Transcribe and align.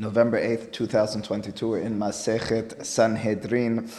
November 0.00 0.40
8th, 0.40 0.70
2022, 0.70 1.68
we're 1.68 1.80
in 1.80 1.98
Masechet 1.98 2.86
Sanhedrin 2.86 3.90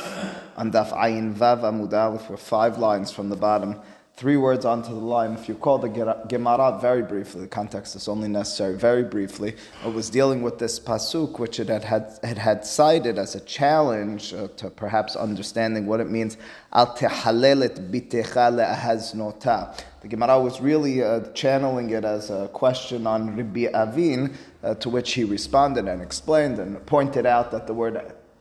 on 0.56 0.72
Daf 0.72 0.94
Ayin 0.94 1.33
Vav 1.33 1.64
Amud. 1.64 2.29
We're 2.29 2.38
five 2.38 2.78
lines 2.78 3.12
from 3.12 3.28
the 3.28 3.36
bottom, 3.36 3.82
three 4.19 4.35
words 4.35 4.66
onto 4.66 4.90
the 4.90 4.95
line. 4.95 5.31
If 5.31 5.47
you 5.47 5.56
call 5.56 5.77
the 5.77 5.87
Gemara 6.27 6.77
very 6.81 7.03
briefly, 7.03 7.40
the 7.40 7.47
context 7.47 7.95
is 7.95 8.09
only 8.09 8.27
necessary 8.27 8.75
very 8.75 9.02
briefly, 9.02 9.55
it 9.86 9.93
was 9.93 10.09
dealing 10.09 10.41
with 10.41 10.59
this 10.59 10.77
Pasuk, 10.77 11.39
which 11.39 11.57
it 11.57 11.70
had, 11.70 11.85
had, 11.85 12.20
it 12.21 12.38
had 12.38 12.66
cited 12.66 13.17
as 13.17 13.35
a 13.35 13.39
challenge 13.39 14.34
uh, 14.34 14.49
to 14.57 14.70
perhaps 14.70 15.16
understanding 15.16 15.85
what 15.85 16.02
it 16.02 16.09
means, 16.09 16.35
Al 16.73 16.93
Tehalelet 16.97 17.89
Bitecha. 17.89 19.84
The 20.02 20.07
Gemara 20.09 20.38
was 20.38 20.59
really 20.59 21.01
uh, 21.01 21.21
channeling 21.31 21.91
it 21.91 22.04
as 22.04 22.29
a 22.29 22.49
question 22.49 23.07
on 23.07 23.38
Rabbi 23.38 23.67
Avin, 23.73 24.38
uh, 24.61 24.75
to 24.75 24.89
which 24.89 25.13
he 25.13 25.23
responded 25.23 25.88
and 25.88 26.01
explained 26.01 26.59
and 26.59 26.86
pointed 26.86 27.25
out 27.25 27.52
that 27.52 27.67
the 27.67 27.73
word 27.73 27.95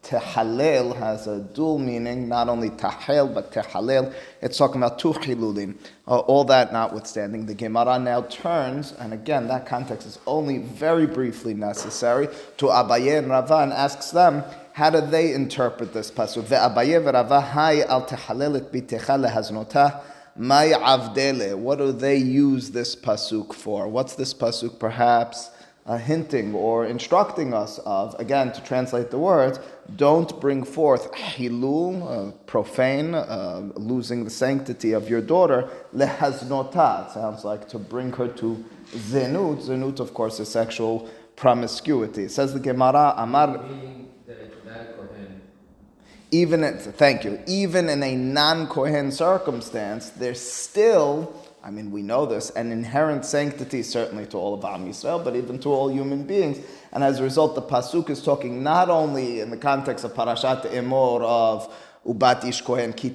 tehalel 0.09 0.97
has 0.97 1.27
a 1.27 1.41
dual 1.41 1.79
meaning, 1.79 2.29
not 2.29 2.49
only 2.49 2.71
tahel, 2.71 3.33
but 3.33 3.53
tehalel. 3.53 4.13
It's 4.41 4.57
talking 4.57 4.83
about 4.83 4.99
two 4.99 5.13
chilulin. 5.13 5.77
Uh, 6.07 6.21
all 6.21 6.45
that 6.45 6.73
notwithstanding, 6.73 7.45
the 7.45 7.55
Gemara 7.55 7.99
now 7.99 8.23
turns, 8.23 8.93
and 8.93 9.13
again, 9.13 9.49
that 9.49 9.67
context 9.67 10.07
is 10.07 10.19
only 10.27 10.59
very 10.59 11.07
briefly 11.07 11.53
necessary, 11.53 12.29
to 12.57 12.67
Abaye 12.67 13.19
and 13.19 13.29
Rava 13.29 13.59
and 13.59 13.73
asks 13.73 14.11
them, 14.11 14.43
how 14.73 14.91
do 14.91 15.01
they 15.01 15.35
interpret 15.35 15.93
this 15.93 16.11
pasuk? 16.11 16.45
Ve'abaye 16.45 17.03
ve'Rava 17.03 17.43
hay 17.43 17.83
al 17.83 18.07
tehalelet 18.07 18.71
bitecha 18.71 19.19
lehaznotah. 19.19 20.01
My 20.37 20.67
avdele. 20.67 21.57
What 21.57 21.79
do 21.79 21.91
they 21.91 22.17
use 22.17 22.71
this 22.71 22.95
pasuk 22.95 23.53
for? 23.53 23.89
What's 23.89 24.15
this 24.15 24.33
pasuk 24.33 24.79
perhaps 24.79 25.51
uh, 25.85 25.99
hinting 25.99 26.55
or 26.55 26.87
instructing 26.87 27.53
us 27.53 27.81
of? 27.85 28.15
Again, 28.21 28.53
to 28.53 28.63
translate 28.63 29.11
the 29.11 29.19
words, 29.19 29.59
don't 29.97 30.41
bring 30.41 30.65
forth 30.65 31.13
hilul, 31.13 32.03
uh, 32.03 32.33
profane, 32.47 33.15
uh, 33.15 33.71
losing 33.77 34.25
the 34.25 34.31
sanctity 34.31 34.93
of 34.93 35.09
your 35.09 35.21
daughter. 35.21 35.69
Lehaznota. 35.95 37.13
Sounds 37.13 37.45
like 37.45 37.69
to 37.69 37.79
bring 37.79 38.13
her 38.13 38.29
to 38.29 38.65
zenut. 38.93 39.63
Zenut, 39.63 40.01
of 40.01 40.13
course, 40.15 40.41
is 40.41 40.49
sexual 40.49 41.09
promiscuity. 41.37 42.25
It 42.25 42.31
says 42.31 42.53
the 42.53 42.61
Gemara, 42.61 43.15
Amar 43.17 43.65
even 46.31 46.63
thank 46.79 47.25
you, 47.25 47.41
even 47.47 47.89
in 47.89 48.03
a 48.03 48.15
non-Kohen 48.15 49.13
circumstance, 49.13 50.11
there's 50.11 50.41
still, 50.41 51.38
I 51.63 51.71
mean, 51.71 51.91
we 51.91 52.03
know 52.03 52.25
this, 52.25 52.51
an 52.51 52.71
inherent 52.71 53.25
sanctity 53.25 53.83
certainly 53.83 54.27
to 54.27 54.37
all 54.37 54.55
of 54.55 54.65
Am 54.65 54.87
Yisrael, 54.87 55.23
but 55.23 55.35
even 55.35 55.59
to 55.61 55.71
all 55.71 55.91
human 55.91 56.25
beings. 56.25 56.59
And 56.93 57.03
as 57.03 57.21
a 57.21 57.23
result, 57.23 57.55
the 57.55 57.63
pasuk 57.63 58.11
is 58.11 58.23
talking 58.23 58.63
not 58.63 58.89
only 58.89 59.41
in 59.41 59.51
the 59.51 59.57
context 59.57 60.05
of 60.05 60.15
Parashat 60.15 60.71
Emor 60.71 61.23
of 61.23 61.73
Ubat 62.07 62.45
ish 62.45 62.63
kohen 62.63 62.93
ki 62.95 63.11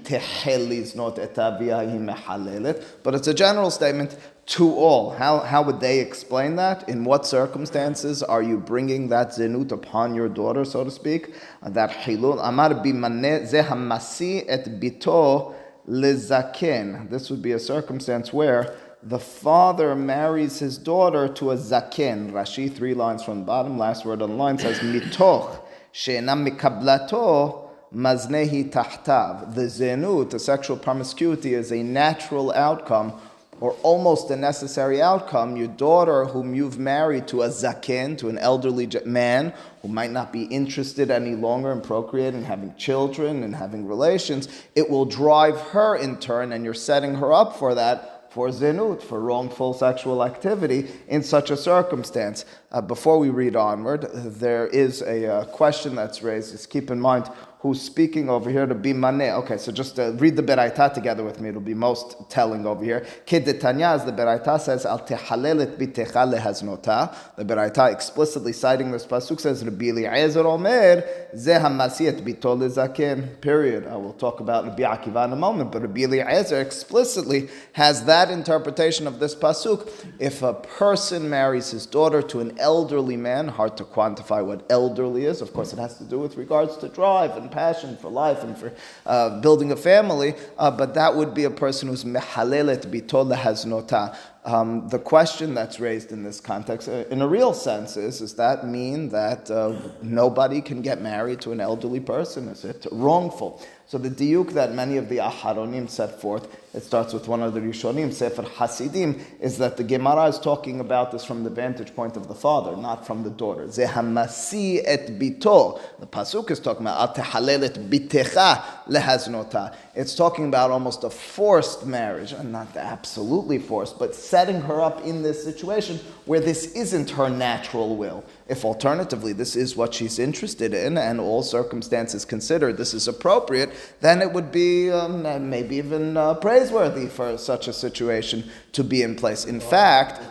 not 0.96 1.16
etavia 1.16 2.84
But 3.02 3.16
it's 3.16 3.28
a 3.28 3.34
general 3.34 3.72
statement 3.72 4.16
to 4.46 4.72
all. 4.76 5.12
How, 5.12 5.40
how 5.40 5.64
would 5.64 5.80
they 5.80 6.00
explain 6.00 6.58
that? 6.58 6.88
In 6.90 7.04
what 7.06 7.26
circumstances 7.26 8.22
are 8.22 8.44
you 8.44 8.60
bringing 8.60 9.08
that 9.08 9.30
zenut 9.30 9.72
upon 9.72 10.14
your 10.14 10.28
daughter, 10.30 10.66
so 10.66 10.84
to 10.84 10.92
speak? 10.92 11.34
That 11.66 11.92
hilul. 11.92 12.40
Amar 12.44 12.72
bimane 12.72 13.50
zehamasi 13.50 14.46
et 14.48 14.66
bito 14.80 15.56
lezaken. 15.88 17.10
This 17.10 17.30
would 17.30 17.42
be 17.42 17.52
a 17.52 17.60
circumstance 17.60 18.32
where 18.32 18.76
the 19.02 19.20
father 19.20 19.96
marries 19.96 20.60
his 20.60 20.78
daughter 20.78 21.28
to 21.28 21.52
a 21.52 21.58
zaken. 21.58 22.32
Rashi, 22.32 22.74
three 22.74 22.94
lines 22.94 23.24
from 23.24 23.40
the 23.40 23.46
bottom, 23.46 23.78
last 23.78 24.06
word 24.06 24.22
on 24.22 24.30
the 24.32 24.36
line 24.36 24.58
says 24.58 24.80
mitoch 24.80 25.60
she'enam 25.92 26.46
mikablato 26.46 27.70
maznehi 27.94 28.72
tahtav. 28.72 29.56
The 29.56 29.64
zenut, 29.64 30.32
the 30.32 30.40
sexual 30.40 30.78
promiscuity, 30.78 31.54
is 31.54 31.72
a 31.72 31.84
natural 31.84 32.54
outcome 32.54 33.20
or 33.64 33.72
almost 33.82 34.30
a 34.30 34.36
necessary 34.36 35.02
outcome. 35.02 35.56
Your 35.56 35.70
daughter, 35.70 36.26
whom 36.26 36.54
you've 36.54 36.78
married 36.78 37.30
to 37.30 37.44
a 37.44 37.48
zaken, 37.48 38.18
to 38.18 38.28
an 38.28 38.38
elderly 38.38 38.90
man 39.06 39.54
who 39.82 39.88
might 39.88 40.12
not 40.12 40.34
be 40.34 40.44
interested 40.44 41.10
any 41.10 41.34
longer 41.34 41.72
in 41.72 41.80
procreating, 41.80 42.44
having 42.44 42.76
children, 42.76 43.42
and 43.42 43.56
having 43.56 43.88
relations, 43.88 44.50
it 44.76 44.90
will 44.90 45.06
drive 45.06 45.58
her 45.72 45.96
in 45.96 46.20
turn, 46.20 46.52
and 46.52 46.66
you're 46.66 46.74
setting 46.74 47.16
her 47.16 47.32
up 47.32 47.56
for 47.56 47.74
that 47.74 48.30
for 48.34 48.50
zenut, 48.50 49.02
for 49.02 49.22
wrongful 49.22 49.74
sexual 49.74 50.26
activity 50.26 50.90
in 51.08 51.24
such 51.24 51.50
a 51.50 51.56
circumstance. 51.56 52.44
Uh, 52.72 52.82
before 52.82 53.18
we 53.18 53.30
read 53.30 53.56
onward, 53.56 54.10
there 54.14 54.68
is 54.68 55.04
a 55.04 55.26
uh, 55.26 55.46
question 55.46 55.96
that's 55.96 56.22
raised. 56.22 56.52
Just 56.52 56.70
keep 56.70 56.92
in 56.92 57.00
mind 57.00 57.30
who's 57.64 57.82
speaking 57.82 58.30
over 58.30 58.50
here 58.50 58.66
to 58.66 58.76
be 58.76 58.94
maneh. 58.94 59.32
Okay, 59.38 59.58
so 59.58 59.72
just 59.72 59.98
uh, 59.98 60.12
read 60.16 60.36
the 60.36 60.44
Beraita 60.44 60.94
together 60.94 61.24
with 61.24 61.40
me. 61.40 61.48
It'll 61.48 61.62
be 61.62 61.74
most 61.74 62.18
telling 62.30 62.66
over 62.66 62.84
here. 62.84 63.06
Kedetanya, 63.26 63.96
as 63.96 64.04
the 64.04 64.12
Beraita 64.12 64.60
says, 64.60 64.86
al 64.86 65.00
tehalelet 65.00 65.78
bitecha 65.78 66.30
lehaznota. 66.30 67.16
The 67.38 67.46
Beraita 67.46 67.90
explicitly 67.90 68.52
citing 68.52 68.92
this 68.92 69.06
pasuk 69.06 69.40
says, 69.40 69.64
Rabbi 69.64 69.86
Eliezer 69.86 70.46
Omer, 70.46 71.04
zeh 71.36 71.62
hamasiet 71.62 72.26
bito 72.26 72.54
lezaken. 72.54 73.40
Period. 73.40 73.88
I 73.88 73.96
will 73.96 74.12
talk 74.12 74.42
about 74.42 74.66
Rabbi 74.66 74.84
Akiva 74.84 75.24
in 75.24 75.32
a 75.32 75.38
moment, 75.38 75.72
but 75.72 75.84
Rabbi 75.84 76.02
Eliezer 76.02 76.60
explicitly 76.60 77.48
has 77.72 78.04
that 78.04 78.30
interpretation 78.30 79.08
of 79.08 79.20
this 79.20 79.36
pasuk. 79.36 79.90
If 80.20 80.42
a 80.42 80.54
person 80.54 81.30
marries 81.30 81.72
his 81.72 81.86
daughter 81.86 82.22
to 82.24 82.42
an 82.42 82.60
elderly 82.60 83.16
man, 83.16 83.48
hard 83.48 83.78
to 83.78 83.86
quantify 83.86 84.46
what 84.46 84.70
elderly 84.70 85.24
is. 85.24 85.40
Of 85.40 85.54
course, 85.54 85.72
it 85.72 85.80
has 85.80 85.98
to 86.00 86.04
do 86.04 86.20
with 86.20 86.36
regards 86.36 86.76
to 86.76 86.90
drive 86.90 87.38
and 87.38 87.53
passion 87.54 87.96
for 87.98 88.10
life 88.10 88.44
and 88.44 88.58
for 88.58 88.74
uh, 89.06 89.40
building 89.40 89.72
a 89.72 89.76
family, 89.76 90.36
uh, 90.58 90.72
but 90.72 90.94
that 90.96 91.16
would 91.16 91.34
be 91.34 91.44
a 91.46 91.52
person 91.52 91.88
who's 91.88 92.04
mehalelet 92.04 92.84
bitol 92.92 93.34
haznota. 93.36 94.16
Um, 94.46 94.90
the 94.90 95.00
question 95.00 95.54
that's 95.54 95.80
raised 95.80 96.12
in 96.12 96.24
this 96.24 96.42
context, 96.42 96.90
uh, 96.90 97.06
in 97.10 97.22
a 97.22 97.28
real 97.28 97.54
sense, 97.54 97.96
is 97.96 98.20
does 98.20 98.36
that 98.36 98.68
mean 98.68 99.08
that 99.10 99.50
uh, 99.50 99.74
nobody 100.02 100.60
can 100.60 100.82
get 100.82 101.02
married 101.02 101.40
to 101.42 101.54
an 101.54 101.62
elderly 101.62 102.02
person? 102.02 102.50
Is 102.50 102.66
it 102.66 102.86
wrongful? 102.92 103.62
So 103.88 103.98
the 103.98 104.10
diuk 104.10 104.52
that 104.54 104.74
many 104.74 104.98
of 104.98 105.08
the 105.08 105.18
Aharonim 105.18 105.90
set 105.90 106.20
forth 106.20 106.48
it 106.74 106.82
starts 106.82 107.14
with 107.14 107.28
one 107.28 107.44
of 107.44 107.54
the 107.54 107.60
Rishonim, 107.60 108.12
Sefer 108.12 108.42
Hasidim, 108.42 109.24
is 109.40 109.60
that 109.60 109.78
the 109.78 109.84
Gemara 109.84 110.26
is 110.26 110.40
talking 110.40 110.80
about 110.80 111.12
this 111.12 111.24
from 111.24 111.44
the 111.44 111.50
vantage 111.52 111.96
point 111.96 112.18
of 112.18 112.28
the 112.28 112.34
father, 112.34 112.76
not 112.76 113.06
from 113.06 113.22
the 113.22 113.30
daughter. 113.30 113.66
Zehamasi 113.68 114.82
et 114.84 115.20
bito. 115.20 115.80
The 116.00 116.08
Pasuk 116.08 116.50
is 116.50 116.60
talking 116.60 116.88
about 116.88 117.16
Atehalelet 117.16 117.90
bitecha 117.90 118.64
lehaznota. 118.88 119.76
It's 119.94 120.16
talking 120.16 120.48
about 120.48 120.72
almost 120.72 121.04
a 121.04 121.12
forced 121.12 121.86
marriage, 121.86 122.32
and 122.32 122.52
not 122.52 122.76
absolutely 122.76 123.60
forced, 123.60 124.00
but 124.00 124.16
setting 124.16 124.62
her 124.62 124.82
up 124.82 125.06
in 125.06 125.22
this 125.22 125.44
situation 125.44 126.00
where 126.26 126.40
this 126.40 126.72
isn't 126.74 127.12
her 127.12 127.30
natural 127.30 127.96
will. 127.96 128.24
If 128.48 128.66
alternatively 128.66 129.34
this 129.34 129.56
is 129.56 129.76
what 129.76 129.94
she's 129.94 130.18
interested 130.18 130.74
in, 130.74 130.98
and 130.98 131.20
all 131.20 131.44
circumstances 131.44 132.26
considered, 132.26 132.78
this 132.78 132.96
is 132.96 133.08
appropriate, 133.08 133.72
then 134.02 134.22
it 134.24 134.34
would 134.34 134.52
be 134.52 134.90
um, 134.90 135.50
maybe 135.50 135.76
even 135.76 136.18
uh, 136.18 136.34
praiseworthy 136.64 137.08
for 137.08 137.38
such 137.38 137.68
a 137.68 137.74
situation 137.74 138.50
to 138.72 138.84
be 138.84 139.02
in 139.02 139.16
place. 139.16 139.46
In 139.46 139.60
fact, 139.60 140.22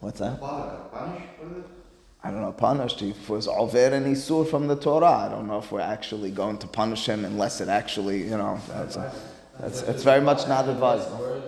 what's 0.00 0.18
that? 0.20 0.42
I 2.22 2.30
don't 2.30 2.42
know, 2.42 2.52
punished. 2.52 3.00
He 3.00 3.14
was 3.28 3.46
over 3.46 3.78
and 3.78 4.06
isur 4.06 4.48
from 4.48 4.66
the 4.66 4.76
Torah. 4.76 5.26
I 5.26 5.28
don't 5.28 5.46
know 5.46 5.58
if 5.58 5.70
we're 5.70 5.80
actually 5.80 6.30
going 6.30 6.58
to 6.58 6.66
punish 6.66 7.06
him 7.06 7.24
unless 7.24 7.60
it 7.60 7.68
actually, 7.68 8.22
you 8.24 8.36
know, 8.36 8.58
that's, 8.68 8.96
that's 9.60 9.82
it's 9.82 10.02
very 10.02 10.20
much 10.20 10.48
not 10.48 10.68
advisable. 10.68 11.42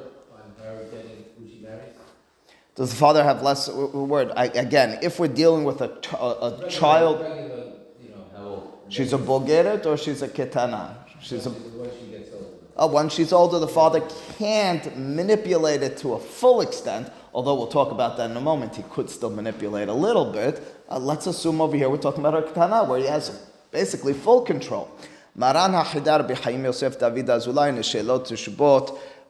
Does 2.76 2.90
the 2.90 2.96
father 2.96 3.24
have 3.24 3.42
less 3.42 3.68
word? 3.68 4.30
I, 4.36 4.46
again, 4.46 5.00
if 5.02 5.18
we're 5.18 5.26
dealing 5.26 5.64
with 5.64 5.80
a, 5.80 5.90
a, 6.16 6.64
a 6.64 6.70
child, 6.70 7.26
she's 8.88 9.12
a 9.12 9.18
bogeret 9.18 9.84
or 9.84 9.96
she's 9.96 10.22
a 10.22 10.28
ketana. 10.28 10.94
She's 11.20 11.44
a. 11.46 11.52
Uh, 12.78 12.86
when 12.86 13.08
she's 13.08 13.32
older, 13.32 13.58
the 13.58 13.66
father 13.66 14.00
can't 14.38 14.96
manipulate 14.96 15.82
it 15.82 15.96
to 15.98 16.14
a 16.14 16.18
full 16.18 16.60
extent. 16.60 17.10
Although 17.34 17.54
we'll 17.54 17.66
talk 17.66 17.90
about 17.90 18.16
that 18.16 18.30
in 18.30 18.36
a 18.36 18.40
moment, 18.40 18.76
he 18.76 18.84
could 18.90 19.10
still 19.10 19.30
manipulate 19.30 19.88
a 19.88 19.92
little 19.92 20.32
bit. 20.32 20.62
Uh, 20.88 20.98
let's 20.98 21.26
assume 21.26 21.60
over 21.60 21.76
here 21.76 21.90
we're 21.90 21.96
talking 21.96 22.24
about 22.24 22.34
her 22.34 22.42
ketana, 22.42 22.86
where 22.86 23.00
he 23.00 23.06
has 23.06 23.30
basically 23.72 24.14
full 24.14 24.42
control. 24.42 24.88
Maran 25.34 25.72
Yosef 25.72 26.98
David 26.98 27.26
Neshelot 27.26 28.26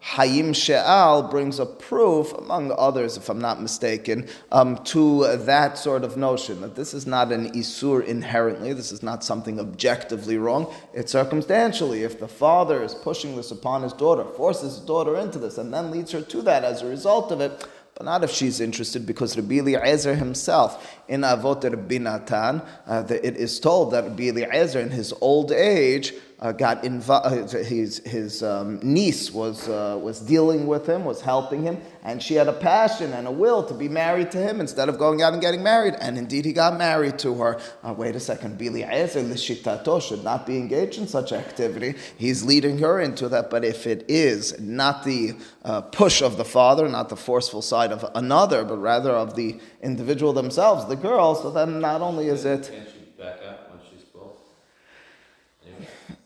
Hayim 0.03 0.55
She'al 0.55 1.25
brings 1.25 1.59
a 1.59 1.67
proof, 1.67 2.33
among 2.33 2.73
others, 2.79 3.17
if 3.17 3.29
I'm 3.29 3.41
not 3.41 3.61
mistaken, 3.61 4.29
um, 4.53 4.77
to 4.85 5.37
that 5.39 5.77
sort 5.77 6.05
of 6.05 6.17
notion 6.17 6.61
that 6.61 6.77
this 6.77 6.95
is 6.95 7.07
not 7.07 7.33
an 7.33 7.51
Isur 7.53 8.05
inherently, 8.05 8.73
this 8.73 8.93
is 8.93 9.03
not 9.03 9.25
something 9.25 9.59
objectively 9.59 10.39
wrong. 10.39 10.73
It's 10.95 11.13
circumstantially. 11.13 12.05
If 12.05 12.21
the 12.21 12.29
father 12.29 12.83
is 12.83 12.95
pushing 12.95 13.37
this 13.37 13.51
upon 13.51 13.83
his 13.83 13.93
daughter, 13.93 14.25
forces 14.25 14.77
his 14.77 14.87
daughter 14.87 15.17
into 15.17 15.39
this, 15.39 15.59
and 15.59 15.75
then 15.75 15.91
leads 15.91 16.13
her 16.13 16.23
to 16.23 16.43
that 16.43 16.65
as 16.65 16.83
a 16.83 16.87
result 16.87 17.33
of 17.33 17.41
it, 17.41 17.67
but 17.95 18.05
not 18.05 18.23
if 18.23 18.31
she's 18.31 18.61
interested, 18.61 19.05
because 19.05 19.37
Rabbi 19.37 19.57
Eliezer 19.57 20.15
himself, 20.15 20.97
in 21.09 21.23
Avot 21.23 21.65
Rabbi 21.65 21.99
Natan, 21.99 22.63
uh, 22.87 23.05
it 23.11 23.37
is 23.37 23.59
told 23.59 23.91
that 23.91 24.05
Rabbi 24.05 24.29
Eliezer, 24.29 24.79
in 24.79 24.91
his 24.91 25.13
old 25.21 25.51
age, 25.51 26.15
uh, 26.41 26.53
got 26.53 26.85
involved. 26.85 27.55
Uh, 27.55 27.59
his 27.59 27.99
his 27.99 28.43
um, 28.43 28.79
niece 28.83 29.33
was 29.33 29.69
uh, 29.69 29.99
was 30.01 30.21
dealing 30.21 30.67
with 30.67 30.87
him, 30.87 31.05
was 31.05 31.21
helping 31.21 31.63
him, 31.63 31.81
and 32.05 32.23
she 32.23 32.35
had 32.35 32.49
a 32.49 32.53
passion 32.53 33.13
and 33.13 33.27
a 33.27 33.31
will 33.31 33.65
to 33.65 33.75
be 33.75 33.89
married 33.89 34.31
to 34.31 34.39
him 34.39 34.61
instead 34.61 34.89
of 34.89 34.99
going 34.99 35.21
out 35.21 35.33
and 35.33 35.43
getting 35.43 35.63
married. 35.63 35.95
And 36.01 36.17
indeed, 36.17 36.45
he 36.45 36.53
got 36.53 36.79
married 36.79 37.19
to 37.21 37.35
her. 37.35 37.61
Uh, 37.83 37.93
wait 37.93 38.15
a 38.15 38.21
second, 38.21 38.59
Bili 38.59 38.87
Lishitato 38.87 40.01
should 40.01 40.23
not 40.23 40.47
be 40.47 40.57
engaged 40.57 40.99
in 40.99 41.09
such 41.09 41.33
activity. 41.33 41.95
He's 42.17 42.45
leading 42.45 42.79
her 42.79 43.01
into 43.01 43.29
that. 43.31 43.51
But 43.51 43.65
if 43.65 43.87
it 43.87 44.05
is 44.09 44.59
not 44.61 45.05
the 45.05 45.35
uh, 45.65 45.81
push 45.83 46.23
of 46.23 46.37
the 46.37 46.45
father, 46.45 46.89
not 46.89 47.09
the 47.09 47.17
forceful 47.17 47.63
side 47.63 47.91
of 47.91 48.05
another, 48.15 48.65
but 48.65 48.79
rather 48.79 49.11
of 49.11 49.35
the 49.35 49.59
individual 49.83 50.33
themselves, 50.33 50.87
the 50.87 50.97
girl, 50.97 51.35
so 51.35 51.51
then 51.51 51.81
not 51.81 52.01
only 52.01 52.29
is 52.29 52.45
it 52.45 52.71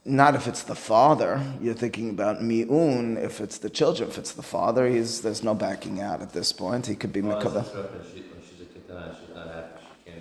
not 0.05 0.35
if 0.35 0.47
it's 0.49 0.65
the 0.65 0.75
father. 0.75 1.41
You're 1.61 1.75
thinking 1.75 2.11
about 2.11 2.43
mi'un. 2.43 3.17
If 3.17 3.41
it's 3.41 3.59
the 3.59 3.71
children, 3.71 4.09
if 4.09 4.19
it's 4.19 4.33
the 4.33 4.43
father, 4.43 4.89
he's, 4.89 5.23
there's 5.23 5.43
no 5.45 5.55
backing 5.55 6.01
out 6.01 6.23
at 6.23 6.33
this 6.33 6.53
point. 6.53 6.87
He 6.87 6.97
could 6.97 7.13
be 7.13 7.21
well, 7.21 7.39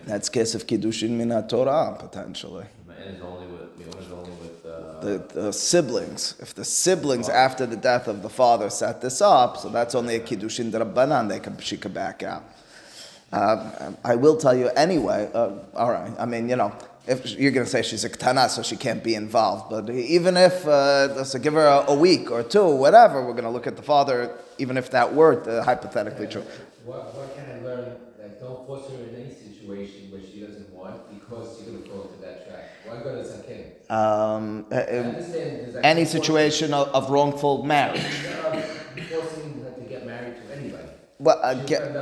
That's 0.05 0.29
case 0.29 0.55
of 0.55 0.67
kiddushin 0.67 1.11
min 1.11 1.29
Torah 1.47 1.95
potentially. 1.99 2.65
Uh, 4.63 4.99
the, 5.01 5.17
the, 5.33 5.51
siblings. 5.51 6.35
If 6.39 6.53
the 6.53 6.63
siblings 6.63 7.27
after 7.27 7.65
the 7.65 7.75
death 7.75 8.07
of 8.07 8.21
the 8.21 8.29
father 8.29 8.69
set 8.69 9.01
this 9.01 9.21
up, 9.21 9.57
so 9.57 9.69
that's 9.69 9.95
only 9.95 10.15
a 10.15 10.19
kiddushin 10.19 10.71
drabanan. 10.71 11.27
They 11.27 11.39
can 11.39 11.57
she 11.59 11.77
could 11.77 11.93
back 11.93 12.21
out. 12.21 12.43
Uh, 13.31 13.93
I 14.03 14.15
will 14.15 14.37
tell 14.37 14.55
you 14.55 14.69
anyway. 14.69 15.29
Uh, 15.33 15.53
all 15.73 15.91
right. 15.91 16.11
I 16.19 16.25
mean, 16.25 16.49
you 16.49 16.55
know 16.55 16.71
if 17.07 17.31
you're 17.31 17.51
going 17.51 17.65
to 17.65 17.71
say 17.71 17.81
she's 17.81 18.03
a 18.03 18.09
ktana, 18.09 18.49
so 18.49 18.61
she 18.61 18.75
can't 18.75 19.03
be 19.03 19.15
involved. 19.15 19.69
But 19.69 19.89
even 19.89 20.37
if, 20.37 20.67
uh, 20.67 21.23
so 21.23 21.39
give 21.39 21.53
her 21.53 21.65
a, 21.65 21.91
a, 21.91 21.95
week 21.95 22.29
or 22.29 22.43
two, 22.43 22.67
whatever, 22.75 23.25
we're 23.25 23.33
going 23.33 23.43
to 23.43 23.49
look 23.49 23.67
at 23.67 23.75
the 23.75 23.81
father, 23.81 24.37
even 24.59 24.77
if 24.77 24.91
that 24.91 25.13
were 25.13 25.41
uh, 25.49 25.63
hypothetically 25.63 26.27
true. 26.27 26.45
What, 26.85 27.15
what 27.15 27.35
can 27.35 27.45
I 27.49 27.63
learn? 27.63 27.95
Like, 28.21 28.39
don't 28.39 28.65
force 28.67 28.89
her 28.89 28.95
in 28.95 29.15
any 29.15 29.33
situation 29.33 30.11
where 30.11 30.21
she 30.21 30.41
doesn't 30.41 30.69
want 30.71 31.09
because 31.09 31.61
you're 31.61 31.73
going 31.73 31.83
to 31.83 31.89
fall 31.89 32.03
into 32.03 32.21
that 32.21 32.47
trap. 32.47 32.69
Why 32.85 33.03
go 33.03 33.15
to 33.15 33.27
Zaken? 33.27 33.91
Um, 33.91 34.65
uh, 34.71 34.75
uh 34.75 35.81
any 35.83 36.05
situation 36.05 36.73
of, 36.73 36.87
of, 36.89 37.09
wrongful 37.09 37.63
marriage. 37.63 38.01
forcing 38.01 39.63
her 39.63 39.71
to 39.71 39.89
get 39.89 40.05
married 40.05 40.35
to 40.35 40.55
anybody. 40.55 40.87
Well, 41.21 41.39
uh, 41.43 41.53
get, 41.53 41.93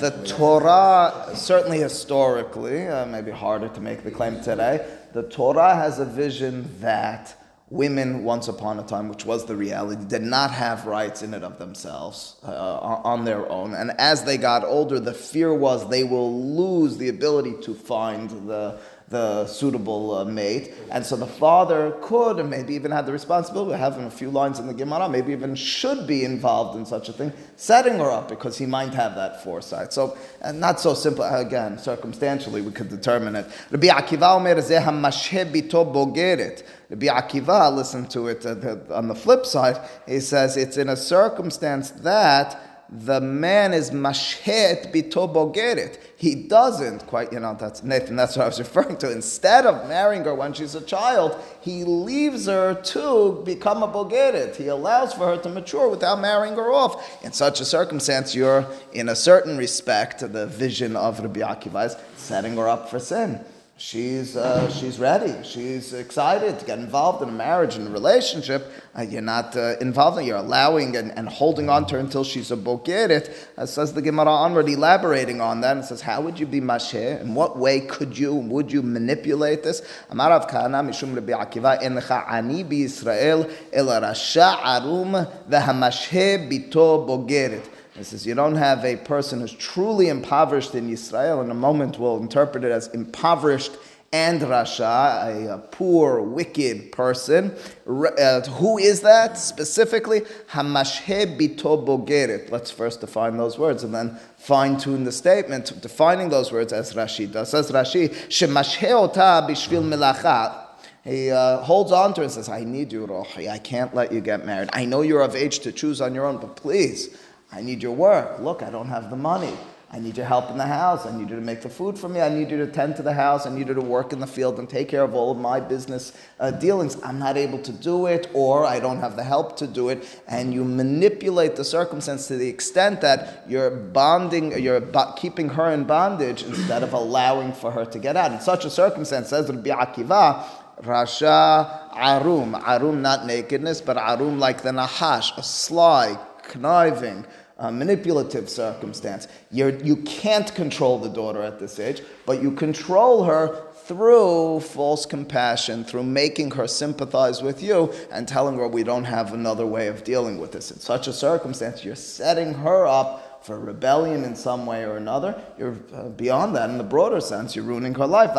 the 0.00 0.10
Torah, 0.26 1.30
certainly 1.36 1.78
historically, 1.78 2.88
uh, 2.88 3.06
maybe 3.06 3.30
harder 3.30 3.68
to 3.68 3.80
make 3.80 4.02
the 4.02 4.10
claim 4.10 4.40
today, 4.40 4.84
the 5.12 5.22
Torah 5.22 5.76
has 5.76 6.00
a 6.00 6.04
vision 6.04 6.68
that 6.80 7.36
women, 7.70 8.24
once 8.24 8.48
upon 8.48 8.80
a 8.80 8.82
time, 8.82 9.08
which 9.08 9.24
was 9.24 9.46
the 9.46 9.54
reality, 9.54 10.04
did 10.04 10.22
not 10.22 10.50
have 10.50 10.86
rights 10.86 11.22
in 11.22 11.34
and 11.34 11.44
of 11.44 11.60
themselves 11.60 12.34
uh, 12.42 12.78
on 13.04 13.24
their 13.24 13.48
own. 13.48 13.74
And 13.74 13.92
as 13.92 14.24
they 14.24 14.36
got 14.36 14.64
older, 14.64 14.98
the 14.98 15.14
fear 15.14 15.54
was 15.54 15.88
they 15.88 16.02
will 16.02 16.42
lose 16.44 16.96
the 16.96 17.10
ability 17.10 17.54
to 17.62 17.74
find 17.74 18.28
the 18.48 18.80
the 19.14 19.46
suitable 19.46 20.14
uh, 20.14 20.24
mate. 20.24 20.74
And 20.90 21.06
so 21.06 21.16
the 21.16 21.26
father 21.26 21.96
could, 22.02 22.38
and 22.38 22.50
maybe 22.50 22.74
even 22.74 22.90
had 22.90 23.06
the 23.06 23.12
responsibility 23.12 23.72
of 23.72 23.78
having 23.78 24.04
a 24.04 24.10
few 24.10 24.30
lines 24.30 24.58
in 24.58 24.66
the 24.66 24.74
Gemara, 24.74 25.08
maybe 25.08 25.32
even 25.32 25.54
should 25.54 26.06
be 26.06 26.24
involved 26.24 26.76
in 26.76 26.84
such 26.84 27.08
a 27.08 27.12
thing, 27.12 27.32
setting 27.56 27.94
her 27.94 28.10
up 28.10 28.28
because 28.28 28.58
he 28.58 28.66
might 28.66 28.92
have 28.92 29.14
that 29.14 29.42
foresight. 29.42 29.92
So, 29.92 30.18
and 30.42 30.60
not 30.60 30.80
so 30.80 30.94
simple, 30.94 31.24
again, 31.24 31.78
circumstantially, 31.78 32.60
we 32.60 32.72
could 32.72 32.88
determine 32.88 33.36
it. 33.36 33.46
Rabbi 33.70 33.86
Akiva 33.86 34.36
Omer 34.36 34.56
bito 34.56 35.84
bogeret. 35.94 36.64
Rabbi 36.90 37.06
Akiva, 37.06 37.74
listen 37.74 38.06
to 38.08 38.28
it 38.28 38.44
uh, 38.44 38.76
on 38.92 39.08
the 39.08 39.14
flip 39.14 39.46
side, 39.46 39.80
he 40.06 40.20
says 40.20 40.56
it's 40.56 40.76
in 40.76 40.88
a 40.88 40.96
circumstance 40.96 41.90
that 41.90 42.73
the 42.96 43.20
man 43.20 43.74
is 43.74 43.90
mashet 43.90 44.92
bito 44.92 45.26
bogeret. 45.32 45.98
He 46.16 46.36
doesn't 46.36 47.08
quite, 47.08 47.32
you 47.32 47.40
know, 47.40 47.56
that's 47.58 47.82
Nathan, 47.82 48.14
that's 48.14 48.36
what 48.36 48.44
I 48.44 48.46
was 48.46 48.58
referring 48.60 48.98
to. 48.98 49.10
Instead 49.10 49.66
of 49.66 49.88
marrying 49.88 50.22
her 50.22 50.34
when 50.34 50.52
she's 50.52 50.76
a 50.76 50.80
child, 50.80 51.36
he 51.60 51.82
leaves 51.82 52.46
her 52.46 52.74
to 52.74 53.42
become 53.44 53.82
a 53.82 53.88
bogeret. 53.88 54.54
He 54.54 54.68
allows 54.68 55.12
for 55.12 55.26
her 55.26 55.36
to 55.38 55.48
mature 55.48 55.88
without 55.88 56.20
marrying 56.20 56.54
her 56.54 56.72
off. 56.72 57.24
In 57.24 57.32
such 57.32 57.60
a 57.60 57.64
circumstance, 57.64 58.32
you're, 58.32 58.64
in 58.92 59.08
a 59.08 59.16
certain 59.16 59.58
respect, 59.58 60.20
the 60.20 60.46
vision 60.46 60.94
of 60.94 61.18
Rabbi 61.18 61.40
Akiva 61.40 61.86
is 61.86 61.96
setting 62.16 62.56
her 62.56 62.68
up 62.68 62.88
for 62.88 63.00
sin 63.00 63.44
she's 63.76 64.36
uh, 64.36 64.70
she's 64.70 64.98
ready. 64.98 65.34
She's 65.42 65.92
excited 65.92 66.58
to 66.58 66.64
get 66.64 66.78
involved 66.78 67.22
in 67.22 67.28
a 67.28 67.32
marriage 67.32 67.76
and 67.76 67.88
a 67.88 67.90
relationship. 67.90 68.70
Uh, 68.96 69.02
you're 69.02 69.22
not 69.22 69.56
uh, 69.56 69.76
involved. 69.80 70.24
You're 70.24 70.36
allowing 70.36 70.96
and, 70.96 71.16
and 71.18 71.28
holding 71.28 71.68
on 71.68 71.86
to 71.86 71.94
her 71.94 72.00
until 72.00 72.24
she's 72.24 72.50
a 72.50 72.56
bokeret. 72.56 73.34
Uh, 73.58 73.66
says 73.66 73.92
the 73.92 74.02
Gemara 74.02 74.30
onward, 74.30 74.68
elaborating 74.68 75.40
on 75.40 75.60
that, 75.62 75.76
and 75.76 75.84
says, 75.84 76.00
how 76.00 76.20
would 76.20 76.38
you 76.38 76.46
be 76.46 76.60
masheh? 76.60 77.20
In 77.20 77.34
what 77.34 77.58
way 77.58 77.80
could 77.80 78.16
you 78.16 78.34
would 78.34 78.70
you 78.70 78.82
manipulate 78.82 79.62
this? 79.62 79.82
Amar 80.10 80.30
Rav 80.30 80.48
Kahana 80.48 80.86
mishum 80.86 81.14
Akiva 81.14 81.80
encha 81.82 82.30
ani 82.30 82.64
Israel 82.82 83.50
el 83.72 83.90
arum 83.90 85.12
v'hamasheh 85.48 86.48
bito 86.48 87.06
bogeret. 87.06 87.68
He 87.96 88.02
says, 88.02 88.26
You 88.26 88.34
don't 88.34 88.56
have 88.56 88.84
a 88.84 88.96
person 88.96 89.40
who's 89.40 89.52
truly 89.52 90.08
impoverished 90.08 90.74
in 90.74 90.90
Israel. 90.90 91.40
In 91.40 91.50
a 91.50 91.54
moment, 91.54 91.98
we'll 91.98 92.18
interpret 92.18 92.64
it 92.64 92.72
as 92.72 92.88
impoverished 92.88 93.72
and 94.14 94.42
Rasha, 94.42 95.48
a, 95.48 95.54
a 95.54 95.58
poor, 95.58 96.22
wicked 96.22 96.92
person. 96.92 97.52
Uh, 97.84 98.42
who 98.42 98.78
is 98.78 99.00
that 99.00 99.36
specifically? 99.36 100.20
Hamashhe 100.52 101.36
bito 101.36 101.84
bogeret. 101.84 102.48
Let's 102.48 102.70
first 102.70 103.00
define 103.00 103.36
those 103.36 103.58
words 103.58 103.82
and 103.82 103.92
then 103.92 104.16
fine 104.36 104.78
tune 104.78 105.02
the 105.02 105.10
statement, 105.10 105.80
defining 105.80 106.28
those 106.28 106.52
words 106.52 106.72
as 106.72 106.94
Rashi 106.94 107.30
does. 107.30 107.50
Says 107.50 107.72
Rashi, 107.72 108.08
Shemashhe 108.28 108.88
ota 108.92 109.44
bishvil 109.48 109.82
melacha. 109.82 110.60
He 111.02 111.32
uh, 111.32 111.58
holds 111.58 111.90
on 111.90 112.14
to 112.14 112.20
her 112.20 112.24
and 112.24 112.32
says, 112.32 112.48
I 112.48 112.62
need 112.62 112.92
you, 112.92 113.08
Rohi. 113.08 113.50
I 113.50 113.58
can't 113.58 113.92
let 113.96 114.12
you 114.12 114.20
get 114.20 114.46
married. 114.46 114.70
I 114.72 114.84
know 114.84 115.02
you're 115.02 115.22
of 115.22 115.34
age 115.34 115.58
to 115.60 115.72
choose 115.72 116.00
on 116.00 116.14
your 116.14 116.24
own, 116.24 116.36
but 116.38 116.54
please, 116.54 117.18
I 117.54 117.62
need 117.62 117.82
your 117.82 117.92
work. 117.92 118.40
Look, 118.40 118.62
I 118.62 118.70
don't 118.70 118.88
have 118.88 119.10
the 119.10 119.16
money. 119.16 119.56
I 119.94 120.00
need 120.00 120.16
your 120.16 120.26
help 120.26 120.50
in 120.50 120.58
the 120.58 120.66
house. 120.66 121.06
I 121.06 121.16
need 121.16 121.30
you 121.30 121.36
to 121.36 121.40
make 121.40 121.60
the 121.60 121.68
food 121.68 121.96
for 121.96 122.08
me. 122.08 122.20
I 122.20 122.28
need 122.28 122.50
you 122.50 122.56
to 122.56 122.66
tend 122.66 122.96
to 122.96 123.02
the 123.02 123.12
house. 123.12 123.46
I 123.46 123.54
need 123.54 123.68
you 123.68 123.74
to 123.74 123.80
work 123.80 124.12
in 124.12 124.18
the 124.18 124.26
field 124.26 124.58
and 124.58 124.68
take 124.68 124.88
care 124.88 125.04
of 125.04 125.14
all 125.14 125.30
of 125.30 125.38
my 125.38 125.60
business 125.60 126.12
uh, 126.40 126.50
dealings. 126.50 127.00
I'm 127.04 127.20
not 127.20 127.36
able 127.36 127.60
to 127.60 127.70
do 127.70 128.06
it, 128.06 128.28
or 128.34 128.64
I 128.64 128.80
don't 128.80 128.98
have 128.98 129.14
the 129.14 129.22
help 129.22 129.56
to 129.58 129.68
do 129.68 129.90
it. 129.90 130.20
And 130.26 130.52
you 130.52 130.64
manipulate 130.64 131.54
the 131.54 131.62
circumstance 131.62 132.26
to 132.26 132.36
the 132.36 132.48
extent 132.48 133.02
that 133.02 133.44
you're 133.48 133.70
bonding, 133.70 134.60
you're 134.60 134.82
keeping 135.16 135.50
her 135.50 135.70
in 135.70 135.84
bondage 135.84 136.42
instead 136.42 136.82
of 136.82 136.92
allowing 136.92 137.52
for 137.52 137.70
her 137.70 137.84
to 137.84 137.98
get 138.00 138.16
out. 138.16 138.32
In 138.32 138.40
such 138.40 138.64
a 138.64 138.70
circumstance, 138.70 139.28
says 139.28 139.48
Rabbi 139.48 139.70
Akiva, 139.70 140.44
Rasha 140.82 141.94
Arum. 141.94 142.56
Arum, 142.56 143.00
not 143.00 143.26
nakedness, 143.26 143.80
but 143.80 143.96
Arum 143.96 144.40
like 144.40 144.62
the 144.62 144.72
Nahash, 144.72 145.38
a 145.38 145.42
sly, 145.44 146.18
conniving, 146.42 147.24
uh, 147.58 147.70
manipulative 147.70 148.48
circumstance. 148.48 149.28
You're, 149.50 149.76
you 149.78 149.96
can't 149.96 150.52
control 150.54 150.98
the 150.98 151.08
daughter 151.08 151.42
at 151.42 151.58
this 151.58 151.78
age, 151.78 152.02
but 152.26 152.42
you 152.42 152.50
control 152.52 153.24
her 153.24 153.62
through 153.84 154.60
false 154.60 155.04
compassion, 155.04 155.84
through 155.84 156.04
making 156.04 156.50
her 156.52 156.66
sympathize 156.66 157.42
with 157.42 157.62
you 157.62 157.92
and 158.10 158.26
telling 158.26 158.56
her 158.56 158.66
we 158.66 158.82
don't 158.82 159.04
have 159.04 159.34
another 159.34 159.66
way 159.66 159.88
of 159.88 160.04
dealing 160.04 160.38
with 160.38 160.52
this. 160.52 160.70
In 160.70 160.80
such 160.80 161.06
a 161.06 161.12
circumstance, 161.12 161.84
you're 161.84 161.94
setting 161.94 162.54
her 162.54 162.86
up 162.86 163.23
for 163.44 163.60
rebellion 163.60 164.24
in 164.24 164.34
some 164.34 164.64
way 164.64 164.84
or 164.84 164.96
another, 164.96 165.38
you're 165.58 165.76
uh, 165.94 166.08
beyond 166.08 166.56
that 166.56 166.70
in 166.70 166.78
the 166.78 166.84
broader 166.84 167.20
sense. 167.20 167.54
You're 167.54 167.66
ruining 167.66 167.94
her 167.94 168.06
life. 168.06 168.30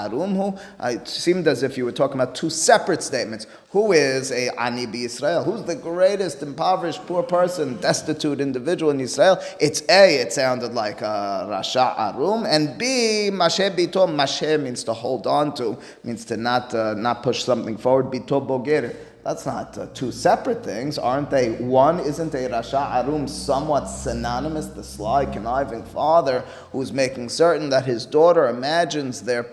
Arumhu. 0.00 0.58
It 0.82 1.06
seemed 1.06 1.46
as 1.46 1.62
if 1.62 1.76
you 1.76 1.84
were 1.84 1.92
talking 1.92 2.18
about 2.18 2.34
two 2.34 2.48
separate 2.48 3.02
statements. 3.02 3.46
Who 3.72 3.92
is 3.92 4.32
a 4.32 4.48
ani 4.58 4.88
Israel? 5.04 5.44
Who's 5.44 5.62
the 5.64 5.76
greatest 5.76 6.42
impoverished 6.42 7.06
poor 7.06 7.22
person, 7.22 7.76
destitute 7.76 8.40
individual 8.40 8.90
in 8.92 9.00
Israel? 9.00 9.38
It's 9.60 9.82
A, 9.90 10.16
it 10.16 10.32
sounded 10.32 10.72
like 10.72 11.02
a 11.02 11.46
rasha 11.50 12.14
arum, 12.14 12.46
and 12.46 12.78
B, 12.78 13.28
mashe 13.30 13.70
bito, 13.76 14.08
mashe 14.08 14.58
means 14.60 14.82
to 14.84 14.94
hold 14.94 15.26
on 15.26 15.54
to, 15.56 15.76
means 16.02 16.24
to 16.24 16.38
not, 16.38 16.74
uh, 16.74 16.94
not 16.94 17.22
push 17.22 17.44
something 17.44 17.76
forward. 17.76 18.06
Bito 18.06 18.40
bogeret 18.44 18.96
That's 19.22 19.44
not 19.44 19.76
uh, 19.76 19.86
two 19.92 20.12
separate 20.12 20.64
things, 20.64 20.98
aren't 20.98 21.30
they? 21.30 21.52
One 21.56 22.00
isn't 22.00 22.32
a 22.32 22.48
Rasha 22.48 23.04
Arum 23.04 23.28
somewhat 23.28 23.84
synonymous, 23.84 24.66
the 24.68 24.82
sly, 24.82 25.26
conniving 25.26 25.82
father 25.84 26.42
who's 26.72 26.90
making 26.90 27.28
certain 27.28 27.68
that 27.68 27.84
his 27.84 28.06
daughter 28.06 28.48
imagines 28.48 29.20
their, 29.20 29.46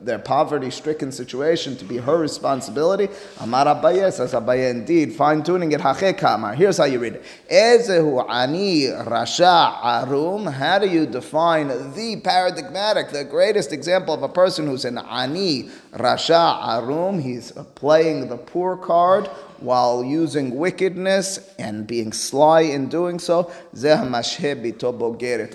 their 0.00 0.20
poverty 0.20 0.70
stricken 0.70 1.10
situation 1.10 1.76
to 1.78 1.84
be 1.84 1.96
her 1.96 2.16
responsibility? 2.16 3.08
Amar 3.40 3.66
Abaye 3.66 4.12
says 4.12 4.34
Abaye 4.34 4.70
indeed, 4.70 5.14
fine 5.14 5.42
tuning 5.42 5.72
it. 5.72 5.80
Kamar. 6.18 6.54
Here's 6.54 6.78
how 6.78 6.84
you 6.84 7.00
read 7.00 7.14
it. 7.14 7.24
Ezehu 7.50 8.24
Ani 8.30 8.82
Rasha 8.82 10.06
Arum. 10.06 10.46
How 10.46 10.78
do 10.78 10.88
you 10.88 11.06
define 11.06 11.68
the 11.68 12.20
paradigmatic, 12.22 13.10
the 13.10 13.24
greatest 13.24 13.72
example 13.72 14.14
of 14.14 14.22
a 14.22 14.28
person 14.28 14.66
who's 14.68 14.84
an 14.84 14.98
Ani 14.98 15.70
Rasha 15.92 16.82
Arum? 16.82 17.18
He's 17.18 17.50
playing 17.74 18.28
the 18.28 18.36
poor 18.36 18.76
card 18.76 19.07
hard 19.08 19.26
while 19.60 20.04
using 20.04 20.54
wickedness 20.56 21.52
and 21.58 21.86
being 21.86 22.12
sly 22.12 22.60
in 22.60 22.88
doing 22.88 23.18
so. 23.18 23.50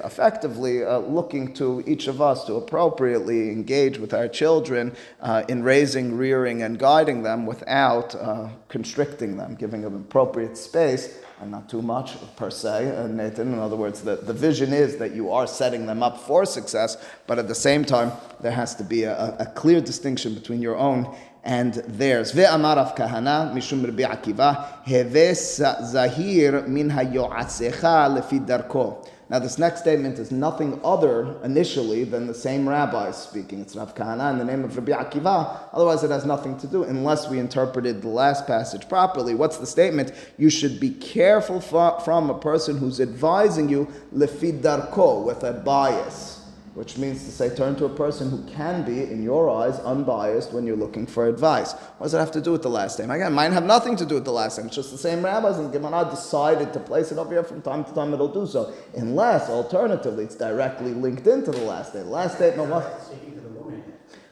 Effectively, 0.03 0.83
uh, 0.83 0.97
looking 0.97 1.53
to 1.53 1.83
each 1.85 2.07
of 2.07 2.21
us 2.21 2.45
to 2.45 2.55
appropriately 2.55 3.49
engage 3.49 3.97
with 3.97 4.13
our 4.13 4.27
children 4.27 4.91
uh, 5.21 5.43
in 5.47 5.63
raising, 5.63 6.17
rearing, 6.17 6.63
and 6.63 6.79
guiding 6.79 7.23
them 7.23 7.45
without 7.45 8.15
uh, 8.15 8.49
constricting 8.67 9.37
them, 9.37 9.55
giving 9.55 9.81
them 9.81 9.95
appropriate 9.95 10.57
space 10.57 11.19
and 11.41 11.51
not 11.51 11.69
too 11.69 11.81
much 11.81 12.15
per 12.35 12.49
se, 12.49 12.95
uh, 12.95 13.07
Nathan. 13.07 13.53
In 13.53 13.59
other 13.59 13.75
words, 13.75 14.01
the, 14.01 14.15
the 14.15 14.33
vision 14.33 14.73
is 14.73 14.97
that 14.97 15.11
you 15.13 15.31
are 15.31 15.45
setting 15.45 15.85
them 15.85 16.01
up 16.01 16.17
for 16.17 16.45
success, 16.45 16.97
but 17.27 17.37
at 17.37 17.47
the 17.47 17.55
same 17.55 17.83
time, 17.85 18.11
there 18.41 18.51
has 18.51 18.75
to 18.75 18.83
be 18.83 19.03
a, 19.03 19.35
a 19.39 19.45
clear 19.45 19.81
distinction 19.81 20.33
between 20.33 20.61
your 20.61 20.77
own 20.77 21.15
and 21.43 21.73
theirs. 21.73 22.31
Ve'amar 22.31 22.77
Rav 22.77 22.95
Kahana 22.95 23.53
mishum 23.53 23.83
Rabbi 23.83 24.03
Akiva 24.03 24.83
heves 24.85 25.57
zahir 25.91 26.67
min 26.67 26.89
hayoatzecha 26.89 28.21
lefi 28.21 28.45
darko. 28.45 29.05
Now, 29.29 29.39
this 29.39 29.57
next 29.57 29.79
statement 29.81 30.19
is 30.19 30.31
nothing 30.31 30.79
other 30.83 31.41
initially 31.43 32.03
than 32.03 32.27
the 32.27 32.33
same 32.33 32.69
rabbi 32.69 33.09
speaking. 33.11 33.61
It's 33.61 33.75
Rav 33.75 33.95
Kahana 33.95 34.31
in 34.31 34.37
the 34.37 34.45
name 34.45 34.63
of 34.63 34.75
Rabbi 34.75 34.91
Akiva. 34.91 35.69
Otherwise, 35.73 36.03
it 36.03 36.11
has 36.11 36.23
nothing 36.25 36.57
to 36.59 36.67
do 36.67 36.83
unless 36.83 37.29
we 37.29 37.39
interpreted 37.39 38.01
the 38.01 38.09
last 38.09 38.45
passage 38.45 38.87
properly. 38.87 39.33
What's 39.33 39.57
the 39.57 39.65
statement? 39.65 40.11
You 40.37 40.49
should 40.49 40.79
be 40.79 40.91
careful 40.91 41.61
from 41.61 42.29
a 42.29 42.37
person 42.37 42.77
who's 42.77 43.01
advising 43.01 43.69
you 43.69 43.87
lefi 44.13 44.61
darko 44.61 45.25
with 45.25 45.43
a 45.43 45.53
bias 45.53 46.42
which 46.73 46.97
means 46.97 47.23
to 47.23 47.31
say 47.31 47.55
turn 47.55 47.75
to 47.75 47.85
a 47.85 47.89
person 47.89 48.29
who 48.31 48.43
can 48.51 48.83
be, 48.83 49.03
in 49.03 49.21
your 49.21 49.49
eyes, 49.49 49.79
unbiased 49.81 50.51
when 50.51 50.65
you're 50.65 50.75
looking 50.75 51.05
for 51.05 51.27
advice. 51.27 51.73
What 51.73 52.05
does 52.05 52.13
it 52.15 52.17
have 52.17 52.31
to 52.31 52.41
do 52.41 52.51
with 52.51 52.63
the 52.63 52.69
last 52.69 52.97
name? 52.97 53.11
Again, 53.11 53.31
mine 53.33 53.51
have 53.51 53.65
nothing 53.65 53.95
to 53.97 54.05
do 54.05 54.15
with 54.15 54.25
the 54.25 54.31
last 54.31 54.57
name. 54.57 54.67
It's 54.67 54.75
just 54.75 54.91
the 54.91 54.97
same 54.97 55.23
rabbis, 55.23 55.59
and 55.59 55.71
Gemara 55.71 56.09
decided 56.09 56.73
to 56.73 56.79
place 56.79 57.11
it 57.11 57.19
over 57.19 57.31
here 57.31 57.43
from 57.43 57.61
time 57.61 57.85
to 57.85 57.93
time. 57.93 58.13
It'll 58.13 58.27
do 58.27 58.47
so, 58.47 58.73
unless 58.95 59.49
alternatively 59.49 60.23
it's 60.23 60.35
directly 60.35 60.93
linked 60.93 61.27
into 61.27 61.51
the 61.51 61.61
last 61.61 61.93
name. 61.93 62.07
Last 62.07 62.35
statement 62.35 62.69
was. 62.69 63.11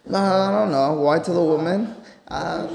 No, 0.08 0.18
I 0.18 0.52
don't 0.52 0.72
know 0.72 0.94
why 0.94 1.20
to 1.20 1.32
the 1.32 1.44
woman. 1.44 1.96
Uh, 2.28 2.68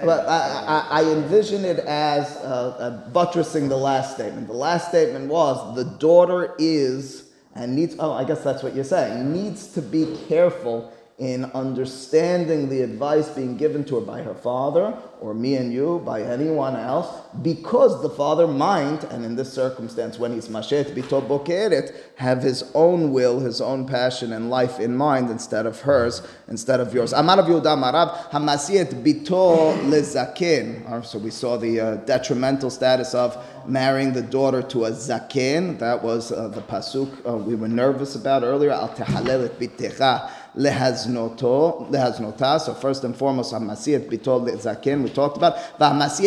but 0.00 0.26
I, 0.28 0.88
I, 0.90 1.02
I, 1.02 1.12
envision 1.12 1.64
it 1.64 1.78
as 1.80 2.36
uh, 2.38 2.76
uh, 2.78 3.10
buttressing 3.10 3.68
the 3.68 3.76
last 3.76 4.14
statement. 4.14 4.48
The 4.48 4.54
last 4.54 4.88
statement 4.88 5.28
was 5.28 5.76
the 5.76 5.84
daughter 5.84 6.54
is 6.58 7.23
and 7.54 7.74
needs, 7.74 7.96
oh, 7.98 8.12
I 8.12 8.24
guess 8.24 8.42
that's 8.42 8.62
what 8.62 8.74
you're 8.74 8.84
saying, 8.84 9.32
needs 9.32 9.68
to 9.68 9.82
be 9.82 10.16
careful 10.28 10.92
in 11.16 11.44
understanding 11.52 12.68
the 12.68 12.82
advice 12.82 13.28
being 13.28 13.56
given 13.56 13.84
to 13.84 13.94
her 13.94 14.00
by 14.00 14.20
her 14.20 14.34
father, 14.34 14.98
or 15.20 15.32
me 15.32 15.54
and 15.54 15.72
you, 15.72 16.02
by 16.04 16.20
anyone 16.20 16.74
else, 16.74 17.06
because 17.40 18.02
the 18.02 18.10
father 18.10 18.48
might, 18.48 19.04
and 19.04 19.24
in 19.24 19.36
this 19.36 19.52
circumstance, 19.52 20.18
when 20.18 20.32
he's 20.32 20.48
mashet 20.48 20.86
bito 20.86 21.24
bokeret, 21.24 21.94
have 22.16 22.42
his 22.42 22.68
own 22.74 23.12
will, 23.12 23.38
his 23.38 23.60
own 23.60 23.86
passion 23.86 24.32
and 24.32 24.50
life 24.50 24.80
in 24.80 24.96
mind 24.96 25.30
instead 25.30 25.66
of 25.66 25.82
hers, 25.82 26.20
instead 26.48 26.80
of 26.80 26.92
yours. 26.92 27.12
Amar 27.12 27.38
Rav 27.38 27.46
Yehuda 27.46 27.78
Marav, 27.78 28.30
hamasiet 28.30 29.04
bito 29.04 29.72
lezaken. 29.84 31.04
So 31.04 31.18
we 31.20 31.30
saw 31.30 31.56
the 31.56 31.80
uh, 31.80 31.94
detrimental 31.98 32.70
status 32.70 33.14
of 33.14 33.36
marrying 33.68 34.12
the 34.12 34.22
daughter 34.22 34.62
to 34.62 34.84
a 34.84 34.90
zaken. 34.90 35.78
That 35.78 36.02
was 36.02 36.32
uh, 36.32 36.48
the 36.48 36.60
pasuk 36.60 37.10
uh, 37.28 37.36
we 37.36 37.54
were 37.54 37.68
nervous 37.68 38.14
about 38.14 38.42
earlier. 38.42 38.72
Al 38.72 38.88
tehalel 38.88 39.46
et 39.46 39.58
bitecha 39.58 40.30
lehaznoto, 40.56 41.90
lehaznota. 41.90 42.60
So 42.60 42.74
first 42.74 43.04
and 43.04 43.16
foremost, 43.16 43.52
hamasi 43.52 43.94
et 43.94 44.08
bitol 44.08 44.48
zaken. 44.56 45.02
We 45.02 45.10
talked 45.10 45.36
about 45.36 45.56
v'hamasi 45.78 46.26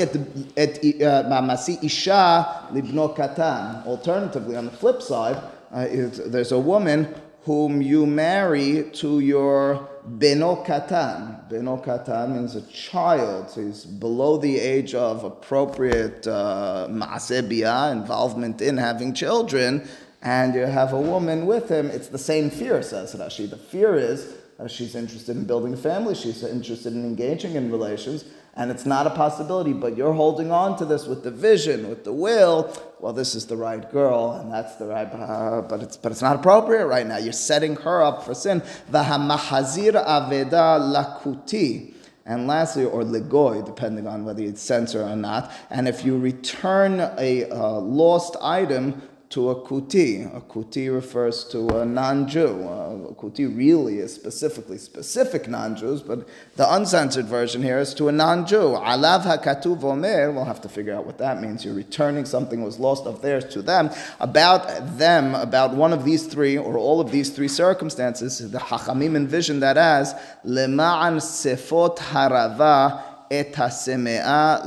et 0.56 0.82
v'hamasi 0.82 1.84
isha 1.84 2.68
libno 2.72 3.16
katan. 3.16 3.86
Alternatively, 3.86 4.56
on 4.56 4.66
the 4.66 4.72
flip 4.72 5.02
side, 5.02 5.38
uh, 5.72 5.88
there's 6.26 6.52
a 6.52 6.60
woman 6.60 7.14
whom 7.44 7.82
you 7.82 8.06
marry 8.06 8.90
to 8.92 9.20
your 9.20 9.88
beno 10.08 10.66
katan. 10.66 11.50
Beno 11.50 11.84
katan 11.84 12.36
means 12.36 12.56
a 12.56 12.62
child. 12.64 13.50
So 13.50 13.62
he's 13.62 13.86
below 13.86 14.38
the 14.38 14.60
age 14.60 14.96
of 14.96 15.24
appropriate 15.24 16.26
uh, 16.28 16.88
involvement 16.90 18.62
in 18.62 18.78
having 18.78 19.14
children 19.14 19.88
and 20.22 20.56
you 20.56 20.62
have 20.66 20.94
a 20.94 21.00
woman 21.00 21.46
with 21.46 21.70
him, 21.70 21.88
it's 21.88 22.08
the 22.08 22.18
same 22.18 22.50
fear, 22.50 22.82
says 22.82 23.14
Rashi. 23.16 23.50
The 23.50 23.58
fear 23.58 23.96
is 23.96 24.36
uh, 24.60 24.68
she's 24.68 24.96
interested 24.96 25.38
in 25.38 25.46
building 25.46 25.74
a 25.74 25.78
family, 25.78 26.16
she's 26.16 26.44
interested 26.44 26.94
in 26.94 27.06
engaging 27.06 27.56
in 27.56 27.72
relations, 27.72 28.26
and 28.58 28.72
it's 28.72 28.88
not 28.88 29.06
a 29.06 29.12
possibility, 29.12 29.72
but 29.72 29.96
you're 29.96 30.14
holding 30.14 30.52
on 30.52 30.78
to 30.80 30.86
this 30.86 31.06
with 31.06 31.24
the 31.24 31.30
vision, 31.30 31.88
with 31.90 32.04
the 32.04 32.12
will. 32.12 32.76
Well, 33.00 33.14
this 33.14 33.36
is 33.36 33.46
the 33.46 33.56
right 33.56 33.90
girl, 33.92 34.34
and 34.34 34.52
that's 34.52 34.76
the 34.76 34.88
right, 34.88 35.06
uh, 35.06 35.62
but 35.62 35.84
it's 35.84 35.96
but 35.96 36.12
it's 36.12 36.24
not 36.24 36.36
appropriate 36.38 36.88
right 36.88 37.06
now. 37.06 37.18
You're 37.18 37.34
setting 37.34 37.76
her 37.76 38.02
up 38.02 38.24
for 38.24 38.34
sin. 38.34 38.62
Vahamahazir 38.92 40.04
aveda 40.04 40.80
lakuti. 40.82 41.94
And 42.26 42.46
lastly, 42.46 42.84
or 42.84 43.04
legoy, 43.04 43.66
depending 43.66 44.06
on 44.06 44.26
whether 44.26 44.44
it's 44.44 44.62
censor 44.62 45.02
or 45.02 45.16
not. 45.16 45.50
And 45.70 45.88
if 45.88 46.04
you 46.04 46.18
return 46.18 47.00
a 47.00 47.50
uh, 47.50 47.80
lost 47.80 48.36
item, 48.42 49.02
to 49.30 49.50
a 49.50 49.56
kuti. 49.56 50.26
A 50.36 50.42
kuti 50.42 50.94
refers 50.94 51.44
to 51.46 51.68
a 51.80 51.86
non-Jew. 51.86 52.64
A 52.64 53.14
kuti 53.14 53.46
really 53.56 54.00
is 54.00 54.14
specifically 54.14 54.78
specific 54.78 55.48
non-Jews, 55.48 56.02
but 56.02 56.28
the 56.56 56.74
uncensored 56.74 57.26
version 57.26 57.62
here 57.62 57.80
is 57.80 57.94
to 57.96 58.08
a 58.08 58.12
non-Jew. 58.12 58.56
Alav 58.56 59.24
hakatuv 59.24 59.84
omer, 59.84 60.32
we'll 60.32 60.46
have 60.46 60.62
to 60.62 60.70
figure 60.70 60.96
out 60.96 61.06
what 61.06 61.18
that 61.18 61.42
means. 61.42 61.66
You're 61.66 61.74
returning 61.74 62.26
something 62.26 62.64
was 62.64 62.80
lost 62.80 63.06
of 63.06 63.22
theirs 63.22 63.46
to 63.54 63.62
them. 63.62 63.90
About 64.20 64.98
them, 64.98 65.36
about 65.36 65.76
one 65.76 65.92
of 65.92 66.06
these 66.06 66.26
three, 66.26 66.58
or 66.58 66.78
all 66.78 67.02
of 67.02 67.12
these 67.12 67.30
three 67.30 67.50
circumstances, 67.50 68.40
the 68.50 68.60
Hachamim 68.60 69.16
envision 69.16 69.60
that 69.60 69.78
as 69.78 70.14
lema'an 70.46 71.18
sefot 71.18 71.98
harava 71.98 73.04
et 73.30 73.58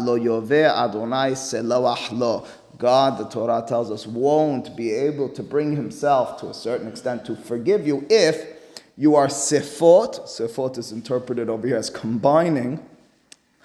lo 0.00 0.14
yove 0.16 0.52
Adonai 0.52 1.32
seloach 1.32 2.12
lo 2.12 2.46
God, 2.80 3.18
the 3.18 3.28
Torah 3.28 3.62
tells 3.68 3.90
us, 3.90 4.06
won't 4.06 4.74
be 4.74 4.90
able 4.90 5.28
to 5.28 5.42
bring 5.42 5.76
himself 5.76 6.40
to 6.40 6.48
a 6.48 6.54
certain 6.54 6.88
extent 6.88 7.26
to 7.26 7.36
forgive 7.36 7.86
you 7.86 8.06
if 8.08 8.56
you 8.96 9.16
are 9.16 9.28
sifot. 9.28 10.20
Sifot 10.22 10.78
is 10.78 10.90
interpreted 10.90 11.50
over 11.50 11.66
here 11.66 11.76
as 11.76 11.90
combining. 11.90 12.80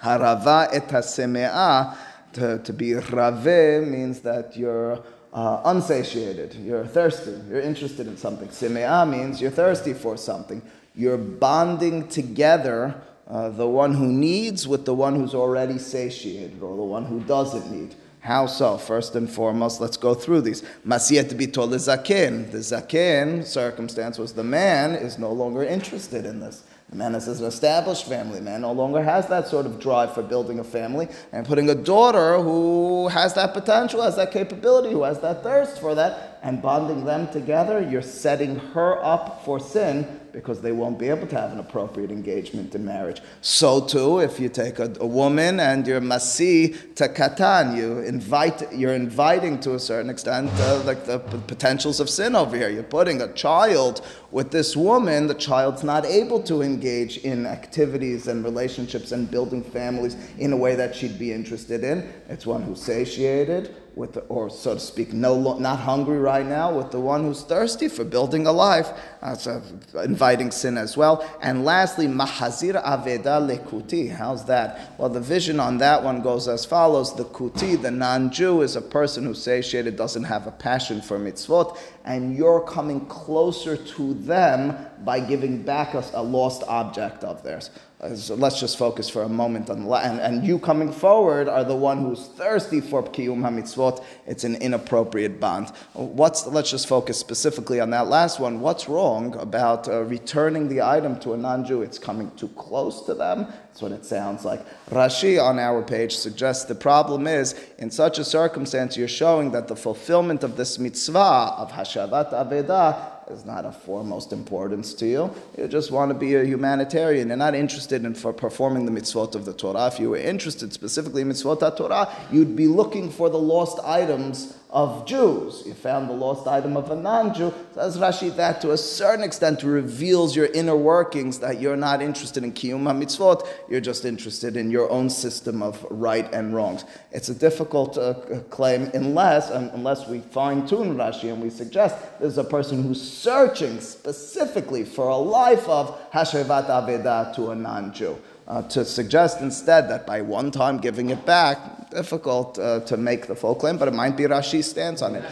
Harava 0.02 0.68
et 0.70 0.86
haseme'ah. 0.88 1.96
To, 2.34 2.58
to 2.58 2.72
be 2.74 2.92
rave 2.92 3.88
means 3.88 4.20
that 4.20 4.54
you're 4.54 5.02
uh, 5.32 5.62
unsatiated, 5.64 6.54
you're 6.56 6.86
thirsty, 6.86 7.34
you're 7.48 7.62
interested 7.62 8.06
in 8.06 8.18
something. 8.18 8.48
Seme'ah 8.48 9.08
means 9.08 9.40
you're 9.40 9.50
thirsty 9.50 9.94
for 9.94 10.18
something. 10.18 10.60
You're 10.94 11.16
bonding 11.16 12.08
together 12.08 13.00
uh, 13.26 13.48
the 13.48 13.66
one 13.66 13.94
who 13.94 14.06
needs 14.06 14.68
with 14.68 14.84
the 14.84 14.94
one 14.94 15.14
who's 15.16 15.34
already 15.34 15.78
satiated 15.78 16.62
or 16.62 16.76
the 16.76 16.82
one 16.82 17.06
who 17.06 17.20
doesn't 17.20 17.70
need. 17.70 17.94
How 18.26 18.46
so? 18.46 18.76
First 18.76 19.14
and 19.14 19.30
foremost, 19.30 19.80
let's 19.80 19.96
go 19.96 20.12
through 20.12 20.40
these. 20.40 20.62
Masiyat 20.84 21.28
bitol 21.38 21.68
zaken. 21.76 22.50
The 22.50 22.58
zaken 22.58 23.44
circumstance 23.44 24.18
was 24.18 24.32
the 24.32 24.42
man 24.42 24.96
is 24.96 25.16
no 25.16 25.30
longer 25.30 25.62
interested 25.62 26.26
in 26.26 26.40
this. 26.40 26.64
The 26.90 26.96
man 26.96 27.14
is 27.14 27.28
an 27.28 27.46
established 27.46 28.08
family. 28.08 28.40
Man 28.40 28.62
no 28.62 28.72
longer 28.72 29.00
has 29.00 29.28
that 29.28 29.46
sort 29.46 29.64
of 29.64 29.78
drive 29.78 30.12
for 30.12 30.24
building 30.24 30.58
a 30.58 30.64
family 30.64 31.06
and 31.30 31.46
putting 31.46 31.70
a 31.70 31.74
daughter 31.76 32.38
who 32.42 33.06
has 33.06 33.34
that 33.34 33.54
potential, 33.54 34.02
has 34.02 34.16
that 34.16 34.32
capability, 34.32 34.90
who 34.90 35.04
has 35.04 35.20
that 35.20 35.44
thirst 35.44 35.78
for 35.80 35.94
that, 35.94 36.35
and 36.46 36.62
bonding 36.62 37.04
them 37.04 37.28
together. 37.32 37.82
You're 37.82 38.00
setting 38.00 38.54
her 38.72 39.04
up 39.04 39.44
for 39.44 39.58
sin 39.58 40.20
because 40.32 40.60
they 40.60 40.70
won't 40.70 40.96
be 40.96 41.08
able 41.08 41.26
to 41.26 41.34
have 41.34 41.50
an 41.50 41.58
appropriate 41.58 42.12
engagement 42.12 42.72
in 42.72 42.84
marriage. 42.84 43.20
So 43.40 43.80
too, 43.84 44.20
if 44.20 44.38
you 44.38 44.48
take 44.48 44.78
a, 44.78 44.94
a 45.00 45.06
woman 45.06 45.58
and 45.58 45.84
you're 45.84 46.00
masi 46.00 46.94
to 46.94 47.08
katan, 47.08 47.76
you 47.76 47.98
invite, 47.98 48.72
you're 48.72 48.94
inviting 48.94 49.58
to 49.60 49.74
a 49.74 49.80
certain 49.80 50.08
extent 50.08 50.52
uh, 50.60 50.84
like 50.84 51.04
the 51.04 51.18
potentials 51.18 51.98
of 51.98 52.08
sin 52.08 52.36
over 52.36 52.56
here. 52.56 52.68
You're 52.68 52.84
putting 52.84 53.22
a 53.22 53.32
child 53.32 54.06
with 54.30 54.52
this 54.52 54.76
woman, 54.76 55.26
the 55.26 55.34
child's 55.34 55.82
not 55.82 56.06
able 56.06 56.40
to 56.44 56.62
engage 56.62 57.18
in 57.18 57.44
activities 57.46 58.28
and 58.28 58.44
relationships 58.44 59.10
and 59.10 59.28
building 59.28 59.64
families 59.64 60.16
in 60.38 60.52
a 60.52 60.56
way 60.56 60.76
that 60.76 60.94
she'd 60.94 61.18
be 61.18 61.32
interested 61.32 61.82
in. 61.82 62.08
It's 62.28 62.46
one 62.46 62.62
who's 62.62 62.80
satiated 62.82 63.74
with, 63.96 64.12
the, 64.12 64.20
or 64.28 64.50
so 64.50 64.74
to 64.74 64.80
speak, 64.80 65.14
no, 65.14 65.58
not 65.58 65.80
hungry 65.80 66.18
right 66.18 66.44
now, 66.44 66.76
with 66.76 66.90
the 66.90 67.00
one 67.00 67.24
who's 67.24 67.42
thirsty 67.42 67.88
for 67.88 68.04
building 68.04 68.46
a 68.46 68.52
life. 68.52 68.90
That's 69.22 69.46
uh, 69.46 69.62
inviting 70.04 70.50
sin 70.50 70.76
as 70.76 70.98
well. 70.98 71.26
And 71.40 71.64
lastly, 71.64 72.06
mahazir 72.06 72.80
aveda 72.84 73.40
lekuti. 73.40 74.14
How's 74.14 74.44
that? 74.44 74.92
Well, 74.98 75.08
the 75.08 75.20
vision 75.20 75.58
on 75.58 75.78
that 75.78 76.04
one 76.04 76.20
goes 76.20 76.46
as 76.46 76.66
follows: 76.66 77.16
the 77.16 77.24
kuti, 77.24 77.80
the 77.80 77.90
non-Jew, 77.90 78.60
is 78.60 78.76
a 78.76 78.82
person 78.82 79.24
who's 79.24 79.42
satiated, 79.42 79.96
doesn't 79.96 80.24
have 80.24 80.46
a 80.46 80.52
passion 80.52 81.00
for 81.00 81.18
mitzvot, 81.18 81.78
and 82.04 82.36
you're 82.36 82.60
coming 82.60 83.06
closer 83.06 83.78
to 83.78 84.12
them 84.12 84.76
by 85.04 85.20
giving 85.20 85.62
back 85.62 85.94
a, 85.94 86.04
a 86.12 86.22
lost 86.22 86.62
object 86.68 87.24
of 87.24 87.42
theirs. 87.42 87.70
So 87.98 88.34
let's 88.34 88.60
just 88.60 88.76
focus 88.76 89.08
for 89.08 89.22
a 89.22 89.28
moment 89.28 89.70
on 89.70 89.90
and, 89.90 90.20
and 90.20 90.46
you 90.46 90.58
coming 90.58 90.92
forward 90.92 91.48
are 91.48 91.64
the 91.64 91.74
one 91.74 92.02
who's 92.02 92.26
thirsty 92.26 92.82
for 92.82 93.02
kiyum 93.02 93.40
hamitzvot. 93.40 94.04
It's 94.26 94.44
an 94.44 94.56
inappropriate 94.56 95.40
bond. 95.40 95.72
What's 95.94 96.46
let's 96.46 96.70
just 96.70 96.88
focus 96.88 97.18
specifically 97.18 97.80
on 97.80 97.88
that 97.90 98.08
last 98.08 98.38
one. 98.38 98.60
What's 98.60 98.86
wrong 98.86 99.34
about 99.36 99.88
uh, 99.88 100.02
returning 100.02 100.68
the 100.68 100.82
item 100.82 101.18
to 101.20 101.32
a 101.32 101.38
non-Jew? 101.38 101.80
It's 101.80 101.98
coming 101.98 102.30
too 102.36 102.48
close 102.48 103.00
to 103.06 103.14
them. 103.14 103.46
That's 103.46 103.80
what 103.80 103.92
it 103.92 104.04
sounds 104.04 104.44
like. 104.44 104.60
Rashi 104.90 105.42
on 105.42 105.58
our 105.58 105.82
page 105.82 106.14
suggests 106.16 106.66
the 106.66 106.74
problem 106.74 107.26
is 107.26 107.54
in 107.78 107.90
such 107.90 108.18
a 108.18 108.24
circumstance 108.24 108.98
you're 108.98 109.08
showing 109.08 109.52
that 109.52 109.68
the 109.68 109.76
fulfillment 109.76 110.44
of 110.44 110.58
this 110.58 110.78
mitzvah 110.78 111.54
of 111.56 111.72
hashavat 111.72 112.32
aveda 112.32 113.15
is 113.30 113.44
not 113.44 113.64
of 113.64 113.76
foremost 113.82 114.32
importance 114.32 114.94
to 114.94 115.06
you. 115.06 115.34
You 115.58 115.68
just 115.68 115.90
want 115.90 116.10
to 116.10 116.14
be 116.14 116.34
a 116.34 116.44
humanitarian. 116.44 117.28
You're 117.28 117.36
not 117.36 117.54
interested 117.54 118.04
in 118.04 118.14
for 118.14 118.32
performing 118.32 118.86
the 118.86 118.92
mitzvot 118.92 119.34
of 119.34 119.44
the 119.44 119.52
Torah. 119.52 119.88
If 119.88 119.98
you 119.98 120.10
were 120.10 120.16
interested 120.16 120.72
specifically 120.72 121.22
in 121.22 121.28
mitzvot 121.28 121.76
Torah, 121.76 122.08
you'd 122.30 122.56
be 122.56 122.68
looking 122.68 123.10
for 123.10 123.28
the 123.28 123.38
lost 123.38 123.78
items 123.84 124.55
of 124.70 125.06
Jews. 125.06 125.62
You 125.64 125.74
found 125.74 126.08
the 126.08 126.14
lost 126.14 126.46
item 126.46 126.76
of 126.76 126.90
a 126.90 126.96
non-Jew. 126.96 127.54
Says 127.74 127.98
Rashi 127.98 128.34
that 128.36 128.60
to 128.62 128.72
a 128.72 128.76
certain 128.76 129.24
extent 129.24 129.62
reveals 129.62 130.34
your 130.34 130.46
inner 130.46 130.76
workings 130.76 131.38
that 131.38 131.60
you're 131.60 131.76
not 131.76 132.02
interested 132.02 132.42
in 132.42 132.52
kiyum 132.52 132.82
mitzvot. 132.82 133.46
You're 133.68 133.80
just 133.80 134.04
interested 134.04 134.56
in 134.56 134.70
your 134.70 134.90
own 134.90 135.08
system 135.08 135.62
of 135.62 135.86
right 135.90 136.32
and 136.32 136.54
wrongs. 136.54 136.84
It's 137.12 137.28
a 137.28 137.34
difficult 137.34 137.96
uh, 137.96 138.14
claim 138.50 138.90
unless 138.94 139.50
unless 139.50 140.08
we 140.08 140.20
fine 140.20 140.66
tune 140.66 140.96
Rashi 140.96 141.32
and 141.32 141.40
we 141.42 141.50
suggest 141.50 141.96
there's 142.18 142.38
a 142.38 142.44
person 142.44 142.82
who's 142.82 143.00
searching 143.00 143.80
specifically 143.80 144.84
for 144.84 145.08
a 145.08 145.16
life 145.16 145.68
of 145.68 145.98
hashevat 146.10 146.66
aveda 146.66 147.34
to 147.36 147.50
a 147.50 147.54
non-Jew. 147.54 148.18
Uh, 148.48 148.62
to 148.62 148.84
suggest 148.84 149.40
instead 149.40 149.90
that 149.90 150.06
by 150.06 150.20
one 150.20 150.52
time 150.52 150.78
giving 150.78 151.10
it 151.10 151.26
back, 151.26 151.58
difficult 151.90 152.58
uh, 152.58 152.78
to 152.80 152.96
make 152.96 153.26
the 153.26 153.34
full 153.34 153.56
claim, 153.56 153.76
but 153.76 153.88
it 153.88 153.94
might 153.94 154.16
be 154.16 154.22
Rashi's 154.24 154.70
stance 154.70 155.02
on 155.02 155.16
it. 155.16 155.24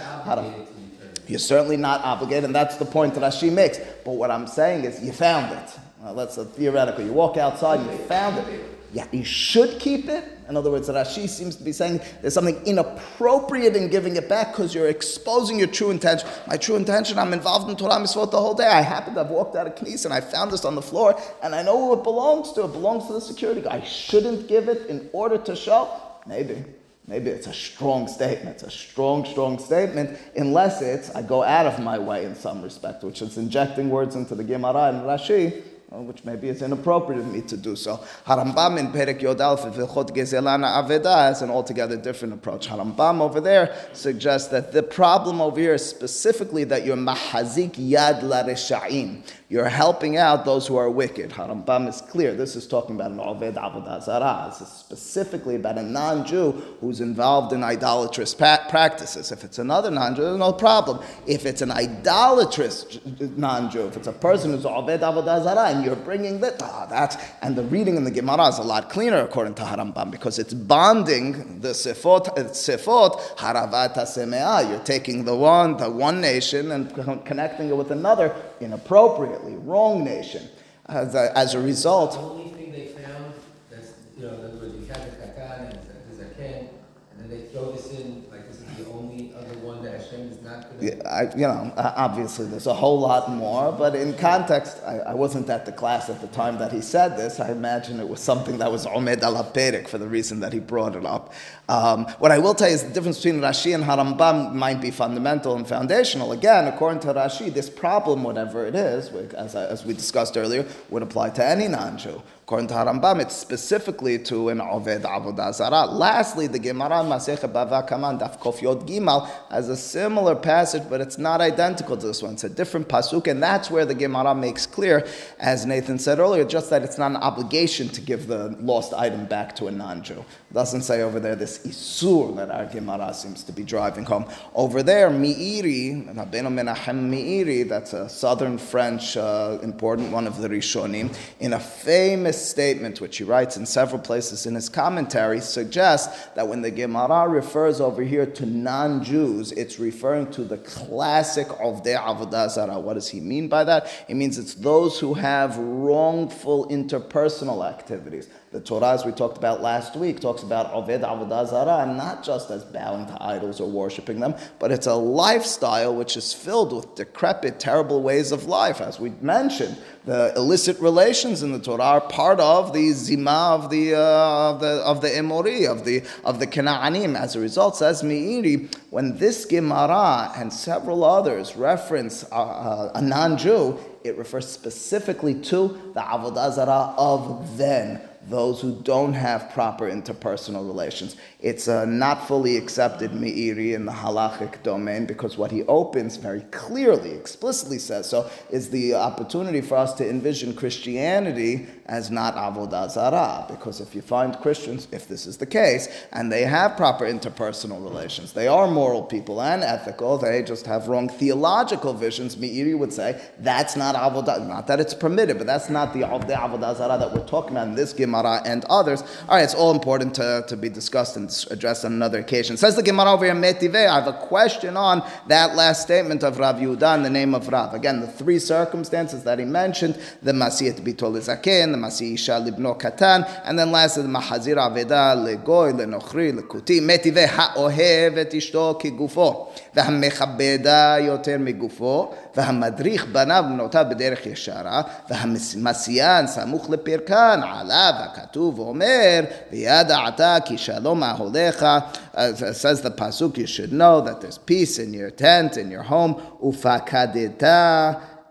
You're 1.29 1.39
certainly 1.39 1.77
not 1.77 2.05
obligated, 2.05 2.45
and 2.45 2.55
that's 2.55 2.77
the 2.77 2.85
point 2.85 3.15
that 3.15 3.23
Rashi 3.23 3.53
makes. 3.53 3.79
But 4.05 4.13
what 4.13 4.31
I'm 4.31 4.47
saying 4.47 4.85
is, 4.85 5.03
you 5.03 5.13
found 5.13 5.53
it. 5.53 5.79
Uh, 6.05 6.13
let's 6.13 6.37
theoretical. 6.37 7.05
You 7.05 7.13
walk 7.13 7.37
outside, 7.37 7.81
you 7.91 7.97
found 7.99 8.39
it. 8.39 8.63
Yeah, 8.93 9.07
you 9.11 9.25
should 9.25 9.79
keep 9.79 10.09
it. 10.09 10.25
In 10.49 10.57
other 10.57 10.71
words, 10.71 10.89
Rashi 10.89 11.29
seems 11.29 11.57
to 11.57 11.65
be 11.65 11.73
saying 11.73 12.01
there's 12.21 12.35
something 12.35 12.61
inappropriate 12.67 13.77
in 13.77 13.89
giving 13.89 14.17
it 14.17 14.29
back 14.29 14.53
because 14.53 14.75
you're 14.75 14.89
exposing 14.89 15.59
your 15.59 15.69
true 15.69 15.91
intention. 15.91 16.29
My 16.47 16.57
true 16.57 16.77
intention, 16.77 17.19
I'm 17.19 17.33
involved 17.33 17.71
in 17.71 17.77
Torah 17.77 17.95
Mitzvot 17.95 18.31
the 18.31 18.41
whole 18.41 18.55
day. 18.55 18.67
I 18.67 18.83
happen 18.83 19.15
to 19.15 19.23
have 19.23 19.31
walked 19.31 19.57
out 19.57 19.67
of 19.67 19.75
Knesset 19.75 20.07
and 20.07 20.15
I 20.15 20.21
found 20.21 20.51
this 20.51 20.65
on 20.65 20.75
the 20.75 20.83
floor 20.83 21.19
and 21.43 21.55
I 21.55 21.63
know 21.63 21.79
who 21.79 21.99
it 21.99 22.05
belongs 22.05 22.53
to. 22.53 22.65
It 22.65 22.73
belongs 22.73 23.07
to 23.07 23.15
the 23.15 23.21
security 23.21 23.63
guy. 23.63 23.77
I 23.77 23.85
shouldn't 23.85 24.47
give 24.47 24.69
it 24.69 24.87
in 24.89 25.09
order 25.13 25.39
to 25.39 25.57
show. 25.57 25.91
Maybe. 26.27 26.63
Maybe 27.07 27.31
it's 27.31 27.47
a 27.47 27.53
strong 27.53 28.09
statement. 28.09 28.57
It's 28.57 28.63
a 28.63 28.71
strong, 28.71 29.27
strong 29.27 29.59
statement, 29.59 30.19
unless 30.37 30.81
it's 30.81 31.15
I 31.15 31.21
go 31.21 31.43
out 31.43 31.67
of 31.67 31.79
my 31.79 31.99
way 31.99 32.25
in 32.25 32.35
some 32.35 32.63
respect, 32.63 33.05
which 33.05 33.21
is 33.21 33.37
injecting 33.37 33.91
words 33.91 34.17
into 34.17 34.35
the 34.35 34.45
Gemara 34.45 34.89
and 34.89 35.03
Rashi 35.03 35.63
Uh, 35.95 36.01
which 36.01 36.25
maybe 36.25 36.49
it's 36.49 36.63
inappropriate 36.63 37.21
of 37.21 37.33
me 37.33 37.41
to 37.41 37.57
do 37.57 37.77
so. 37.77 38.01
Harambam 38.27 38.79
in 38.79 38.89
Perek 38.89 39.21
Yodal 39.21 39.57
Vilchot 39.73 40.11
Gezelana 40.11 40.83
Aveda 40.83 41.29
has 41.29 41.43
an 41.43 41.51
altogether 41.51 41.97
different 41.97 42.35
approach. 42.35 42.67
Harambam 42.69 43.21
over 43.21 43.41
there 43.41 43.77
suggests 43.93 44.49
that 44.49 44.73
the 44.73 44.83
problem 44.83 45.41
over 45.41 45.61
here 45.61 45.75
is 45.75 45.89
specifically 45.89 46.65
that 46.65 46.85
you're 46.85 46.97
mahazik 46.97 47.75
yad 47.75 48.23
la 48.23 48.43
resha'im. 48.43 49.23
You're 49.49 49.69
helping 49.69 50.17
out 50.17 50.45
those 50.45 50.67
who 50.67 50.77
are 50.77 50.91
wicked. 50.91 51.31
Harambam 51.31 51.89
is 51.89 52.01
clear. 52.01 52.35
This 52.35 52.57
is 52.57 52.67
talking 52.67 52.97
about 52.97 53.13
an 53.13 53.19
Oved 53.19 53.55
Avodah 53.55 54.03
Zarah. 54.03 54.51
This 54.51 54.67
is 54.67 54.75
specifically 54.75 55.55
about 55.55 55.79
a 55.79 55.83
non-Jew 55.83 56.51
who's 56.81 57.01
involved 57.01 57.53
in 57.53 57.63
idolatrous 57.63 58.35
practices. 58.35 59.31
If 59.31 59.45
it's 59.45 59.59
another 59.59 59.93
non-Jew, 59.93 60.23
there's 60.23 60.39
no 60.39 60.53
problem. 60.53 61.05
If 61.27 61.47
it's 61.47 61.63
an 61.63 61.71
idolatrous 61.71 62.99
non-Jew, 63.37 63.87
if 63.87 63.97
it's 63.97 64.09
a 64.09 64.13
person 64.13 64.53
who's 64.53 64.65
Oved 64.65 65.01
Avodah 65.01 65.45
Zarah, 65.45 65.84
you're 65.85 65.97
bringing 65.97 66.41
that, 66.41 66.59
that's, 66.59 67.17
and 67.43 67.57
the 67.57 67.65
reading 67.65 67.97
in 67.97 68.05
the 68.05 68.11
Gemara 68.11 68.49
is 68.49 68.59
a 68.59 68.63
lot 68.63 68.91
cleaner 68.91 69.19
according 69.19 69.55
to 69.55 69.63
Harambam 69.63 70.11
because 70.11 70.39
it's 70.39 70.55
bonding 70.55 71.61
the 71.61 71.71
Sefot, 71.71 72.29
uh, 72.29 72.45
Sefot 72.45 73.21
Haravat 73.37 73.95
HaSemeah. 73.95 74.69
You're 74.69 74.81
taking 74.81 75.25
the 75.25 75.37
one, 75.37 75.77
the 75.77 75.91
one 75.91 76.21
nation 76.21 76.73
and 76.73 76.95
connecting 77.25 77.69
it 77.69 77.77
with 77.77 77.91
another 77.91 78.35
inappropriately, 78.61 79.55
wrong 79.57 80.05
nation. 80.05 80.49
As 80.87 81.15
a, 81.15 81.37
as 81.37 81.55
a 81.55 81.61
result, 81.61 82.13
the 82.13 82.19
only 82.19 82.51
thing 82.51 82.73
they 82.73 82.87
found 82.87 83.33
that's 83.71 83.93
you 84.19 84.25
know, 84.25 84.31
other 84.31 84.49
words, 84.57 84.75
the 84.75 84.93
katan 84.93 85.71
and 85.71 85.79
there's 86.09 86.21
and 86.21 87.19
then 87.19 87.29
they 87.31 87.47
throw 87.47 87.73
this 87.73 87.91
in 87.93 88.27
like 88.31 88.47
this 88.49 88.61
is 88.61 88.85
the 88.85 88.93
only 88.93 89.33
other 89.35 89.59
one 89.61 89.83
that 89.83 90.01
Hashem 90.01 90.31
is 90.31 90.43
not 90.43 90.53
going 90.53 90.63
to. 90.63 90.64
Yeah, 90.64 90.64
I, 90.81 91.31
you 91.35 91.47
know, 91.47 91.73
obviously 91.77 92.47
there's 92.47 92.67
a 92.67 92.75
whole 92.75 93.01
lot 93.01 93.31
more, 93.31 93.73
but 93.73 93.95
in 93.95 94.15
context, 94.15 94.79
I, 94.85 94.99
I, 94.99 95.15
wasn't 95.15 95.49
at 95.49 95.67
the 95.67 95.73
class 95.73 96.11
at 96.11 96.21
the 96.21 96.27
time 96.29 96.59
that 96.59 96.73
he 96.73 96.81
said 96.81 97.17
this. 97.17 97.41
I 97.41 97.51
imagine 97.51 98.01
it 98.01 98.09
was 98.09 98.21
something 98.21 98.59
that 98.59 98.71
was 98.71 98.87
omed 98.87 99.23
al 99.23 99.43
for 99.89 99.99
the 99.99 100.07
reason 100.07 100.41
that 100.41 100.53
he 100.53 100.59
brought 100.59 100.97
it 100.97 101.07
up. 101.07 101.33
Um, 101.69 102.07
what 102.19 102.33
I 102.33 102.39
will 102.39 102.55
tell 102.55 102.69
you 102.69 102.75
is 102.75 102.83
the 102.83 102.93
difference 102.93 103.19
between 103.19 103.41
Rashi 103.41 103.75
and 103.75 103.85
Harambam 103.85 104.53
might 104.55 104.81
be 104.81 104.91
fundamental 104.91 105.55
and 105.57 105.67
foundational. 105.67 106.33
Again, 106.33 106.67
according 106.67 107.01
to 107.01 107.09
Rashi, 107.09 107.53
this 107.53 107.71
problem, 107.71 108.23
whatever 108.23 108.67
it 108.67 108.75
is, 108.75 109.09
as, 109.35 109.55
as 109.55 109.85
we 109.85 109.95
discussed 109.95 110.37
earlier, 110.37 110.67
would 110.91 111.03
apply 111.03 111.31
to 111.31 111.45
any 111.45 111.69
non-Jew. 111.69 112.23
According 112.45 112.69
to 112.69 112.75
Harambam, 112.75 113.23
it's 113.23 113.35
specifically 113.35 114.19
to 114.19 114.51
an 114.51 114.59
Oved 114.59 115.01
Avodah 115.01 115.55
Zarah. 115.55 115.87
Lastly, 115.87 116.47
the 116.47 116.59
Gemara 116.59 116.97
Masech 116.97 117.39
Bava 117.51 117.89
Kaman 117.89 118.19
Daf 118.19 118.39
Kof 118.39 118.61
Yod 118.61 118.87
Gimal 118.87 119.27
has 119.51 119.71
a 119.71 119.77
similar 119.79 120.37
passage, 120.37 120.83
but 120.91 121.01
it's 121.01 121.17
not 121.17 121.41
identical 121.41 121.97
to 121.97 122.07
this 122.07 122.23
one. 122.23 122.35
It's 122.35 122.45
a 122.45 122.51
different 122.51 122.87
pasuk, 122.87 123.29
and 123.29 123.43
that's 123.43 123.71
where 123.71 123.87
the 123.87 123.95
Gemara 123.95 124.35
makes 124.35 124.67
clear, 124.67 125.07
as 125.39 125.65
Nathan 125.65 125.99
said 125.99 126.19
earlier, 126.19 126.45
just 126.45 126.69
that 126.69 126.83
it's 126.83 126.99
not 126.99 127.13
an 127.13 127.17
obligation 127.17 127.89
to 127.89 128.03
give 128.03 128.27
the 128.27 128.55
lost 128.61 128.93
item 128.93 129.25
back 129.25 129.57
to 129.57 129.69
a 129.69 129.71
non-Jew. 129.71 130.19
It 130.19 130.53
doesn't 130.53 130.83
say 130.83 131.01
over 131.01 131.19
there 131.19 131.37
this 131.37 131.61
isur 131.67 132.37
that 132.37 132.51
our 132.51 132.67
Gemara 132.67 133.15
seems 133.15 133.43
to 133.45 133.53
be 133.53 133.63
driving 133.63 134.05
home. 134.05 134.27
Over 134.55 134.83
there, 134.83 135.09
Meiri, 135.09 136.15
Rabbeinu 136.15 136.53
Menachem 136.53 137.09
Meiri, 137.09 137.67
that's 137.67 137.95
a 137.95 138.07
southern 138.07 138.59
French 138.59 139.17
uh, 139.17 139.59
important 139.63 140.13
one 140.13 140.27
of 140.27 140.43
the 140.43 140.49
Rishonim, 140.51 141.17
in 141.41 141.55
a 141.55 141.59
famous 141.59 142.34
famous 142.35 142.51
statement, 142.51 143.01
which 143.01 143.19
he 143.19 143.25
writes 143.25 143.57
in 143.57 143.67
several 143.67 144.01
places 144.01 144.47
in 144.47 144.55
his 144.55 144.69
commentary, 144.69 145.41
suggests 145.41 146.27
that 146.35 146.47
when 146.47 146.63
the 146.63 146.71
Gemara 146.71 147.29
refers 147.29 147.81
over 147.81 148.03
here 148.03 148.27
to 148.27 148.47
non 148.47 149.03
Jews, 149.03 149.53
it's 149.53 149.79
referring 149.79 150.31
to 150.33 150.45
the 150.45 150.59
classic 150.59 151.47
of 151.61 151.85
the 151.85 151.91
Avodah 151.91 152.51
Zarah. 152.51 152.79
What 152.79 152.95
does 152.95 153.09
he 153.09 153.21
mean 153.21 153.49
by 153.49 153.65
that? 153.65 153.89
It 154.09 154.15
means 154.15 154.39
it's 154.39 154.55
those 154.55 154.99
who 154.99 155.15
have 155.15 155.57
wrongful 155.57 156.69
interpersonal 156.69 157.69
activities. 157.69 158.29
The 158.55 158.61
Torah, 158.61 158.93
as 158.93 159.05
we 159.05 159.11
talked 159.11 159.37
about 159.37 159.63
last 159.63 159.97
week, 159.97 160.21
talks 160.21 160.45
about 160.45 160.73
Oved 160.73 161.01
Avodah 161.01 161.49
Zarah, 161.49 161.93
not 161.93 162.23
just 162.23 162.53
as 162.53 162.63
bowing 162.63 163.05
to 163.07 163.17
idols 163.21 163.61
or 163.61 163.69
worshipping 163.69 164.21
them, 164.21 164.37
but 164.61 164.71
it's 164.71 164.87
a 164.87 164.95
lifestyle 164.95 165.93
which 165.93 166.17
is 166.17 166.33
filled 166.33 166.73
with 166.73 166.95
decrepit, 166.95 167.59
terrible 167.59 168.01
ways 168.01 168.31
of 168.31 168.45
life. 168.45 168.81
As 168.81 169.01
we 169.01 169.11
mentioned, 169.21 169.77
the 170.05 170.33
illicit 170.37 170.79
relations 170.79 171.43
in 171.43 171.51
the 171.51 171.59
Torah 171.59 171.83
are 171.83 172.01
part 172.03 172.39
of 172.39 172.73
the 172.73 172.93
zima 172.93 173.59
of 173.59 173.71
the 173.71 173.97
uh, 173.97 174.85
of 174.85 175.01
the 175.01 175.09
Emori 175.09 175.69
of 175.69 175.85
the 175.85 176.05
of 176.23 176.39
the 176.39 176.47
Canaanim. 176.47 177.19
As 177.19 177.35
a 177.35 177.41
result, 177.41 177.75
says 177.75 178.05
Meiri, 178.05 178.73
when 178.91 179.19
this 179.19 179.47
Gemara 179.47 180.33
and 180.37 180.53
several 180.53 181.03
others 181.03 181.57
reference 181.57 182.23
uh, 182.31 182.37
uh, 182.37 182.93
a 182.95 183.03
non-Jew, 183.03 183.81
it 184.05 184.17
refers 184.17 184.49
specifically 184.49 185.35
to 185.35 185.91
the 185.95 186.01
avodah 186.01 186.55
zarah 186.55 186.95
of 186.97 187.59
then 187.59 188.01
those 188.29 188.61
who 188.61 188.81
don't 188.83 189.13
have 189.13 189.51
proper 189.53 189.91
interpersonal 189.91 190.67
relations. 190.67 191.17
It's 191.41 191.69
a 191.69 191.85
not 191.85 192.27
fully 192.27 192.57
accepted 192.57 193.11
meiri 193.11 193.75
in 193.75 193.85
the 193.85 193.93
halachic 193.93 194.63
domain 194.63 195.05
because 195.05 195.37
what 195.37 195.51
he 195.51 195.63
opens 195.65 196.17
very 196.17 196.41
clearly, 196.51 197.11
explicitly 197.11 197.79
says 197.79 198.09
so, 198.09 198.31
is 198.51 198.71
the 198.71 198.95
opportunity 198.95 199.61
for 199.61 199.77
us 199.77 199.93
to 199.95 200.09
envision 200.09 200.55
Christianity 200.55 201.67
as 201.87 202.11
not 202.11 202.35
avodah 202.35 202.91
zarah. 202.91 203.47
Because 203.49 203.81
if 203.81 203.95
you 203.95 204.01
find 204.01 204.39
Christians, 204.39 204.89
if 204.91 205.07
this 205.07 205.27
is 205.27 205.37
the 205.37 205.47
case, 205.47 205.89
and 206.13 206.33
they 206.33 206.45
have 206.45 206.79
proper 206.79 207.05
interpersonal 207.05 207.83
relations, 207.83 208.33
they 208.33 208.49
are 208.49 208.67
moral 208.67 209.03
people 209.03 209.43
and 209.43 209.63
ethical, 209.63 210.17
they 210.17 210.43
just 210.43 210.65
have 210.65 210.89
wrong 210.89 211.11
theological 211.11 211.93
visions, 211.93 212.37
meiri 212.37 212.77
would 212.77 212.93
say 212.93 213.21
that's 213.41 213.77
not 213.77 213.95
avodah, 213.95 214.47
not 214.49 214.67
that 214.67 214.81
it's 214.81 214.95
permitted, 214.95 215.37
but 215.37 215.47
that's 215.47 215.69
not 215.69 215.93
the, 215.93 216.01
the 216.01 216.35
avodah 216.35 216.75
zarah 216.75 216.99
that 216.99 217.13
we're 217.13 217.27
talking 217.27 217.51
about 217.51 217.69
in 217.69 217.75
this 217.75 217.93
Gemara 217.93 218.14
Gemara 218.15 218.43
and 218.45 218.65
others. 218.67 219.03
All 219.29 219.37
right, 219.37 219.43
it's 219.43 219.55
all 219.55 219.73
important 219.73 220.15
to, 220.17 220.45
to 220.49 220.57
be 220.57 220.69
discussed 220.69 221.17
and 221.17 221.47
addressed 221.51 221.85
on 221.85 221.93
another 221.93 222.21
occasion. 222.21 222.57
Says 222.57 222.77
the 222.77 222.83
Gemara 222.83 223.13
over 223.13 223.25
here, 223.25 223.35
Metive, 223.35 223.75
I 223.75 223.95
have 223.95 224.07
a 224.07 224.13
question 224.13 224.77
on 224.77 225.03
that 225.29 225.57
last 225.57 225.83
statement 225.83 226.23
of 226.23 226.39
Rav 226.39 226.57
Yehuda 226.57 226.97
in 226.97 227.03
the 227.03 227.11
name 227.11 227.35
of 227.35 227.49
Rav. 227.49 227.75
Again, 227.75 228.01
the 228.01 228.07
three 228.07 228.39
circumstances 228.39 229.25
that 229.25 229.39
he 229.39 229.45
mentioned, 229.45 229.99
the 230.23 230.33
Masiyat 230.33 230.81
Bitol 230.81 231.17
Zaken, 231.19 231.73
the 231.73 231.79
Masi 231.79 232.15
Libno 232.15 232.81
Katan, 232.81 233.29
and 233.45 233.59
then 233.59 233.73
lastly, 233.73 234.03
the 234.03 234.09
Mahazir 234.09 234.57
Aveda 234.57 235.15
Legoy, 235.17 235.73
Lenochri, 235.73 236.33
Lekuti, 236.39 236.81
Metive, 236.81 237.29
Ha'ohev 237.29 238.17
et 238.19 238.31
Ishto 238.31 238.81
Kigufo, 238.81 239.51
V'hamechabeda 239.75 241.01
Yoter 241.01 241.39
Migufo, 241.39 242.15
והמדריך 242.37 243.07
בניו 243.13 243.45
ובנותיו 243.47 243.87
בדרך 243.91 244.27
ישרה, 244.27 244.83
והמסיין 245.11 246.27
סמוך 246.27 246.71
לפרקן, 246.71 247.41
עליו 247.53 247.93
הכתוב 247.99 248.59
אומר, 248.59 249.21
וידעת 249.53 250.21
כי 250.45 250.59
שלום 250.59 251.03
אהוליך, 251.03 251.67
says 252.15 252.81
the 252.83 252.91
pasuk, 252.91 253.37
you 253.37 253.47
should 253.47 253.73
know 253.73 254.01
that 254.01 254.21
there's 254.21 254.39
peace 254.39 254.79
in 254.79 254.93
your 254.95 255.11
tent, 255.11 255.57
in 255.57 255.71
your 255.71 255.91
home, 255.91 256.15
ופקדת 256.43 257.43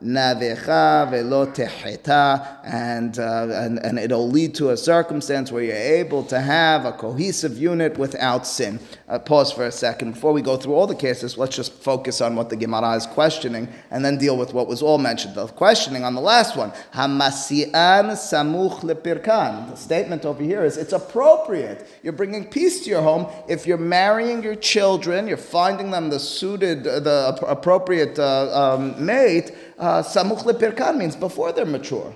navecha 0.03 1.09
velo 1.09 1.45
teheta, 1.47 2.59
and, 2.63 3.19
uh, 3.19 3.47
and 3.51 3.79
and 3.79 3.99
it'll 3.99 4.29
lead 4.29 4.55
to 4.55 4.71
a 4.71 4.77
circumstance 4.77 5.51
where 5.51 5.63
you're 5.63 5.75
able 5.75 6.23
to 6.23 6.39
have 6.39 6.85
a 6.85 6.91
cohesive 6.91 7.57
unit 7.57 7.97
without 7.97 8.47
sin. 8.47 8.79
Uh, 9.07 9.19
pause 9.19 9.51
for 9.51 9.65
a 9.65 9.71
second 9.71 10.13
before 10.13 10.33
we 10.33 10.41
go 10.41 10.57
through 10.57 10.73
all 10.73 10.87
the 10.87 10.95
cases. 10.95 11.37
Let's 11.37 11.55
just 11.55 11.73
focus 11.73 12.21
on 12.21 12.35
what 12.35 12.49
the 12.49 12.55
Gemara 12.55 12.93
is 12.95 13.05
questioning, 13.05 13.67
and 13.91 14.03
then 14.03 14.17
deal 14.17 14.37
with 14.37 14.53
what 14.53 14.67
was 14.67 14.81
all 14.81 14.97
mentioned. 14.97 15.35
The 15.35 15.47
questioning 15.47 16.03
on 16.03 16.15
the 16.15 16.21
last 16.21 16.55
one, 16.55 16.71
hamasian 16.93 17.73
samuch 17.73 18.81
lepirkan. 18.81 19.69
The 19.69 19.75
statement 19.75 20.25
over 20.25 20.43
here 20.43 20.63
is 20.63 20.77
it's 20.77 20.93
appropriate. 20.93 21.87
You're 22.01 22.13
bringing 22.13 22.45
peace 22.45 22.83
to 22.83 22.89
your 22.89 23.01
home 23.01 23.27
if 23.47 23.67
you're 23.67 23.77
marrying 23.77 24.43
your 24.43 24.55
children. 24.55 25.27
You're 25.27 25.37
finding 25.37 25.91
them 25.91 26.09
the 26.09 26.19
suited, 26.19 26.83
the 26.83 27.37
appropriate 27.47 28.17
uh, 28.19 28.73
um, 28.73 29.05
mate 29.05 29.51
samuch 29.83 30.43
lepirkan 30.43 30.97
means 30.97 31.15
before 31.15 31.51
they're 31.51 31.65
mature. 31.65 32.15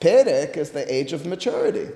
Perek 0.00 0.56
is 0.56 0.70
the 0.70 0.92
age 0.92 1.12
of 1.12 1.26
maturity. 1.26 1.88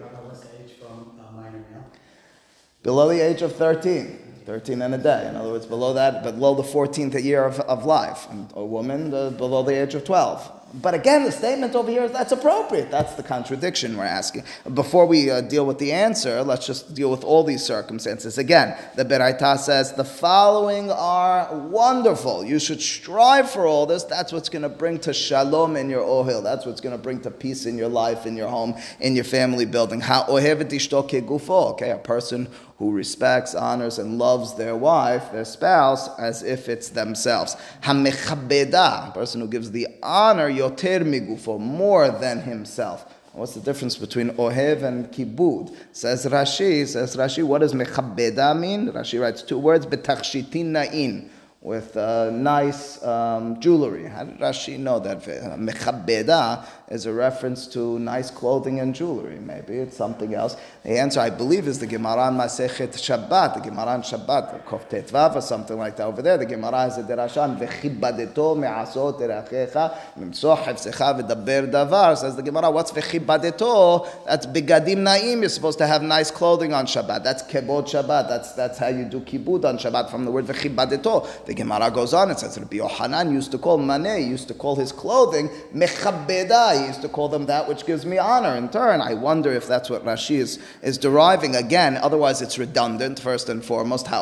Below 2.83 3.09
the 3.09 3.21
age 3.21 3.43
of 3.43 3.55
13. 3.55 4.29
13 4.47 4.81
and 4.81 4.95
a 4.95 4.99
day. 4.99 5.29
In 5.29 5.37
other 5.37 5.51
words, 5.51 5.67
below 5.67 5.93
that, 5.93 6.23
below 6.23 6.55
the 6.55 6.63
14th 6.63 7.23
year 7.23 7.45
of, 7.45 7.61
of 7.61 7.85
life. 7.85 8.27
And 8.31 8.51
a 8.57 8.65
woman 8.65 9.13
uh, 9.13 9.29
below 9.29 9.63
the 9.63 9.75
age 9.75 9.95
of 9.95 10.05
12. 10.05 10.58
But 10.75 10.93
again, 10.93 11.25
the 11.25 11.33
statement 11.33 11.75
over 11.75 11.91
here 11.91 12.03
is 12.03 12.13
that's 12.13 12.33
appropriate. 12.33 12.91
That's 12.91 13.15
the 13.15 13.23
contradiction 13.23 13.97
we're 13.97 14.05
asking. 14.05 14.45
Before 14.75 15.07
we 15.07 15.31
uh, 15.31 15.41
deal 15.41 15.65
with 15.65 15.79
the 15.79 15.93
answer, 15.93 16.43
let's 16.43 16.67
just 16.67 16.95
deal 16.95 17.11
with 17.11 17.25
all 17.25 17.43
these 17.43 17.63
circumstances. 17.63 18.37
Again, 18.37 18.77
the 18.95 19.05
Beraita 19.05 19.59
says 19.59 19.95
the 19.95 20.05
following 20.05 20.91
are 20.91 21.57
wonderful. 21.57 22.45
You 22.45 22.59
should 22.59 22.83
strive 22.83 23.51
for 23.51 23.67
all 23.67 23.87
this. 23.87 24.05
That's 24.05 24.31
what's 24.31 24.51
going 24.51 24.63
to 24.63 24.69
bring 24.69 24.99
to 25.01 25.15
shalom 25.15 25.75
in 25.75 25.89
your 25.89 26.03
ohil. 26.03 26.43
That's 26.43 26.67
what's 26.67 26.83
going 26.83 26.97
to 26.97 27.03
bring 27.03 27.23
to 27.23 27.31
peace 27.31 27.65
in 27.65 27.79
your 27.79 27.89
life, 27.89 28.27
in 28.27 28.37
your 28.37 28.49
home, 28.49 28.75
in 29.01 29.15
your 29.15 29.25
family 29.25 29.65
building. 29.65 30.03
Okay, 30.03 31.91
a 31.91 31.99
person 31.99 32.49
who 32.79 32.93
respects, 32.93 33.55
honors, 33.55 33.99
and 33.99 34.19
loves 34.19 34.55
their 34.55 34.77
wife, 34.77 35.33
their 35.33 35.45
spouse, 35.45 36.09
as 36.19 36.45
if 36.45 36.69
it's 36.69 36.91
themselves. 36.91 37.57
Hamechabeda, 37.83 39.13
person 39.13 39.41
who 39.41 39.49
gives 39.49 39.73
the 39.73 39.89
honor, 40.03 40.49
yoter 40.49 41.03
migufo, 41.03 41.59
more 41.59 42.09
than 42.09 42.41
himself. 42.41 43.13
What's 43.33 43.55
the 43.55 43.61
difference 43.61 43.97
between 43.97 44.31
ohev 44.31 44.83
and 44.83 45.11
kibud? 45.11 45.75
Says 45.93 46.27
Rashi, 46.27 46.87
says 46.87 47.17
Rashi, 47.17 47.45
what 47.45 47.61
does 47.61 47.75
mechabeda 47.75 48.59
mean? 48.59 48.91
Rashi 48.93 49.21
writes 49.21 49.43
two 49.43 49.59
words, 49.59 49.85
betachshitin 49.85 50.67
na'in 50.67 51.29
with 51.61 51.97
uh, 51.97 52.31
nice 52.31 53.03
um, 53.03 53.61
jewelry. 53.61 54.07
How 54.07 54.25
did 54.25 54.39
Rashi 54.39 54.79
know 54.79 55.01
that? 55.01 55.23
Mechabeda 55.23 56.65
is 56.91 57.05
a 57.05 57.13
reference 57.13 57.67
to 57.67 57.99
nice 57.99 58.31
clothing 58.31 58.81
and 58.81 58.95
jewelry. 58.95 59.39
Maybe 59.39 59.75
it's 59.75 59.97
something 59.97 60.35
else. 60.35 60.57
The 60.85 60.99
answer, 60.99 61.21
I 61.21 61.29
believe, 61.29 61.69
is 61.69 61.79
the 61.79 61.87
Gemara 61.87 62.31
Masechet 62.31 62.95
Shabbat, 62.95 63.55
the 63.55 63.61
Gemara 63.61 63.99
Shabbat, 63.99 64.65
Kof 64.65 64.89
Tetvav, 64.89 65.37
or 65.37 65.41
something 65.43 65.77
like 65.77 65.97
that 65.97 66.07
over 66.07 66.23
there. 66.23 66.39
The 66.39 66.47
Gemara 66.47 66.81
has 66.81 66.97
a 66.97 67.03
derashan, 67.03 67.59
Vechibadeto 67.59 68.57
me'asot 68.57 69.21
erachecha, 69.21 69.99
mimso 70.19 70.57
hefsecha 70.57 71.21
v'daber 71.21 71.71
davar. 71.71 72.17
Says 72.17 72.37
the 72.37 72.43
Gemara, 72.43 72.71
what's 72.71 72.91
Vechibadeto? 72.93 74.09
That's 74.25 74.47
begadim 74.47 74.99
na'im. 74.99 75.41
You're 75.41 75.51
supposed 75.51 75.79
to 75.79 75.87
have 75.87 76.03
nice 76.03 76.31
clothing 76.31 76.73
on 76.73 76.87
Shabbat. 76.87 77.23
That's 77.23 77.43
kebod 77.43 77.87
Shabbat. 77.87 78.29
That's, 78.29 78.53
that's 78.53 78.79
how 78.79 78.89
you 78.89 79.05
do 79.05 79.21
kibud 79.21 79.67
on 79.67 79.77
Shabbat 79.77 80.11
from 80.11 80.25
the 80.25 80.31
word 80.31 80.47
Vechibadeto. 80.47 81.45
The 81.45 81.53
Gemara 81.53 81.91
goes 81.91 82.15
on, 82.15 82.31
it 82.31 82.39
says 82.39 82.59
Rabbi 82.59 82.77
Yohanan 82.77 83.31
used 83.33 83.51
to 83.51 83.59
call 83.59 83.79
Maneh, 83.79 84.27
used 84.27 84.49
to 84.49 84.55
call 84.55 84.77
his 84.77 84.91
clothing 84.91 85.51
Mechabeda 85.75 86.78
he 86.79 86.87
used 86.87 87.03
to 87.03 87.09
call 87.09 87.29
them 87.29 87.47
that 87.47 87.69
which 87.69 87.85
gives 87.85 88.07
me 88.07 88.19
honor 88.19 88.57
in 88.57 88.69
turn. 88.69 89.01
I 89.01 89.15
wonder 89.15 89.53
if 89.53 89.67
that's 89.67 89.91
what 89.91 90.05
Rashi 90.05 90.37
is, 90.37 90.59
is 90.83 90.97
deriving. 90.99 91.57
Again, 91.57 91.97
otherwise 91.97 92.41
it's 92.43 92.59
redundant, 92.59 93.21
first 93.21 93.49
and 93.49 93.65
foremost. 93.65 94.07
It's 94.09 94.13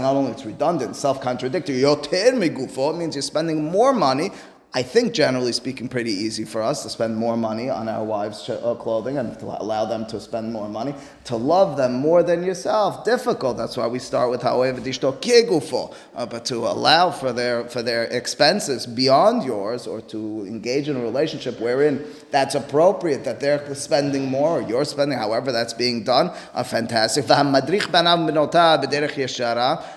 not 0.00 0.16
only 0.16 0.30
it's 0.30 0.44
redundant, 0.44 0.96
self-contradictory. 0.96 1.82
It 1.82 2.34
means 2.96 3.14
you're 3.14 3.22
spending 3.22 3.64
more 3.64 3.92
money 3.92 4.30
I 4.74 4.82
think, 4.82 5.14
generally 5.14 5.52
speaking, 5.52 5.88
pretty 5.88 6.10
easy 6.12 6.44
for 6.44 6.60
us 6.62 6.82
to 6.82 6.90
spend 6.90 7.16
more 7.16 7.38
money 7.38 7.70
on 7.70 7.88
our 7.88 8.04
wives' 8.04 8.50
uh, 8.50 8.74
clothing 8.74 9.16
and 9.16 9.38
to 9.38 9.46
allow 9.46 9.86
them 9.86 10.04
to 10.08 10.20
spend 10.20 10.52
more 10.52 10.68
money. 10.68 10.94
To 11.24 11.36
love 11.36 11.78
them 11.78 11.94
more 11.94 12.22
than 12.22 12.42
yourself, 12.42 13.02
difficult. 13.02 13.56
That's 13.56 13.78
why 13.78 13.86
we 13.86 13.98
start 13.98 14.30
with 14.30 14.42
however 14.42 14.78
kegufo, 14.82 15.94
uh, 16.14 16.26
but 16.26 16.44
to 16.46 16.56
allow 16.56 17.10
for 17.10 17.32
their 17.32 17.64
for 17.64 17.82
their 17.82 18.04
expenses 18.04 18.86
beyond 18.86 19.42
yours, 19.42 19.86
or 19.86 20.02
to 20.02 20.44
engage 20.46 20.90
in 20.90 20.96
a 20.96 21.00
relationship 21.00 21.58
wherein 21.60 22.04
that's 22.30 22.54
appropriate, 22.54 23.24
that 23.24 23.40
they're 23.40 23.74
spending 23.74 24.26
more, 24.26 24.58
or 24.58 24.62
you're 24.62 24.84
spending, 24.84 25.16
however 25.16 25.50
that's 25.50 25.72
being 25.72 26.04
done, 26.04 26.30
uh, 26.52 26.62
fantastic. 26.62 27.24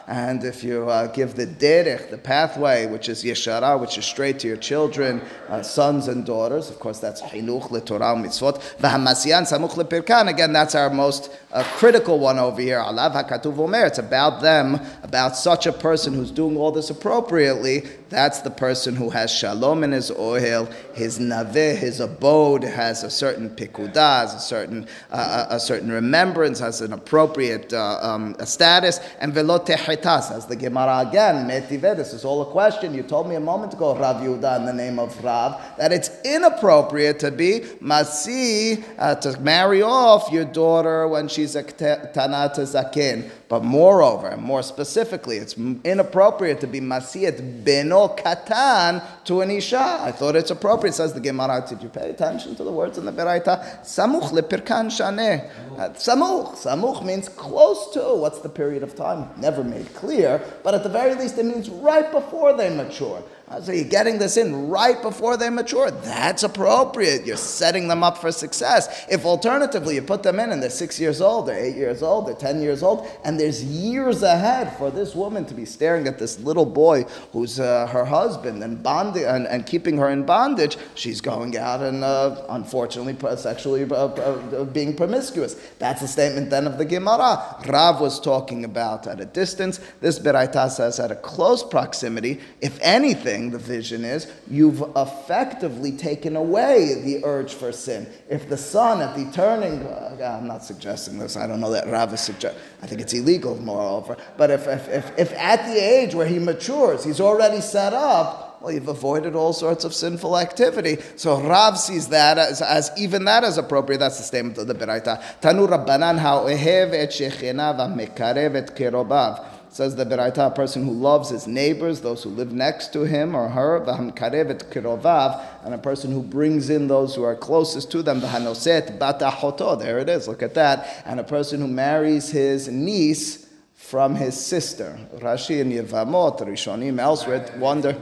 And 0.07 0.43
if 0.43 0.63
you 0.63 0.89
uh, 0.89 1.07
give 1.07 1.35
the 1.35 1.45
derech, 1.45 2.09
the 2.09 2.17
pathway, 2.17 2.85
which 2.85 3.09
is 3.09 3.23
yeshara, 3.25 3.77
which 3.79 3.97
is 3.97 4.05
straight 4.05 4.39
to 4.39 4.47
your 4.47 4.60
children, 4.61 5.21
uh, 5.49 5.61
sons 5.61 6.07
and 6.07 6.25
daughters. 6.25 6.69
Of 6.69 6.79
course, 6.79 6.99
that's 6.99 7.21
chinuch 7.21 7.69
letorah 7.69 8.15
mitzvot. 8.15 8.61
V'hamasiyan 8.77 9.43
samuch 9.51 9.71
lepirkan. 9.71 10.29
Again, 10.29 10.53
that's 10.53 10.75
our 10.75 10.89
most 10.89 11.31
uh, 11.51 11.63
critical 11.63 12.19
one 12.19 12.39
over 12.39 12.61
here. 12.61 12.79
Alav 12.79 13.13
hakatuv 13.13 13.57
omer. 13.57 13.85
It's 13.85 13.99
about 13.99 14.41
them, 14.41 14.79
about 15.03 15.35
such 15.35 15.65
a 15.65 15.73
person 15.73 16.13
who's 16.13 16.31
doing 16.31 16.57
all 16.57 16.71
this 16.71 16.89
appropriately. 16.89 17.83
That's 18.11 18.41
the 18.41 18.51
person 18.51 18.97
who 18.97 19.09
has 19.09 19.31
shalom 19.31 19.85
in 19.85 19.93
his 19.93 20.11
oil, 20.11 20.65
his 20.93 21.17
naveh, 21.17 21.77
his 21.77 22.01
abode 22.01 22.63
has 22.63 23.03
a 23.03 23.09
certain 23.09 23.49
pikudah, 23.49 24.19
has 24.19 24.35
a 24.35 24.39
certain 24.39 24.85
uh, 25.11 25.45
a 25.49 25.59
certain 25.59 25.89
remembrance, 25.89 26.59
has 26.59 26.81
an 26.81 26.91
appropriate 26.91 27.71
uh, 27.71 27.99
um, 28.01 28.35
status, 28.43 28.99
and 29.21 29.33
velo 29.33 29.59
techetas, 29.59 30.29
as 30.29 30.45
the 30.45 30.57
Gemara 30.57 31.07
again, 31.07 31.47
metiveh. 31.47 31.95
This 31.95 32.11
is 32.11 32.25
all 32.25 32.41
a 32.41 32.51
question. 32.51 32.93
You 32.93 33.03
told 33.03 33.29
me 33.29 33.35
a 33.35 33.39
moment 33.39 33.73
ago, 33.73 33.97
Rav 33.97 34.17
Yehuda 34.17 34.59
in 34.59 34.65
the 34.65 34.73
name 34.73 34.99
of 34.99 35.23
Rav, 35.23 35.61
that 35.77 35.93
it's 35.93 36.11
inappropriate 36.25 37.17
to 37.19 37.31
be 37.31 37.61
Masi, 37.81 38.83
uh, 38.97 39.15
to 39.15 39.39
marry 39.39 39.81
off 39.81 40.29
your 40.33 40.45
daughter 40.45 41.07
when 41.07 41.29
she's 41.29 41.55
a 41.55 41.63
Tanata 41.63 42.65
Zakin. 42.67 43.31
But 43.51 43.65
moreover, 43.65 44.37
more 44.37 44.63
specifically, 44.63 45.35
it's 45.35 45.57
inappropriate 45.57 46.61
to 46.61 46.67
be 46.67 46.79
Masiyat 46.79 47.65
Beno 47.65 48.17
Katan 48.17 49.03
to 49.25 49.41
an 49.41 49.51
Isha. 49.51 49.99
I 49.99 50.13
thought 50.13 50.37
it's 50.37 50.51
appropriate, 50.51 50.93
says 50.93 51.11
the 51.11 51.19
Gemara. 51.19 51.65
Did 51.67 51.83
you 51.83 51.89
pay 51.89 52.11
attention 52.11 52.55
to 52.55 52.63
the 52.63 52.71
words 52.71 52.97
in 52.97 53.03
the 53.03 53.11
Beraita? 53.11 53.81
Samuch 53.81 54.31
lepirkan 54.31 54.87
shaneh. 54.87 55.49
Uh, 55.77 55.89
samuch. 55.89 56.55
Samuch 56.55 57.03
means 57.03 57.27
close 57.27 57.91
to. 57.91 58.15
What's 58.15 58.39
the 58.39 58.47
period 58.47 58.83
of 58.83 58.95
time? 58.95 59.27
Never 59.35 59.65
made 59.65 59.93
clear, 59.95 60.41
but 60.63 60.73
at 60.73 60.83
the 60.83 60.89
very 60.89 61.13
least, 61.15 61.37
it 61.37 61.43
means 61.43 61.69
right 61.69 62.09
before 62.09 62.55
they 62.55 62.73
mature. 62.73 63.21
So 63.59 63.73
you're 63.73 63.83
getting 63.83 64.17
this 64.17 64.37
in 64.37 64.69
right 64.69 65.01
before 65.01 65.35
they 65.35 65.49
mature. 65.49 65.91
That's 65.91 66.43
appropriate. 66.43 67.25
You're 67.25 67.35
setting 67.35 67.89
them 67.89 68.01
up 68.01 68.17
for 68.17 68.31
success. 68.31 69.05
If 69.09 69.25
alternatively 69.25 69.95
you 69.95 70.01
put 70.01 70.23
them 70.23 70.39
in 70.39 70.51
and 70.51 70.63
they're 70.63 70.69
six 70.69 70.99
years 70.99 71.19
old, 71.19 71.47
they're 71.47 71.59
eight 71.59 71.75
years 71.75 72.01
old, 72.01 72.27
they're 72.27 72.35
ten 72.35 72.61
years 72.61 72.81
old, 72.81 73.07
and 73.25 73.37
there's 73.37 73.63
years 73.63 74.23
ahead 74.23 74.77
for 74.77 74.89
this 74.89 75.15
woman 75.15 75.43
to 75.45 75.53
be 75.53 75.65
staring 75.65 76.07
at 76.07 76.17
this 76.17 76.39
little 76.39 76.65
boy 76.65 77.03
who's 77.33 77.59
uh, 77.59 77.87
her 77.87 78.05
husband 78.05 78.63
and 78.63 78.81
bonding 78.81 79.25
and, 79.25 79.47
and, 79.47 79.65
keeping 79.65 79.97
her 79.97 80.09
in 80.09 80.25
bondage, 80.25 80.77
she's 80.95 81.21
going 81.21 81.57
out 81.57 81.81
and 81.81 82.03
uh, 82.03 82.43
unfortunately 82.49 83.15
sexually 83.37 83.83
uh, 83.83 83.95
uh, 83.95 84.63
being 84.65 84.95
promiscuous. 84.95 85.55
That's 85.77 86.01
a 86.01 86.07
statement 86.07 86.49
then 86.49 86.67
of 86.67 86.77
the 86.77 86.85
Gemara. 86.85 87.57
Rav 87.67 87.99
was 87.99 88.19
talking 88.19 88.65
about 88.65 89.07
at 89.07 89.19
a 89.19 89.25
distance. 89.25 89.79
This 89.99 90.19
Beraita 90.19 90.69
says 90.69 90.99
at 90.99 91.11
a 91.11 91.15
close 91.15 91.63
proximity. 91.63 92.39
If 92.61 92.79
anything, 92.81 93.40
the 93.49 93.57
vision 93.57 94.05
is, 94.05 94.31
you've 94.47 94.83
effectively 94.95 95.91
taken 95.93 96.35
away 96.35 97.01
the 97.03 97.25
urge 97.25 97.53
for 97.53 97.71
sin. 97.71 98.07
If 98.29 98.49
the 98.49 98.57
son 98.57 99.01
at 99.01 99.15
the 99.15 99.31
turning, 99.31 99.81
uh, 99.87 100.37
I'm 100.39 100.47
not 100.47 100.63
suggesting 100.63 101.17
this, 101.17 101.35
I 101.35 101.47
don't 101.47 101.59
know 101.59 101.71
that 101.71 101.87
Rav 101.87 102.13
is 102.13 102.21
suggesting, 102.21 102.61
I 102.83 102.87
think 102.87 103.01
it's 103.01 103.13
illegal, 103.13 103.55
moreover, 103.55 104.17
but 104.37 104.51
if, 104.51 104.67
if, 104.67 104.87
if, 104.89 105.17
if 105.17 105.33
at 105.33 105.65
the 105.65 105.79
age 105.79 106.13
where 106.13 106.27
he 106.27 106.37
matures, 106.37 107.03
he's 107.03 107.19
already 107.19 107.61
set 107.61 107.93
up, 107.93 108.49
well, 108.61 108.71
you've 108.71 108.87
avoided 108.87 109.35
all 109.35 109.53
sorts 109.53 109.83
of 109.85 109.93
sinful 109.93 110.37
activity. 110.37 110.97
So 111.15 111.41
Rav 111.41 111.79
sees 111.79 112.09
that 112.09 112.37
as, 112.37 112.61
as 112.61 112.91
even 112.95 113.25
that 113.25 113.43
as 113.43 113.57
appropriate. 113.57 113.97
That's 113.97 114.17
the 114.17 114.23
statement 114.23 114.59
of 114.59 114.67
the 114.67 114.75
Beraita. 114.75 115.19
Tanu 115.41 115.67
Rabbanan 115.67 116.19
ha'ohev 116.19 116.93
et 116.93 117.09
shechina 117.09 117.75
v'mekarev 117.75 118.55
et 118.55 118.75
kerobav. 118.75 119.43
Says 119.73 119.95
the 119.95 120.05
Beraita, 120.05 120.47
a 120.47 120.51
person 120.51 120.83
who 120.83 120.91
loves 120.91 121.29
his 121.29 121.47
neighbors, 121.47 122.01
those 122.01 122.23
who 122.23 122.29
live 122.29 122.51
next 122.51 122.91
to 122.91 123.03
him 123.03 123.33
or 123.33 123.47
her, 123.47 123.79
kirovav, 123.79 125.45
and 125.63 125.73
a 125.73 125.77
person 125.77 126.11
who 126.11 126.21
brings 126.21 126.69
in 126.69 126.89
those 126.89 127.15
who 127.15 127.23
are 127.23 127.37
closest 127.37 127.89
to 127.91 128.03
them, 128.03 128.19
v'hanoset 128.19 128.97
batahoto, 128.97 129.79
there 129.79 129.97
it 129.99 130.09
is, 130.09 130.27
look 130.27 130.43
at 130.43 130.55
that, 130.55 131.03
and 131.05 131.21
a 131.21 131.23
person 131.23 131.61
who 131.61 131.67
marries 131.67 132.31
his 132.31 132.67
niece 132.67 133.47
from 133.73 134.15
his 134.15 134.37
sister. 134.37 134.99
Rashi 135.15 135.61
and 135.61 135.71
Yevamot, 135.71 136.41
Rishonim, 136.41 136.99
elsewhere, 136.99 137.49
wonder 137.57 137.95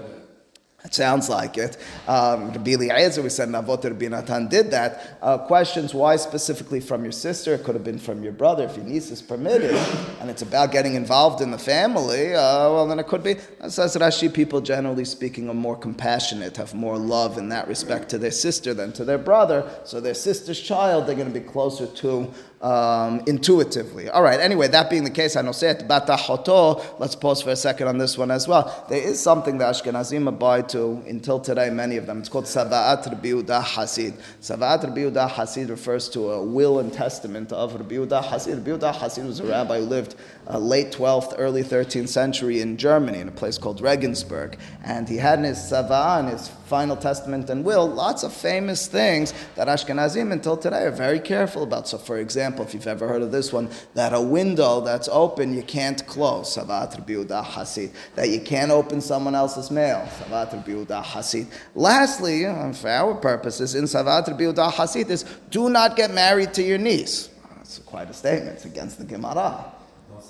it 0.89 0.95
sounds 0.95 1.29
like 1.29 1.55
it. 1.59 1.77
Um, 2.07 2.49
Rabbi 2.49 2.71
Eliezer, 2.71 3.21
we 3.21 3.29
said 3.29 3.47
Navot 3.47 3.83
Rabbi 3.83 4.07
Natan 4.07 4.47
did 4.47 4.71
that. 4.71 5.19
Uh, 5.21 5.37
questions 5.37 5.93
why 5.93 6.15
specifically 6.15 6.79
from 6.79 7.03
your 7.03 7.11
sister? 7.11 7.53
It 7.53 7.63
could 7.63 7.75
have 7.75 7.83
been 7.83 7.99
from 7.99 8.23
your 8.23 8.33
brother 8.33 8.63
if 8.63 8.75
your 8.75 8.85
niece 8.85 9.11
is 9.11 9.21
permitted, 9.21 9.75
and 10.19 10.31
it's 10.31 10.41
about 10.41 10.71
getting 10.71 10.95
involved 10.95 11.43
in 11.43 11.51
the 11.51 11.59
family. 11.59 12.33
Uh, 12.33 12.73
well, 12.73 12.87
then 12.87 12.97
it 12.97 13.05
could 13.05 13.21
be. 13.21 13.35
Says 13.67 13.95
Rashi, 13.97 14.33
people 14.33 14.61
generally 14.61 15.05
speaking 15.05 15.47
are 15.47 15.53
more 15.53 15.77
compassionate, 15.77 16.57
have 16.57 16.73
more 16.73 16.97
love 16.97 17.37
in 17.37 17.49
that 17.49 17.67
respect 17.67 18.09
to 18.09 18.17
their 18.17 18.31
sister 18.31 18.73
than 18.73 18.91
to 18.93 19.05
their 19.05 19.19
brother. 19.19 19.69
So 19.83 20.01
their 20.01 20.15
sister's 20.15 20.59
child, 20.59 21.05
they're 21.05 21.15
going 21.15 21.31
to 21.31 21.39
be 21.39 21.45
closer 21.45 21.85
to 21.85 22.33
um, 22.61 23.21
intuitively. 23.25 24.09
All 24.09 24.21
right, 24.21 24.39
anyway, 24.39 24.67
that 24.67 24.89
being 24.89 25.03
the 25.03 25.09
case, 25.09 25.35
I 25.35 25.41
know 25.41 25.51
say 25.51 25.69
it, 25.71 25.87
batahoto, 25.87 26.99
let's 26.99 27.15
pause 27.15 27.41
for 27.41 27.51
a 27.51 27.55
second 27.55 27.87
on 27.87 27.97
this 27.97 28.17
one 28.17 28.31
as 28.31 28.47
well. 28.47 28.85
There 28.89 29.01
is 29.01 29.19
something 29.19 29.57
that 29.59 29.73
Ashkenazim 29.73 30.27
abide 30.27 30.69
to 30.69 31.01
until 31.07 31.39
today, 31.39 31.69
many 31.69 31.97
of 31.97 32.05
them. 32.05 32.19
It's 32.19 32.29
called 32.29 32.45
Sava'at 32.45 33.05
Rabbi 33.05 33.29
Yehuda 33.29 33.63
Hasid. 33.63 34.13
Sava'at 34.41 34.83
Rabbi 34.83 35.01
Yehuda 35.01 35.29
Hasid 35.29 35.69
refers 35.69 36.09
to 36.09 36.31
a 36.31 36.43
will 36.43 36.79
and 36.79 36.91
testament 36.91 37.53
of 37.53 37.75
Rabbi 37.75 37.95
Yehuda 37.95 38.23
Hasid. 38.23 38.57
Rabbi 38.57 38.71
Yehuda 38.71 38.93
Hasid 38.93 39.25
was 39.25 39.39
a 39.39 39.45
rabbi 39.45 39.79
who 39.79 39.85
lived 39.85 40.15
uh, 40.49 40.57
late 40.57 40.91
12th, 40.91 41.35
early 41.37 41.63
13th 41.63 42.09
century 42.09 42.59
in 42.59 42.75
Germany, 42.75 43.19
in 43.19 43.27
a 43.29 43.31
place 43.31 43.57
called 43.57 43.81
Regensburg. 43.81 44.57
And 44.83 45.07
he 45.07 45.17
had 45.17 45.39
in 45.39 45.45
his 45.45 45.59
Sava'ah, 45.59 46.21
in 46.21 46.27
his 46.27 46.49
final 46.69 46.95
testament 46.95 47.49
and 47.49 47.63
will, 47.63 47.87
lots 47.87 48.23
of 48.23 48.33
famous 48.33 48.87
things 48.87 49.33
that 49.55 49.67
Ashkenazim 49.67 50.31
until 50.31 50.57
today 50.57 50.83
are 50.83 50.91
very 50.91 51.19
careful 51.19 51.63
about. 51.63 51.87
So, 51.87 51.97
for 51.97 52.17
example, 52.17 52.48
if 52.57 52.73
you've 52.73 52.87
ever 52.87 53.07
heard 53.07 53.21
of 53.21 53.31
this 53.31 53.51
one, 53.53 53.69
that 53.93 54.13
a 54.13 54.21
window 54.21 54.81
that's 54.81 55.07
open 55.11 55.53
you 55.53 55.63
can't 55.63 56.05
close, 56.07 56.55
Hasid. 56.57 57.91
That 58.15 58.29
you 58.29 58.41
can't 58.41 58.71
open 58.71 59.01
someone 59.01 59.35
else's 59.35 59.71
mail, 59.71 60.07
Hasid. 60.07 61.47
Lastly, 61.75 62.43
for 62.73 62.89
our 62.89 63.15
purposes, 63.15 63.75
in 63.75 63.85
Savat 63.85 64.27
Rabbi 64.27 64.43
Hasid 64.71 65.09
is 65.09 65.25
do 65.49 65.69
not 65.69 65.95
get 65.95 66.11
married 66.11 66.53
to 66.53 66.63
your 66.63 66.77
niece. 66.77 67.29
That's 67.55 67.79
quite 67.79 68.09
a 68.09 68.13
statement. 68.13 68.55
It's 68.55 68.65
against 68.65 68.97
the 68.97 69.05
Gemara. 69.05 69.73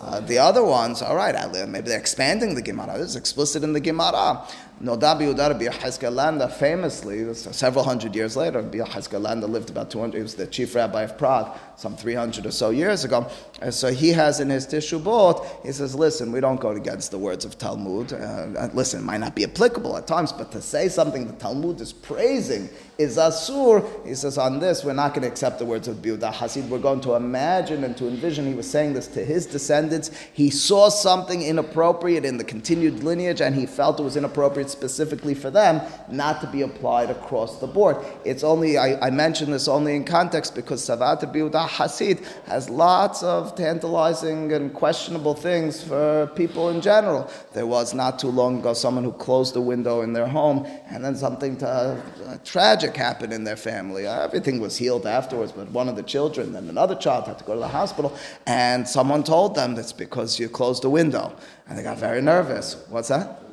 Uh, 0.01 0.19
the 0.21 0.37
other 0.37 0.63
ones, 0.63 1.01
all 1.01 1.15
right, 1.15 1.35
maybe 1.67 1.89
they're 1.89 1.99
expanding 1.99 2.55
the 2.55 2.61
Gemara. 2.61 2.97
This 2.97 3.09
is 3.09 3.15
explicit 3.15 3.63
in 3.63 3.73
the 3.73 3.79
Gemara. 3.79 4.43
Nodabi 4.81 5.33
Udar 5.33 6.15
Landau 6.15 6.47
famously, 6.47 7.33
several 7.33 7.83
hundred 7.83 8.15
years 8.15 8.37
later, 8.37 8.61
Landau 8.61 9.47
lived 9.47 9.69
about 9.69 9.91
200, 9.91 10.15
he 10.15 10.23
was 10.23 10.35
the 10.35 10.47
chief 10.47 10.73
rabbi 10.73 11.03
of 11.03 11.17
Prague, 11.17 11.57
some 11.75 11.97
300 11.97 12.45
or 12.45 12.51
so 12.51 12.69
years 12.69 13.03
ago. 13.03 13.29
And 13.61 13.73
so 13.73 13.91
he 13.91 14.09
has 14.09 14.39
in 14.39 14.49
his 14.49 14.65
Teshubot, 14.65 15.45
he 15.65 15.73
says, 15.73 15.95
listen, 15.95 16.31
we 16.31 16.39
don't 16.39 16.61
go 16.61 16.69
against 16.69 17.11
the 17.11 17.17
words 17.17 17.43
of 17.43 17.57
Talmud. 17.57 18.13
Uh, 18.13 18.69
listen, 18.73 19.01
it 19.01 19.03
might 19.03 19.19
not 19.19 19.35
be 19.35 19.43
applicable 19.43 19.97
at 19.97 20.07
times, 20.07 20.31
but 20.31 20.49
to 20.53 20.61
say 20.61 20.87
something 20.87 21.27
the 21.27 21.33
Talmud 21.33 21.81
is 21.81 21.91
praising 21.91 22.69
is 22.97 23.17
Asur. 23.17 23.85
He 24.05 24.15
says, 24.15 24.37
on 24.37 24.59
this, 24.59 24.83
we're 24.83 24.93
not 24.93 25.13
going 25.13 25.23
to 25.23 25.27
accept 25.27 25.59
the 25.59 25.65
words 25.65 25.87
of 25.89 25.97
Biuda 25.97 26.33
Hasid. 26.33 26.67
We're 26.69 26.79
going 26.79 27.01
to 27.01 27.15
imagine 27.15 27.83
and 27.83 27.95
to 27.97 28.07
envision. 28.07 28.45
He 28.45 28.53
was 28.53 28.69
saying 28.69 28.93
this 28.93 29.07
to 29.07 29.23
his 29.23 29.45
descendants. 29.45 30.11
He 30.33 30.49
saw 30.49 30.89
something 30.89 31.41
inappropriate 31.41 32.23
in 32.23 32.37
the 32.37 32.43
continued 32.43 33.03
lineage, 33.03 33.41
and 33.41 33.55
he 33.55 33.65
felt 33.65 33.99
it 33.99 34.03
was 34.03 34.17
inappropriate 34.17 34.68
specifically 34.69 35.33
for 35.33 35.49
them, 35.49 35.81
not 36.09 36.41
to 36.41 36.47
be 36.47 36.61
applied 36.61 37.09
across 37.09 37.59
the 37.59 37.67
board. 37.67 37.97
It's 38.25 38.43
only, 38.43 38.77
I, 38.77 39.07
I 39.07 39.09
mention 39.09 39.51
this 39.51 39.67
only 39.67 39.95
in 39.95 40.05
context 40.05 40.55
because 40.55 40.81
Savat 40.81 41.21
Biuda 41.33 41.67
Hasid 41.67 42.23
has 42.45 42.69
lots 42.69 43.23
of 43.23 43.55
tantalizing 43.55 44.53
and 44.53 44.73
questionable 44.73 45.33
things 45.33 45.83
for 45.83 46.27
people 46.35 46.69
in 46.69 46.81
general. 46.81 47.29
There 47.53 47.67
was 47.67 47.93
not 47.93 48.19
too 48.19 48.29
long 48.29 48.59
ago 48.59 48.73
someone 48.73 49.03
who 49.03 49.11
closed 49.13 49.53
the 49.53 49.61
window 49.61 50.01
in 50.01 50.13
their 50.13 50.27
home, 50.27 50.65
and 50.89 51.03
then 51.03 51.15
something 51.15 51.57
to, 51.57 51.67
uh, 51.67 52.37
tragic 52.45 52.95
happened 52.95 53.33
in 53.33 53.43
their 53.43 53.57
family. 53.57 54.07
Everything 54.07 54.59
was 54.59 54.77
healed 54.77 55.05
afterwards, 55.05 55.51
but 55.51 55.69
one 55.71 55.89
of 55.89 55.95
the 55.95 56.03
children, 56.03 56.53
then 56.53 56.69
another 56.69 56.95
child 56.95 57.25
had 57.25 57.37
to 57.39 57.43
go 57.45 57.53
to 57.53 57.59
the 57.59 57.67
hospital, 57.67 58.13
and 58.45 58.87
someone 58.87 59.23
told 59.23 59.55
them 59.55 59.75
that's 59.75 59.93
because 59.93 60.39
you 60.39 60.49
closed 60.49 60.83
the 60.83 60.89
window. 60.89 61.35
And 61.67 61.77
they 61.77 61.83
got 61.83 61.97
very 61.97 62.21
nervous. 62.21 62.75
What's 62.89 63.09
that? 63.09 63.43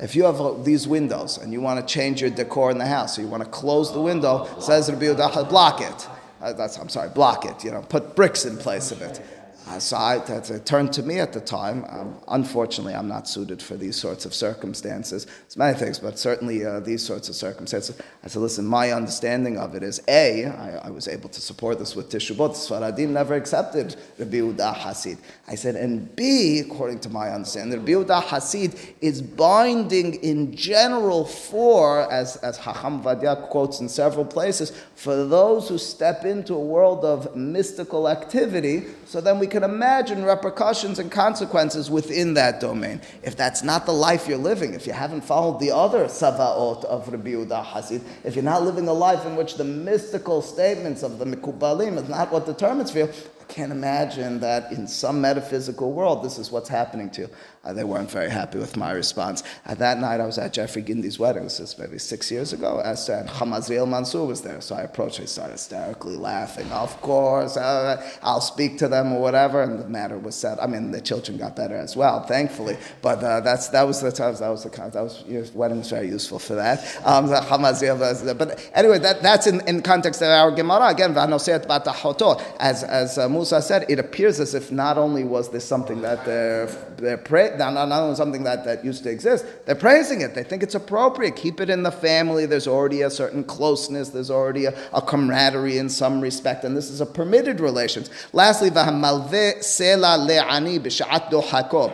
If 0.00 0.14
you 0.14 0.24
have 0.24 0.64
these 0.64 0.86
windows 0.86 1.38
and 1.38 1.52
you 1.52 1.60
want 1.60 1.80
to 1.80 1.94
change 1.94 2.20
your 2.20 2.30
decor 2.30 2.70
in 2.70 2.78
the 2.78 2.86
house, 2.86 3.16
so 3.16 3.22
you 3.22 3.28
want 3.28 3.42
to 3.42 3.48
close 3.50 3.92
the 3.92 4.00
window, 4.00 4.48
says 4.60 4.90
Rabbi 4.90 5.06
Yehuda, 5.06 5.48
block 5.48 5.80
it. 5.80 6.08
Uh, 6.40 6.52
that's, 6.52 6.78
I'm 6.78 6.88
sorry, 6.88 7.08
block 7.08 7.44
it. 7.44 7.64
You 7.64 7.72
know, 7.72 7.82
put 7.82 8.14
bricks 8.14 8.44
in 8.44 8.56
place 8.56 8.92
of 8.92 9.02
it. 9.02 9.20
Uh, 9.68 9.78
so 9.78 9.98
I, 9.98 10.16
it 10.16 10.64
turned 10.64 10.94
to 10.94 11.02
me 11.02 11.20
at 11.20 11.34
the 11.34 11.42
time. 11.42 11.84
Um, 11.90 12.16
unfortunately, 12.28 12.94
I'm 12.94 13.06
not 13.06 13.28
suited 13.28 13.60
for 13.60 13.76
these 13.76 13.96
sorts 13.96 14.24
of 14.24 14.32
circumstances. 14.32 15.26
It's 15.44 15.58
many 15.58 15.76
things, 15.76 15.98
but 15.98 16.18
certainly 16.18 16.64
uh, 16.64 16.80
these 16.80 17.04
sorts 17.04 17.28
of 17.28 17.34
circumstances. 17.34 18.00
I 18.24 18.28
said, 18.28 18.40
listen, 18.40 18.64
my 18.64 18.92
understanding 18.92 19.58
of 19.58 19.74
it 19.74 19.82
is 19.82 20.00
A, 20.08 20.46
I, 20.46 20.86
I 20.86 20.90
was 20.90 21.06
able 21.06 21.28
to 21.28 21.40
support 21.42 21.78
this 21.78 21.94
with 21.94 22.08
Tishubot. 22.08 22.52
Sfaradim 22.52 23.10
never 23.10 23.34
accepted 23.34 23.96
Rabbi 24.18 24.36
Yehuda 24.36 24.74
Hasid. 24.74 25.18
I 25.46 25.54
said, 25.54 25.76
and 25.76 26.16
B, 26.16 26.60
according 26.60 27.00
to 27.00 27.10
my 27.10 27.28
understanding, 27.28 27.78
Rabbi 27.78 27.92
Yehuda 27.92 28.22
Hasid 28.22 28.94
is 29.02 29.20
binding 29.20 30.14
in 30.22 30.56
general 30.56 31.26
for, 31.26 32.10
as, 32.10 32.36
as 32.36 32.56
Hacham 32.56 33.02
Ovadia 33.02 33.48
quotes 33.50 33.80
in 33.80 33.90
several 33.90 34.24
places, 34.24 34.72
for 34.94 35.26
those 35.26 35.68
who 35.68 35.76
step 35.76 36.24
into 36.24 36.54
a 36.54 36.60
world 36.60 37.04
of 37.04 37.36
mystical 37.36 38.08
activity, 38.08 38.84
so 39.04 39.20
then 39.20 39.38
we 39.38 39.46
can 39.46 39.57
can 39.58 39.68
imagine 39.68 40.24
repercussions 40.24 41.00
and 41.00 41.10
consequences 41.10 41.90
within 41.90 42.34
that 42.34 42.60
domain. 42.60 43.00
If 43.24 43.36
that's 43.36 43.64
not 43.64 43.86
the 43.86 43.92
life 43.92 44.28
you're 44.28 44.38
living, 44.38 44.74
if 44.74 44.86
you 44.86 44.92
haven't 44.92 45.22
followed 45.22 45.58
the 45.58 45.72
other 45.72 46.04
savaot 46.04 46.84
of 46.84 47.08
Rabbi 47.08 47.30
Yehuda 47.30 47.64
Hasid, 47.64 48.02
if 48.22 48.36
you're 48.36 48.44
not 48.44 48.62
living 48.62 48.86
a 48.86 48.92
life 48.92 49.26
in 49.26 49.34
which 49.34 49.56
the 49.56 49.64
mystical 49.64 50.42
statements 50.42 51.02
of 51.02 51.18
the 51.18 51.24
Mikubalim 51.24 51.96
is 52.00 52.08
not 52.08 52.30
what 52.30 52.46
determines 52.46 52.92
for 52.92 52.98
you, 52.98 53.12
can't 53.48 53.72
imagine 53.72 54.40
that 54.40 54.72
in 54.72 54.86
some 54.86 55.20
metaphysical 55.20 55.92
world, 55.92 56.22
this 56.22 56.38
is 56.38 56.52
what's 56.52 56.68
happening 56.68 57.10
to 57.10 57.22
you. 57.22 57.30
Uh, 57.64 57.72
they 57.72 57.84
weren't 57.84 58.10
very 58.10 58.30
happy 58.30 58.58
with 58.58 58.76
my 58.76 58.92
response. 58.92 59.42
Uh, 59.66 59.74
that 59.74 59.98
night, 59.98 60.20
I 60.20 60.26
was 60.26 60.38
at 60.38 60.52
Jeffrey 60.52 60.80
Gindy's 60.80 61.18
wedding. 61.18 61.42
This 61.42 61.60
is 61.60 61.76
maybe 61.78 61.98
six 61.98 62.30
years 62.30 62.52
ago. 62.52 62.78
Esther 62.78 63.14
and 63.14 63.28
Hamazriel 63.28 63.86
Mansour 63.86 64.24
was 64.24 64.40
there. 64.42 64.60
So 64.60 64.76
I 64.76 64.82
approached. 64.82 65.18
They 65.18 65.26
started 65.26 65.52
hysterically 65.52 66.16
laughing. 66.16 66.70
Of 66.72 66.98
course, 67.02 67.56
uh, 67.56 68.00
I'll 68.22 68.40
speak 68.40 68.78
to 68.78 68.88
them 68.88 69.12
or 69.12 69.20
whatever. 69.20 69.62
And 69.62 69.78
the 69.78 69.88
matter 69.88 70.16
was 70.18 70.34
set. 70.34 70.62
I 70.62 70.66
mean, 70.66 70.92
the 70.92 71.00
children 71.00 71.36
got 71.36 71.56
better 71.56 71.76
as 71.76 71.96
well, 71.96 72.22
thankfully. 72.22 72.76
But 73.02 73.22
uh, 73.22 73.40
that's 73.40 73.68
that 73.68 73.82
was 73.82 74.00
the 74.00 74.12
time. 74.12 74.34
That 74.36 74.48
was 74.48 74.62
the 74.62 74.70
kind. 74.70 74.92
That 74.92 75.02
was 75.02 75.24
your 75.26 75.44
wedding 75.52 75.78
was 75.78 75.90
very 75.90 76.08
useful 76.08 76.38
for 76.38 76.54
that. 76.54 76.78
Um, 77.04 77.28
but 77.28 78.70
anyway, 78.72 78.98
that, 78.98 79.22
that's 79.22 79.46
in, 79.46 79.60
in 79.68 79.82
context 79.82 80.22
of 80.22 80.28
our 80.28 80.50
Gemara 80.52 80.88
again. 80.88 81.16
As 81.18 82.84
as 82.84 83.18
uh, 83.18 83.28
Musa 83.38 83.62
said, 83.62 83.86
it 83.88 84.00
appears 84.00 84.40
as 84.40 84.52
if 84.52 84.72
not 84.72 84.98
only 84.98 85.22
was 85.22 85.48
this 85.50 85.64
something 85.64 86.02
that 86.02 86.24
they're, 86.24 86.66
they're 86.96 87.16
praying 87.16 87.56
not, 87.56 87.72
not 87.72 87.92
only 88.02 88.16
something 88.16 88.42
that, 88.42 88.64
that 88.64 88.84
used 88.84 89.04
to 89.04 89.10
exist, 89.10 89.46
they're 89.64 89.76
praising 89.76 90.22
it. 90.22 90.34
They 90.34 90.42
think 90.42 90.64
it's 90.64 90.74
appropriate. 90.74 91.36
Keep 91.36 91.60
it 91.60 91.70
in 91.70 91.84
the 91.84 91.92
family. 91.92 92.46
There's 92.46 92.66
already 92.66 93.02
a 93.02 93.10
certain 93.10 93.44
closeness. 93.44 94.08
There's 94.08 94.30
already 94.30 94.64
a, 94.64 94.76
a 94.92 95.00
camaraderie 95.00 95.78
in 95.78 95.88
some 95.88 96.20
respect, 96.20 96.64
and 96.64 96.76
this 96.76 96.90
is 96.90 97.00
a 97.00 97.06
permitted 97.06 97.60
relations. 97.60 98.10
Lastly, 98.32 98.68
a 98.68 98.74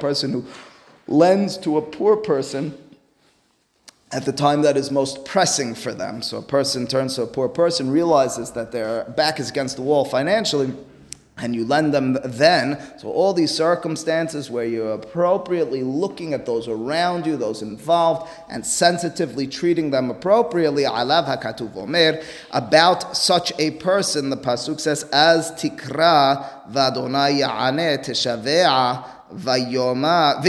person 0.01 0.33
who 0.33 0.45
lends 1.07 1.59
to 1.59 1.77
a 1.77 1.83
poor 1.83 2.17
person 2.17 2.79
at 4.13 4.25
the 4.25 4.33
time 4.33 4.63
that 4.63 4.79
is 4.79 4.91
most 4.91 5.27
pressing 5.27 5.75
for 5.75 5.93
them. 5.93 6.23
So 6.23 6.39
a 6.39 6.43
person 6.43 6.87
turns 6.87 7.17
to 7.17 7.23
a 7.23 7.27
poor 7.27 7.51
person, 7.51 7.91
realizes 7.91 8.53
that 8.53 8.73
their 8.73 9.05
back 9.05 9.39
is 9.39 9.51
against 9.51 9.77
the 9.77 9.83
wall 9.83 10.07
financially 10.07 10.73
and 11.37 11.55
you 11.55 11.65
lend 11.65 11.93
them 11.93 12.17
then. 12.25 12.81
So, 12.99 13.09
all 13.09 13.33
these 13.33 13.53
circumstances 13.53 14.51
where 14.51 14.65
you're 14.65 14.93
appropriately 14.93 15.83
looking 15.83 16.33
at 16.33 16.47
those 16.47 16.69
around 16.69 17.27
you, 17.27 17.37
those 17.37 17.61
involved, 17.61 18.31
and 18.49 18.65
sensitively 18.65 19.49
treating 19.49 19.91
them 19.91 20.11
appropriately. 20.11 20.85
Alav 20.85 21.27
hakatuv 21.27 21.77
omer. 21.77 22.23
About 22.53 23.17
such 23.17 23.53
a 23.59 23.73
person, 23.73 24.31
the 24.31 24.37
Pasuk 24.37 24.79
says, 24.79 25.03
as 25.13 25.51
tikra 25.53 26.71
vadonai 26.71 27.41
ya'aneh 27.41 28.05
teshavea. 28.05 29.05
Vayomar 29.37 30.43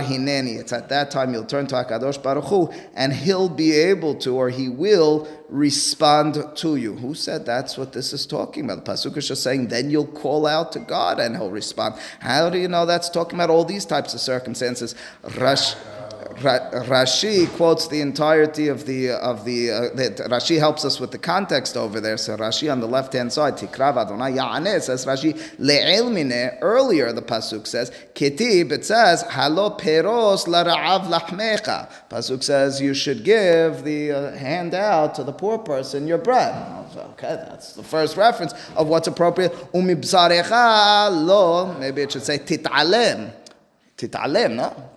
hineni. 0.00 0.58
It's 0.58 0.72
at 0.72 0.88
that 0.88 1.10
time 1.10 1.32
you'll 1.32 1.44
turn 1.44 1.66
to 1.68 1.74
Hakadosh 1.74 2.22
Baruch 2.22 2.44
Hu, 2.44 2.72
and 2.94 3.12
he'll 3.12 3.48
be 3.48 3.72
able 3.72 4.14
to, 4.16 4.36
or 4.36 4.50
he 4.50 4.68
will 4.68 5.28
respond 5.48 6.42
to 6.56 6.76
you. 6.76 6.94
Who 6.96 7.14
said 7.14 7.44
that's 7.44 7.76
what 7.76 7.92
this 7.92 8.12
is 8.12 8.26
talking 8.26 8.64
about? 8.64 8.84
The 8.84 8.92
pasuk 8.92 9.16
is 9.16 9.28
just 9.28 9.42
saying, 9.42 9.68
then 9.68 9.90
you'll 9.90 10.06
call 10.06 10.46
out 10.46 10.72
to 10.72 10.80
God 10.80 11.20
and 11.20 11.36
He'll 11.36 11.50
respond. 11.50 11.96
How 12.20 12.48
do 12.48 12.58
you 12.58 12.68
know 12.68 12.86
that's 12.86 13.10
talking 13.10 13.34
about 13.34 13.50
all 13.50 13.64
these 13.64 13.84
types 13.84 14.14
of 14.14 14.20
circumstances? 14.20 14.94
Rush. 15.38 15.74
Rashi 16.22 17.48
quotes 17.56 17.88
the 17.88 18.00
entirety 18.00 18.68
of 18.68 18.86
the 18.86 19.10
of 19.10 19.44
the, 19.44 19.70
uh, 19.70 20.28
Rashi 20.28 20.58
helps 20.58 20.84
us 20.84 21.00
with 21.00 21.10
the 21.10 21.18
context 21.18 21.76
over 21.76 22.00
there. 22.00 22.16
So 22.16 22.36
Rashi 22.36 22.70
on 22.70 22.80
the 22.80 22.86
left 22.86 23.12
hand 23.12 23.32
side, 23.32 23.56
Tikrav 23.56 23.96
Adonai 23.96 24.32
Ya'aneh 24.32 24.80
says 24.82 25.06
Rashi 25.06 25.34
le'el 25.58 26.58
Earlier 26.60 27.12
the 27.12 27.22
pasuk 27.22 27.66
says 27.66 27.90
Kitib. 28.14 28.72
It 28.72 28.84
says 28.84 29.22
Halo 29.22 29.70
peros 29.70 30.46
lara'av 30.46 31.06
lachmecha. 31.06 31.90
Pasuk 32.10 32.42
says 32.42 32.80
you 32.80 32.94
should 32.94 33.24
give 33.24 33.84
the 33.84 34.12
uh, 34.12 34.32
handout 34.36 35.14
to 35.16 35.24
the 35.24 35.32
poor 35.32 35.58
person 35.58 36.06
your 36.06 36.18
bread. 36.18 36.54
Okay, 36.96 37.36
that's 37.48 37.72
the 37.72 37.82
first 37.82 38.16
reference 38.16 38.52
of 38.76 38.88
what's 38.88 39.08
appropriate. 39.08 39.52
Umibzarecha 39.72 41.10
lo. 41.24 41.76
Maybe 41.78 42.02
it 42.02 42.12
should 42.12 42.22
say 42.22 42.38
titalem. 42.38 43.32
Titalem, 43.96 44.56
no? 44.56 44.90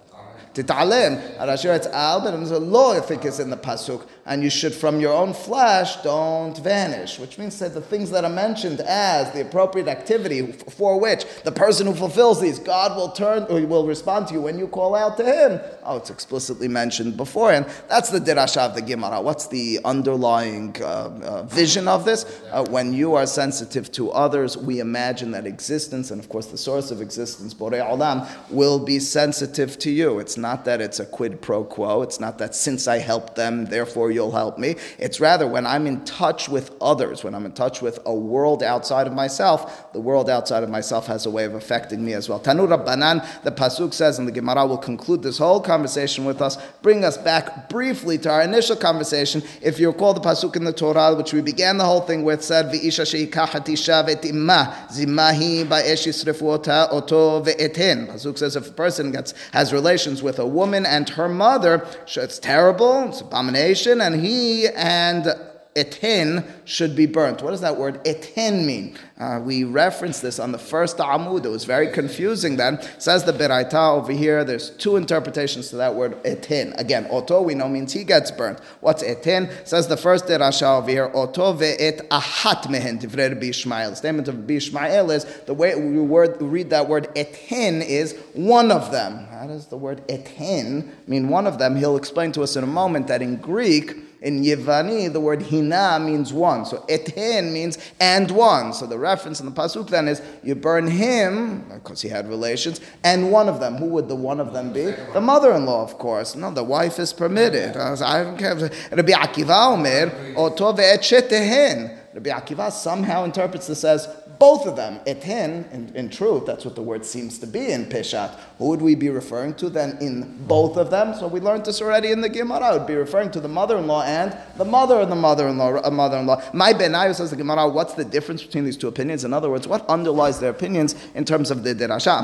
Titalem. 0.56 1.38
Rashi 1.38 1.70
writes 1.70 1.88
al, 1.88 2.22
but 2.22 2.32
there's 2.32 2.52
a 2.52 2.60
law 2.60 2.94
if 2.94 3.12
it 3.12 3.24
is 3.26 3.40
in 3.40 3.50
the 3.50 3.58
pasuk 3.58 4.08
and 4.28 4.42
you 4.42 4.50
should, 4.50 4.74
from 4.74 5.00
your 5.00 5.14
own 5.14 5.34
flesh, 5.34 5.98
don't 5.98 6.58
vanish. 6.58 7.20
Which 7.20 7.38
means 7.38 7.60
that 7.60 7.76
the 7.76 7.82
things 7.82 8.10
that 8.10 8.24
are 8.24 8.30
mentioned 8.30 8.82
as 8.82 9.32
the 9.32 9.42
appropriate 9.42 9.88
activity 9.88 10.52
for 10.52 11.00
which 11.00 11.26
the 11.44 11.52
person 11.52 11.86
who 11.86 11.94
fulfills 11.94 12.42
these, 12.42 12.58
God 12.58 12.98
will 12.98 13.10
turn, 13.10 13.44
or 13.50 13.60
he 13.60 13.66
will 13.66 13.86
respond 13.86 14.28
to 14.30 14.34
you 14.34 14.42
when 14.42 14.58
you 14.58 14.68
call 14.68 14.96
out 14.96 15.18
to 15.18 15.24
him. 15.24 15.62
Oh, 15.84 15.98
it's 15.98 16.10
explicitly 16.10 16.68
mentioned 16.68 17.18
before, 17.18 17.52
and 17.52 17.68
that's 17.88 18.10
the 18.10 18.20
dirasha 18.20 18.62
of 18.62 18.74
the 18.74 18.82
Gemara. 18.82 19.22
What's 19.22 19.48
the 19.48 19.80
underlying 19.86 20.76
uh, 20.82 20.86
uh, 20.86 21.44
vision 21.44 21.88
of 21.88 22.04
this? 22.04 22.42
Uh, 22.52 22.66
when 22.66 22.94
you 22.94 23.14
are 23.14 23.28
sensitive 23.28 23.92
to 23.92 24.10
others, 24.10 24.58
we 24.58 24.80
imagine 24.80 25.32
that 25.32 25.46
existence, 25.46 26.10
and 26.10 26.20
of 26.20 26.30
course 26.30 26.48
the 26.48 26.58
source 26.58 26.90
of 26.90 27.00
existence, 27.00 27.54
Borei 27.54 27.88
Olam, 27.88 28.28
will 28.50 28.80
be 28.80 29.00
sensitive 29.00 29.78
to 29.80 29.92
you. 29.92 30.18
It's 30.18 30.38
not 30.38 30.66
that 30.66 30.82
it's 30.82 31.00
a 31.00 31.06
quid 31.06 31.42
pro 31.42 31.64
quo. 31.64 32.02
It's 32.02 32.20
not 32.20 32.40
that 32.40 32.56
since 32.56 32.88
I 32.88 32.98
helped 32.98 33.36
them, 33.36 33.66
therefore 33.66 34.15
you'll 34.16 34.32
help 34.32 34.58
me. 34.58 34.78
It's 34.98 35.20
rather 35.20 35.46
when 35.48 35.68
I'm 35.68 35.86
in 35.86 36.04
touch 36.06 36.50
with 36.50 36.72
others, 36.82 37.24
when 37.24 37.36
I'm 37.36 37.46
in 37.46 37.52
touch 37.52 37.82
with 37.82 38.00
a 38.06 38.14
world 38.14 38.64
outside 38.64 39.06
of 39.06 39.14
myself, 39.14 39.85
the 39.96 40.02
world 40.02 40.30
outside 40.30 40.62
of 40.62 40.70
myself 40.70 41.08
has 41.08 41.26
a 41.26 41.30
way 41.30 41.46
of 41.46 41.56
affecting 41.56 42.04
me 42.04 42.12
as 42.12 42.28
well. 42.28 42.38
Tanu 42.38 42.68
Rabbanan, 42.68 43.26
the 43.44 43.52
Pasuk 43.52 43.94
says, 43.94 44.20
and 44.20 44.28
the 44.28 44.32
Gemara 44.34 44.66
will 44.68 44.78
conclude 44.78 45.24
this 45.24 45.38
whole 45.38 45.62
conversation 45.62 46.26
with 46.26 46.42
us, 46.42 46.58
bring 46.82 47.06
us 47.06 47.18
back 47.18 47.70
briefly 47.70 48.18
to 48.18 48.30
our 48.30 48.42
initial 48.42 48.76
conversation. 48.76 49.42
If 49.62 49.80
you 49.80 49.88
recall 49.88 50.14
the 50.14 50.20
Pasuk 50.20 50.58
in 50.58 50.66
the 50.66 50.74
Torah, 50.74 51.16
which 51.16 51.32
we 51.32 51.40
began 51.40 51.78
the 51.78 51.86
whole 51.86 52.02
thing 52.02 52.26
with, 52.26 52.44
said, 52.44 52.66
V'isha 52.66 53.10
she'ikahatisha 53.10 54.06
ve'timma 54.06 54.90
zimahi 54.90 55.64
ba'esh 55.64 56.06
yisrefu 56.06 56.92
oto 56.92 57.42
ve'eten. 57.42 58.08
Pasuk 58.08 58.38
says, 58.38 58.58
if 58.58 58.68
a 58.68 58.74
person 58.74 59.14
gets, 59.14 59.34
has 59.54 59.72
relations 59.72 60.22
with 60.22 60.40
a 60.40 60.46
woman 60.46 60.86
and 60.86 61.08
her 61.08 61.30
mother, 61.30 61.88
it's 62.06 62.38
terrible, 62.38 63.08
it's 63.08 63.22
abomination, 63.22 64.02
and 64.02 64.20
he 64.20 64.68
and 64.68 65.34
etin 65.76 66.46
should 66.64 66.96
be 66.96 67.06
burnt. 67.06 67.42
What 67.42 67.52
does 67.52 67.62
that 67.62 67.78
word 67.78 68.00
etin 68.06 68.66
mean? 68.66 68.98
Uh, 69.20 69.42
we 69.44 69.64
referenced 69.64 70.22
this 70.22 70.40
on 70.40 70.52
the 70.52 70.58
first 70.58 70.98
Amud. 70.98 71.46
It 71.46 71.50
was 71.50 71.66
very 71.66 71.92
confusing 71.92 72.56
then. 72.56 72.82
Says 72.98 73.24
the 73.24 73.34
Beraita 73.34 73.94
over 73.96 74.12
here, 74.12 74.44
there's 74.44 74.70
two 74.72 74.96
interpretations 74.96 75.70
to 75.70 75.76
that 75.78 75.96
word 75.96 76.18
etin. 76.24 76.74
Again, 76.78 77.08
oto 77.10 77.42
we 77.42 77.56
know 77.56 77.68
means 77.68 77.94
he 77.94 78.04
gets 78.04 78.32
burnt. 78.32 78.60
What's 78.80 79.04
etin? 79.04 79.50
Says 79.66 79.88
the 79.88 79.98
first 79.98 80.26
Derasha 80.26 80.80
over 80.80 80.90
here, 80.90 81.12
oto 81.14 81.54
ve'et 81.54 82.08
ahat 82.08 82.70
mehen, 82.70 83.00
divrei 83.00 83.40
Bishmael. 83.40 83.92
The 83.92 83.96
statement 83.98 84.28
of 84.28 84.36
Bishmael 84.36 85.14
is, 85.14 85.26
the 85.46 85.54
way 85.54 85.76
we, 85.76 86.00
word, 86.00 86.42
read 86.42 86.70
that 86.70 86.88
word 86.88 87.10
etin 87.16 87.82
is 87.82 88.18
one 88.34 88.72
of 88.72 88.92
them. 88.92 89.26
How 89.28 89.48
does 89.48 89.68
the 89.68 89.78
word 89.78 90.04
etin 90.08 90.92
mean 91.08 91.28
one 91.28 91.48
of 91.48 91.60
them? 91.60 91.76
He'll 91.76 91.98
explain 91.98 92.32
to 92.34 92.44
us 92.44 92.56
in 92.56 92.64
a 92.64 92.68
moment 92.68 93.08
that 93.08 93.22
in 93.22 93.36
Greek, 93.38 93.96
in 94.26 94.42
Yevani, 94.42 95.14
the 95.14 95.20
word 95.20 95.44
hina 95.44 96.00
means 96.00 96.34
one. 96.34 96.66
So 96.66 96.84
eten 96.90 97.54
means 97.54 97.78
and 98.00 98.30
one. 98.32 98.74
So 98.74 98.88
the 98.88 98.98
reference 98.98 99.40
in 99.40 99.46
the 99.46 99.52
pasuk 99.52 99.88
then 99.88 100.08
is 100.08 100.20
you 100.44 100.56
burn 100.56 100.88
him 100.88 101.62
because 101.70 102.02
he 102.02 102.10
had 102.10 102.28
relations 102.28 102.82
and 103.04 103.32
one 103.32 103.48
of 103.48 103.60
them. 103.60 103.76
Who 103.76 103.86
would 103.86 104.10
the 104.10 104.16
one 104.16 104.40
of 104.40 104.52
them 104.52 104.74
be? 104.74 104.86
The 105.14 105.22
mother-in-law, 105.22 105.84
of 105.84 106.00
course. 106.00 106.36
No, 106.36 106.50
the 106.50 106.64
wife 106.64 106.98
is 106.98 107.14
permitted. 107.14 107.78
I 107.78 108.24
don't 108.24 108.38
care. 108.38 108.56
Rabbi 108.56 109.12
Akiva 109.12 109.74
Omer 109.74 110.36
oto 110.36 110.74
ve'et 110.74 112.02
Rabbi 112.16 112.30
Akiva 112.30 112.72
somehow 112.72 113.26
interprets 113.26 113.68
this 113.68 113.84
as 113.84 114.08
both 114.40 114.66
of 114.66 114.76
them. 114.76 115.00
Etin, 115.06 115.70
in, 115.72 115.96
in 115.96 116.10
truth, 116.10 116.46
that's 116.46 116.66
what 116.66 116.76
the 116.76 116.82
word 116.82 117.06
seems 117.06 117.40
to 117.40 117.48
be 117.48 117.72
in 117.72 117.86
Peshat. 117.86 118.38
Who 118.58 118.68
would 118.68 118.82
we 118.82 118.96
be 118.96 119.10
referring 119.10 119.54
to 119.56 119.70
then 119.70 119.98
in 120.02 120.46
both 120.46 120.78
of 120.78 120.90
them? 120.90 121.14
So 121.16 121.28
we 121.28 121.40
learned 121.40 121.66
this 121.66 121.82
already 121.82 122.12
in 122.12 122.22
the 122.22 122.30
Gemara. 122.30 122.76
It 122.76 122.80
would 122.80 122.88
be 122.88 122.96
referring 122.96 123.32
to 123.32 123.40
the 123.40 123.48
mother-in-law 123.48 124.04
and 124.04 124.38
the 124.58 124.66
mother 124.66 125.00
of 125.00 125.10
the 125.10 125.16
mother-in-law. 125.16 125.82
Uh, 125.84 125.92
mother-in-law. 125.92 126.42
Mai 126.54 126.74
beinaihu 126.74 127.16
says 127.16 127.30
the 127.32 127.36
Gemara. 127.36 127.68
What's 127.68 127.94
the 127.94 128.06
difference 128.06 128.44
between 128.44 128.66
these 128.66 128.78
two 128.78 128.88
opinions? 128.88 129.24
In 129.24 129.34
other 129.34 129.50
words, 129.50 129.68
what 129.68 129.88
underlies 129.88 130.40
their 130.40 130.52
opinions 130.52 130.96
in 131.14 131.26
terms 131.26 131.52
of 131.52 131.64
the 131.64 131.74
derasha? 131.76 132.16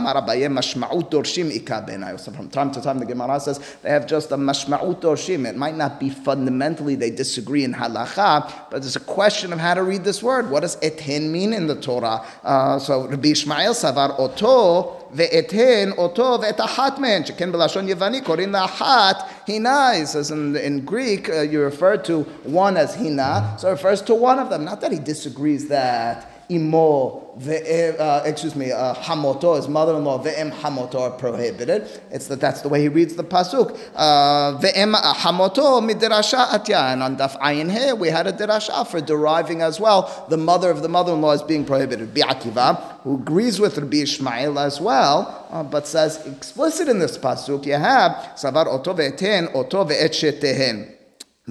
So 2.19 2.31
from 2.31 2.49
time 2.49 2.71
to 2.71 2.81
time, 2.81 2.99
the 2.99 3.05
Gemara 3.05 3.39
says 3.39 3.77
they 3.81 3.89
have 3.89 4.07
just 4.07 4.31
a 4.31 4.37
mashma'ut 4.37 5.01
dorshim. 5.01 5.47
It 5.47 5.55
might 5.55 5.75
not 5.75 5.99
be 5.99 6.09
fundamentally 6.09 6.95
they 6.95 7.11
disagree 7.11 7.63
in 7.63 7.73
halacha, 7.73 8.69
but 8.69 8.77
it's 8.77 8.95
a 8.95 8.99
question 8.99 9.53
of 9.53 9.59
how 9.59 9.73
to 9.73 9.83
read 9.83 10.03
this 10.03 10.21
word. 10.21 10.49
What 10.49 10.61
does 10.61 10.77
etin 10.81 11.31
mean 11.31 11.53
in 11.53 11.67
the 11.67 11.79
Torah? 11.79 12.00
Uh, 12.03 12.79
so 12.79 13.07
Rabbi 13.07 13.29
Ishmael 13.29 13.73
savar 13.73 14.19
oto 14.19 15.07
ve'eten 15.13 15.93
oto 15.97 16.37
ve'et 16.37 16.57
ahat 16.57 16.99
men. 16.99 17.23
Sheken 17.23 17.51
b'lashon 17.51 17.87
Yevani 17.87 18.21
korin 18.21 18.49
la'ahat 18.49 19.27
hina. 19.45 19.95
He 19.95 20.05
says 20.05 20.31
in, 20.31 20.55
in 20.55 20.85
Greek, 20.85 21.29
uh, 21.29 21.41
you 21.41 21.61
refer 21.61 21.97
to 21.97 22.21
one 22.43 22.77
as 22.77 22.95
hina, 22.95 23.55
so 23.59 23.67
it 23.67 23.71
refers 23.71 24.01
to 24.03 24.15
one 24.15 24.39
of 24.39 24.49
them. 24.49 24.65
Not 24.65 24.81
that 24.81 24.91
he 24.91 24.99
disagrees 24.99 25.67
that 25.67 26.30
imo, 26.51 27.31
uh, 27.37 28.21
excuse 28.25 28.55
me, 28.55 28.71
uh, 28.71 28.93
hamoto, 28.95 29.55
his 29.55 29.67
mother-in-law, 29.67 30.23
ve'em 30.23 30.51
hamoto 30.51 30.99
are 30.99 31.11
prohibited. 31.11 31.89
It's 32.11 32.27
that 32.27 32.39
that's 32.39 32.61
the 32.61 32.69
way 32.69 32.81
he 32.81 32.87
reads 32.89 33.15
the 33.15 33.23
pasuk. 33.23 33.79
Uh, 33.95 34.59
ve'em 34.59 34.93
hamoto 34.93 35.81
midirasha 35.81 36.47
atya. 36.47 36.93
And 36.93 37.03
on 37.03 37.17
daf 37.17 37.39
ayin 37.39 37.71
he, 37.71 37.93
we 37.93 38.09
had 38.09 38.27
a 38.27 38.33
dirasha 38.33 38.85
for 38.87 39.01
deriving 39.01 39.61
as 39.61 39.79
well. 39.79 40.25
The 40.29 40.37
mother 40.37 40.69
of 40.69 40.81
the 40.81 40.89
mother-in-law 40.89 41.31
is 41.31 41.43
being 41.43 41.65
prohibited. 41.65 42.13
Bi'akiva, 42.13 42.99
who 43.03 43.15
agrees 43.15 43.59
with 43.59 43.77
Rabbi 43.77 43.97
Ishmael 43.97 44.59
as 44.59 44.79
well, 44.81 45.47
uh, 45.51 45.63
but 45.63 45.87
says 45.87 46.25
explicit 46.27 46.87
in 46.87 46.99
this 46.99 47.17
pasuk, 47.17 47.65
you 47.65 47.73
have 47.73 48.11
savar 48.35 48.67
oto 48.67 48.93
ve'eten, 48.93 49.55
oto 49.55 49.85
ve'et 49.85 50.11
shetehen. 50.11 50.95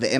The 0.01 0.13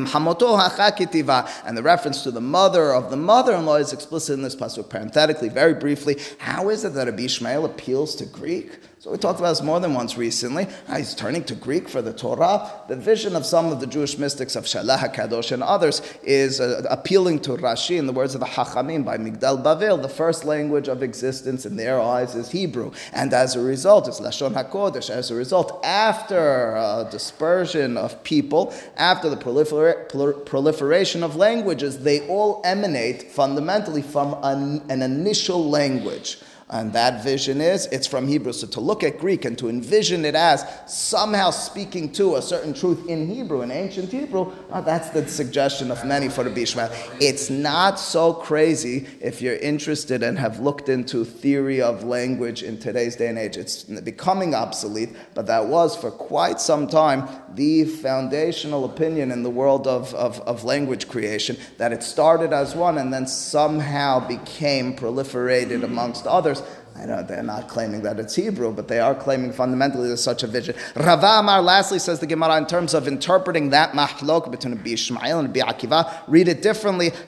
And 1.65 1.77
the 1.77 1.83
reference 1.83 2.23
to 2.25 2.31
the 2.31 2.41
mother 2.41 2.95
of 2.95 3.11
the 3.11 3.17
mother-in-law 3.17 3.77
is 3.77 3.93
explicit 3.93 4.35
in 4.35 4.43
this 4.43 4.55
pasuk. 4.55 4.89
Parenthetically, 4.89 5.49
very 5.49 5.75
briefly, 5.75 6.19
how 6.39 6.69
is 6.69 6.85
it 6.85 6.95
that 6.95 7.07
Rabbi 7.07 7.27
appeals 7.65 8.15
to 8.17 8.27
Greek? 8.27 8.79
So 9.01 9.11
we 9.11 9.17
talked 9.17 9.39
about 9.39 9.53
this 9.53 9.63
more 9.63 9.81
than 9.81 9.95
once 9.95 10.19
recently. 10.19 10.67
He's 10.95 11.15
turning 11.15 11.43
to 11.45 11.55
Greek 11.55 11.89
for 11.89 12.03
the 12.03 12.13
Torah. 12.13 12.71
The 12.87 12.97
vision 12.97 13.35
of 13.35 13.47
some 13.47 13.73
of 13.73 13.81
the 13.81 13.87
Jewish 13.87 14.19
mystics 14.19 14.57
of 14.57 14.65
Shalah 14.67 14.99
HaKadosh 14.99 15.53
and 15.53 15.63
others 15.63 16.03
is 16.23 16.61
uh, 16.61 16.83
appealing 16.91 17.41
to 17.41 17.53
Rashi 17.53 17.97
in 17.97 18.07
the 18.07 18.13
words 18.13 18.35
of 18.35 18.41
the 18.41 18.47
Hachamim 18.47 19.03
by 19.03 19.17
Migdal 19.17 19.65
Bavel. 19.65 20.03
The 20.03 20.11
first 20.11 20.45
language 20.45 20.87
of 20.87 21.03
existence 21.03 21.65
in 21.65 21.77
their 21.77 21.99
eyes 21.99 22.35
is 22.35 22.51
Hebrew. 22.51 22.93
And 23.15 23.33
as 23.33 23.57
a 23.57 23.63
result, 23.63 24.07
it's 24.07 24.21
Lashon 24.21 24.53
HaKodesh. 24.53 25.09
As 25.09 25.31
a 25.31 25.35
result, 25.35 25.83
after 25.83 26.77
uh, 26.77 27.05
dispersion 27.05 27.97
of 27.97 28.23
people, 28.23 28.75
after 28.99 29.31
the 29.31 29.37
prolifer- 29.39 30.45
proliferation 30.45 31.23
of 31.23 31.37
languages, 31.37 32.01
they 32.01 32.29
all 32.29 32.61
emanate 32.67 33.31
fundamentally 33.31 34.03
from 34.03 34.37
an, 34.43 34.83
an 34.91 35.01
initial 35.01 35.71
language. 35.71 36.37
And 36.71 36.93
that 36.93 37.25
vision 37.25 37.61
is, 37.61 37.87
it's 37.87 38.07
from 38.07 38.29
Hebrew. 38.29 38.53
So 38.53 38.69
to 38.69 38.81
look 38.81 39.03
at 39.03 39.19
Greek 39.19 39.45
and 39.45 39.59
to 39.59 39.69
envision 39.69 40.25
it 40.25 40.37
as 40.37 40.65
somehow 40.87 41.51
speaking 41.51 42.13
to 42.13 42.37
a 42.37 42.43
certain 42.43 42.73
truth 42.73 43.09
in 43.09 43.27
Hebrew, 43.27 43.63
in 43.63 43.73
ancient 43.73 44.13
Hebrew, 44.13 44.53
uh, 44.71 44.81
that's 44.81 45.11
the 45.11 45.27
suggestion 45.27 45.91
of 45.91 46.05
many 46.05 46.29
for 46.29 46.45
the 46.45 46.51
Bishmael. 46.51 46.93
It's 47.21 47.51
not 47.51 47.99
so 47.99 48.33
crazy 48.33 49.09
if 49.21 49.43
you're 49.43 49.57
interested 49.57 50.23
and 50.23 50.39
have 50.39 50.61
looked 50.61 50.89
into 50.89 51.25
theory 51.25 51.83
of 51.83 52.05
language 52.05 52.63
in 52.63 52.79
today's 52.79 53.17
day 53.17 53.27
and 53.27 53.39
age. 53.39 53.57
It's 53.57 53.83
becoming 53.83 54.55
obsolete, 54.55 55.11
but 55.35 55.47
that 55.47 55.67
was 55.67 55.97
for 55.97 56.13
quite 56.13 56.61
some 56.61 56.87
time 56.87 57.29
the 57.53 57.85
foundational 57.85 58.85
opinion 58.85 59.33
in 59.33 59.43
the 59.43 59.51
world 59.51 59.89
of, 59.89 60.15
of, 60.15 60.39
of 60.43 60.63
language 60.63 61.09
creation, 61.09 61.57
that 61.79 61.93
it 61.93 62.05
started 62.05 62.53
as 62.53 62.77
one 62.77 62.97
and 62.97 63.13
then 63.13 63.27
somehow 63.27 64.21
became 64.21 64.95
proliferated 64.95 65.83
amongst 65.83 66.29
others 66.29 66.60
I 67.01 67.07
know 67.07 67.23
they're 67.23 67.43
not 67.43 67.69
claiming 67.69 68.03
that 68.03 68.21
it's 68.21 68.35
Hebrew, 68.35 68.71
but 68.73 68.87
they 68.87 69.01
are 69.01 69.15
claiming 69.15 69.53
fundamentally 69.53 70.09
there's 70.09 70.23
such 70.23 70.43
a 70.43 70.47
vision. 70.47 70.75
Rava 70.95 71.39
Amar 71.39 71.63
lastly 71.63 71.99
says 71.99 72.21
the 72.21 72.27
Gemara 72.27 72.59
in 72.59 72.67
terms 72.67 72.93
of 72.93 73.09
interpreting 73.09 73.71
that 73.71 73.93
mahlok 73.93 74.51
between 74.51 74.77
Bi 74.77 74.91
Ishmael 74.91 75.39
and 75.39 75.51
Bi 75.51 75.61
Akiva, 75.61 76.13
read 76.29 76.49
it 76.49 76.61
differently. 76.61 77.09
This 77.09 77.19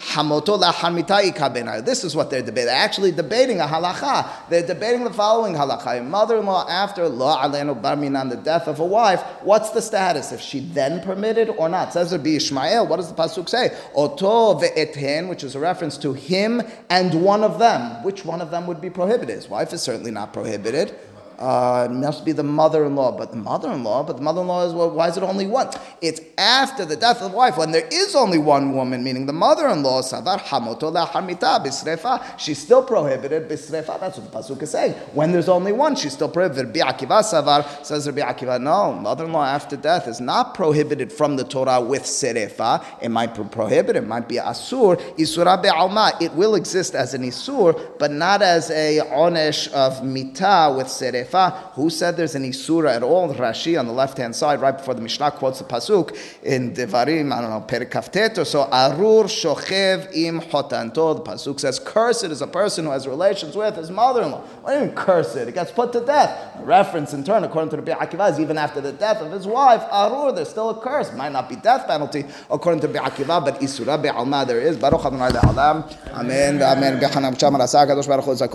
is 2.04 2.14
what 2.14 2.28
they're 2.28 2.42
debating. 2.42 2.66
They're 2.66 2.76
actually 2.76 3.12
debating 3.12 3.60
a 3.60 3.64
halacha. 3.64 4.28
They're 4.50 4.66
debating 4.66 5.04
the 5.04 5.12
following 5.12 5.54
halacha. 5.54 6.00
A 6.00 6.02
mother-in-law 6.02 6.68
after 6.68 7.08
lo 7.08 7.34
alenu 7.34 7.80
barminan, 7.80 8.28
the 8.28 8.36
death 8.36 8.68
of 8.68 8.78
a 8.78 8.84
wife, 8.84 9.22
what's 9.40 9.70
the 9.70 9.80
status? 9.80 10.32
If 10.32 10.42
she 10.42 10.60
then 10.60 11.00
permitted 11.00 11.48
or 11.48 11.70
not? 11.70 11.94
Says 11.94 12.14
Bi 12.18 12.30
Ishmael. 12.30 12.86
What 12.86 12.96
does 12.96 13.08
the 13.08 13.14
pasuk 13.14 13.48
say? 13.48 13.74
Oto 13.94 14.60
ve'eten, 14.60 15.30
which 15.30 15.42
is 15.42 15.54
a 15.54 15.58
reference 15.58 15.96
to 15.96 16.12
him 16.12 16.60
and 16.90 17.22
one 17.22 17.42
of 17.42 17.58
them. 17.58 18.02
Which 18.02 18.26
one 18.26 18.42
of 18.42 18.50
them 18.50 18.66
would 18.66 18.82
be 18.82 18.90
prohibited? 18.90 19.22
Wife 19.62 19.72
is 19.72 19.80
certainly 19.80 20.10
not 20.10 20.32
prohibited 20.32 20.92
uh, 21.42 21.88
must 21.90 22.24
be 22.24 22.30
the 22.30 22.44
mother-in-law, 22.44 23.18
but 23.18 23.32
the 23.32 23.36
mother-in-law, 23.36 24.04
but 24.04 24.16
the 24.16 24.22
mother-in-law 24.22 24.66
is 24.66 24.72
well, 24.72 24.90
why 24.90 25.08
is 25.08 25.16
it 25.16 25.24
only 25.24 25.46
one? 25.46 25.68
It's 26.00 26.20
after 26.38 26.84
the 26.84 26.94
death 26.94 27.20
of 27.20 27.32
the 27.32 27.36
wife 27.36 27.56
when 27.56 27.72
there 27.72 27.88
is 27.90 28.14
only 28.14 28.38
one 28.38 28.74
woman, 28.74 29.02
meaning 29.02 29.26
the 29.26 29.32
mother-in-law. 29.32 30.02
Bisrefa. 31.62 32.38
She's 32.38 32.58
still 32.58 32.84
prohibited 32.84 33.48
bisrefa. 33.48 33.98
That's 33.98 34.18
what 34.18 34.30
the 34.30 34.38
pasuk 34.38 34.62
is 34.62 34.70
saying. 34.70 34.92
When 35.14 35.32
there's 35.32 35.48
only 35.48 35.72
one, 35.72 35.96
she's 35.96 36.12
still 36.12 36.28
prohibited. 36.28 36.72
Bi'akiva 36.72 37.22
savar 37.22 37.84
says 37.84 38.06
Rabbi 38.06 38.20
Akiva. 38.20 38.60
No, 38.60 38.92
mother-in-law 38.92 39.44
after 39.44 39.76
death 39.76 40.06
is 40.06 40.20
not 40.20 40.54
prohibited 40.54 41.12
from 41.12 41.36
the 41.36 41.44
Torah 41.44 41.80
with 41.80 42.02
serefa. 42.02 42.84
It 43.00 43.08
might 43.08 43.34
be 43.34 43.42
prohibited. 43.44 44.04
It 44.04 44.06
might 44.06 44.28
be 44.28 44.36
asur. 44.36 44.96
Isura 45.16 45.60
be'alma. 45.60 46.20
It 46.20 46.32
will 46.34 46.54
exist 46.54 46.94
as 46.94 47.14
an 47.14 47.22
isur, 47.22 47.98
but 47.98 48.12
not 48.12 48.42
as 48.42 48.70
a 48.70 49.00
onesh 49.10 49.72
of 49.72 50.04
mita 50.04 50.72
with 50.76 50.86
serefa. 50.86 51.31
Who 51.74 51.90
said 51.90 52.16
there's 52.16 52.34
an 52.34 52.44
Isura 52.44 52.94
at 52.94 53.02
all? 53.02 53.32
Rashi 53.34 53.78
on 53.78 53.86
the 53.86 53.92
left 53.92 54.18
hand 54.18 54.36
side, 54.36 54.60
right 54.60 54.76
before 54.76 54.94
the 54.94 55.00
Mishnah 55.00 55.32
quotes 55.32 55.58
the 55.58 55.64
Pasuk 55.64 56.16
in 56.42 56.74
Devarim, 56.74 57.32
I 57.32 57.40
don't 57.40 57.50
know, 57.50 57.64
Perikaftet 57.66 58.38
or 58.38 58.44
so, 58.44 58.68
Arur 58.70 59.24
Shochev 59.24 60.14
im 60.14 60.40
Hotanto. 60.40 61.14
The 61.16 61.22
Pasuk 61.22 61.60
says, 61.60 61.78
Cursed 61.78 62.24
is 62.24 62.42
a 62.42 62.46
person 62.46 62.84
who 62.84 62.90
has 62.90 63.06
relations 63.06 63.56
with 63.56 63.76
his 63.76 63.90
mother 63.90 64.22
in 64.22 64.32
law. 64.32 64.40
What 64.62 64.72
do 64.72 64.78
you 64.80 64.86
mean 64.86 64.94
cursed? 64.94 65.36
It 65.36 65.54
gets 65.54 65.72
put 65.72 65.92
to 65.92 66.00
death. 66.00 66.56
A 66.58 66.64
reference 66.64 67.12
in 67.14 67.24
turn, 67.24 67.44
according 67.44 67.70
to 67.70 67.76
the 67.76 67.92
Akiva, 67.92 68.30
is 68.30 68.38
even 68.38 68.58
after 68.58 68.80
the 68.80 68.92
death 68.92 69.20
of 69.22 69.32
his 69.32 69.46
wife, 69.46 69.82
Arur, 69.90 70.32
there's 70.32 70.50
still 70.50 70.70
a 70.70 70.80
curse. 70.80 71.12
Might 71.14 71.32
not 71.32 71.48
be 71.48 71.56
death 71.56 71.86
penalty, 71.86 72.24
according 72.50 72.80
to 72.80 72.88
Rabbi 72.88 73.08
Akiva, 73.08 73.44
but 73.44 73.60
Isura 73.60 74.00
Be'alma 74.00 74.46
there 74.46 74.60
is. 74.60 74.76
Baruch 74.76 75.04
Adonai 75.04 75.30
Amen. 76.12 76.62
Amen. 76.62 77.00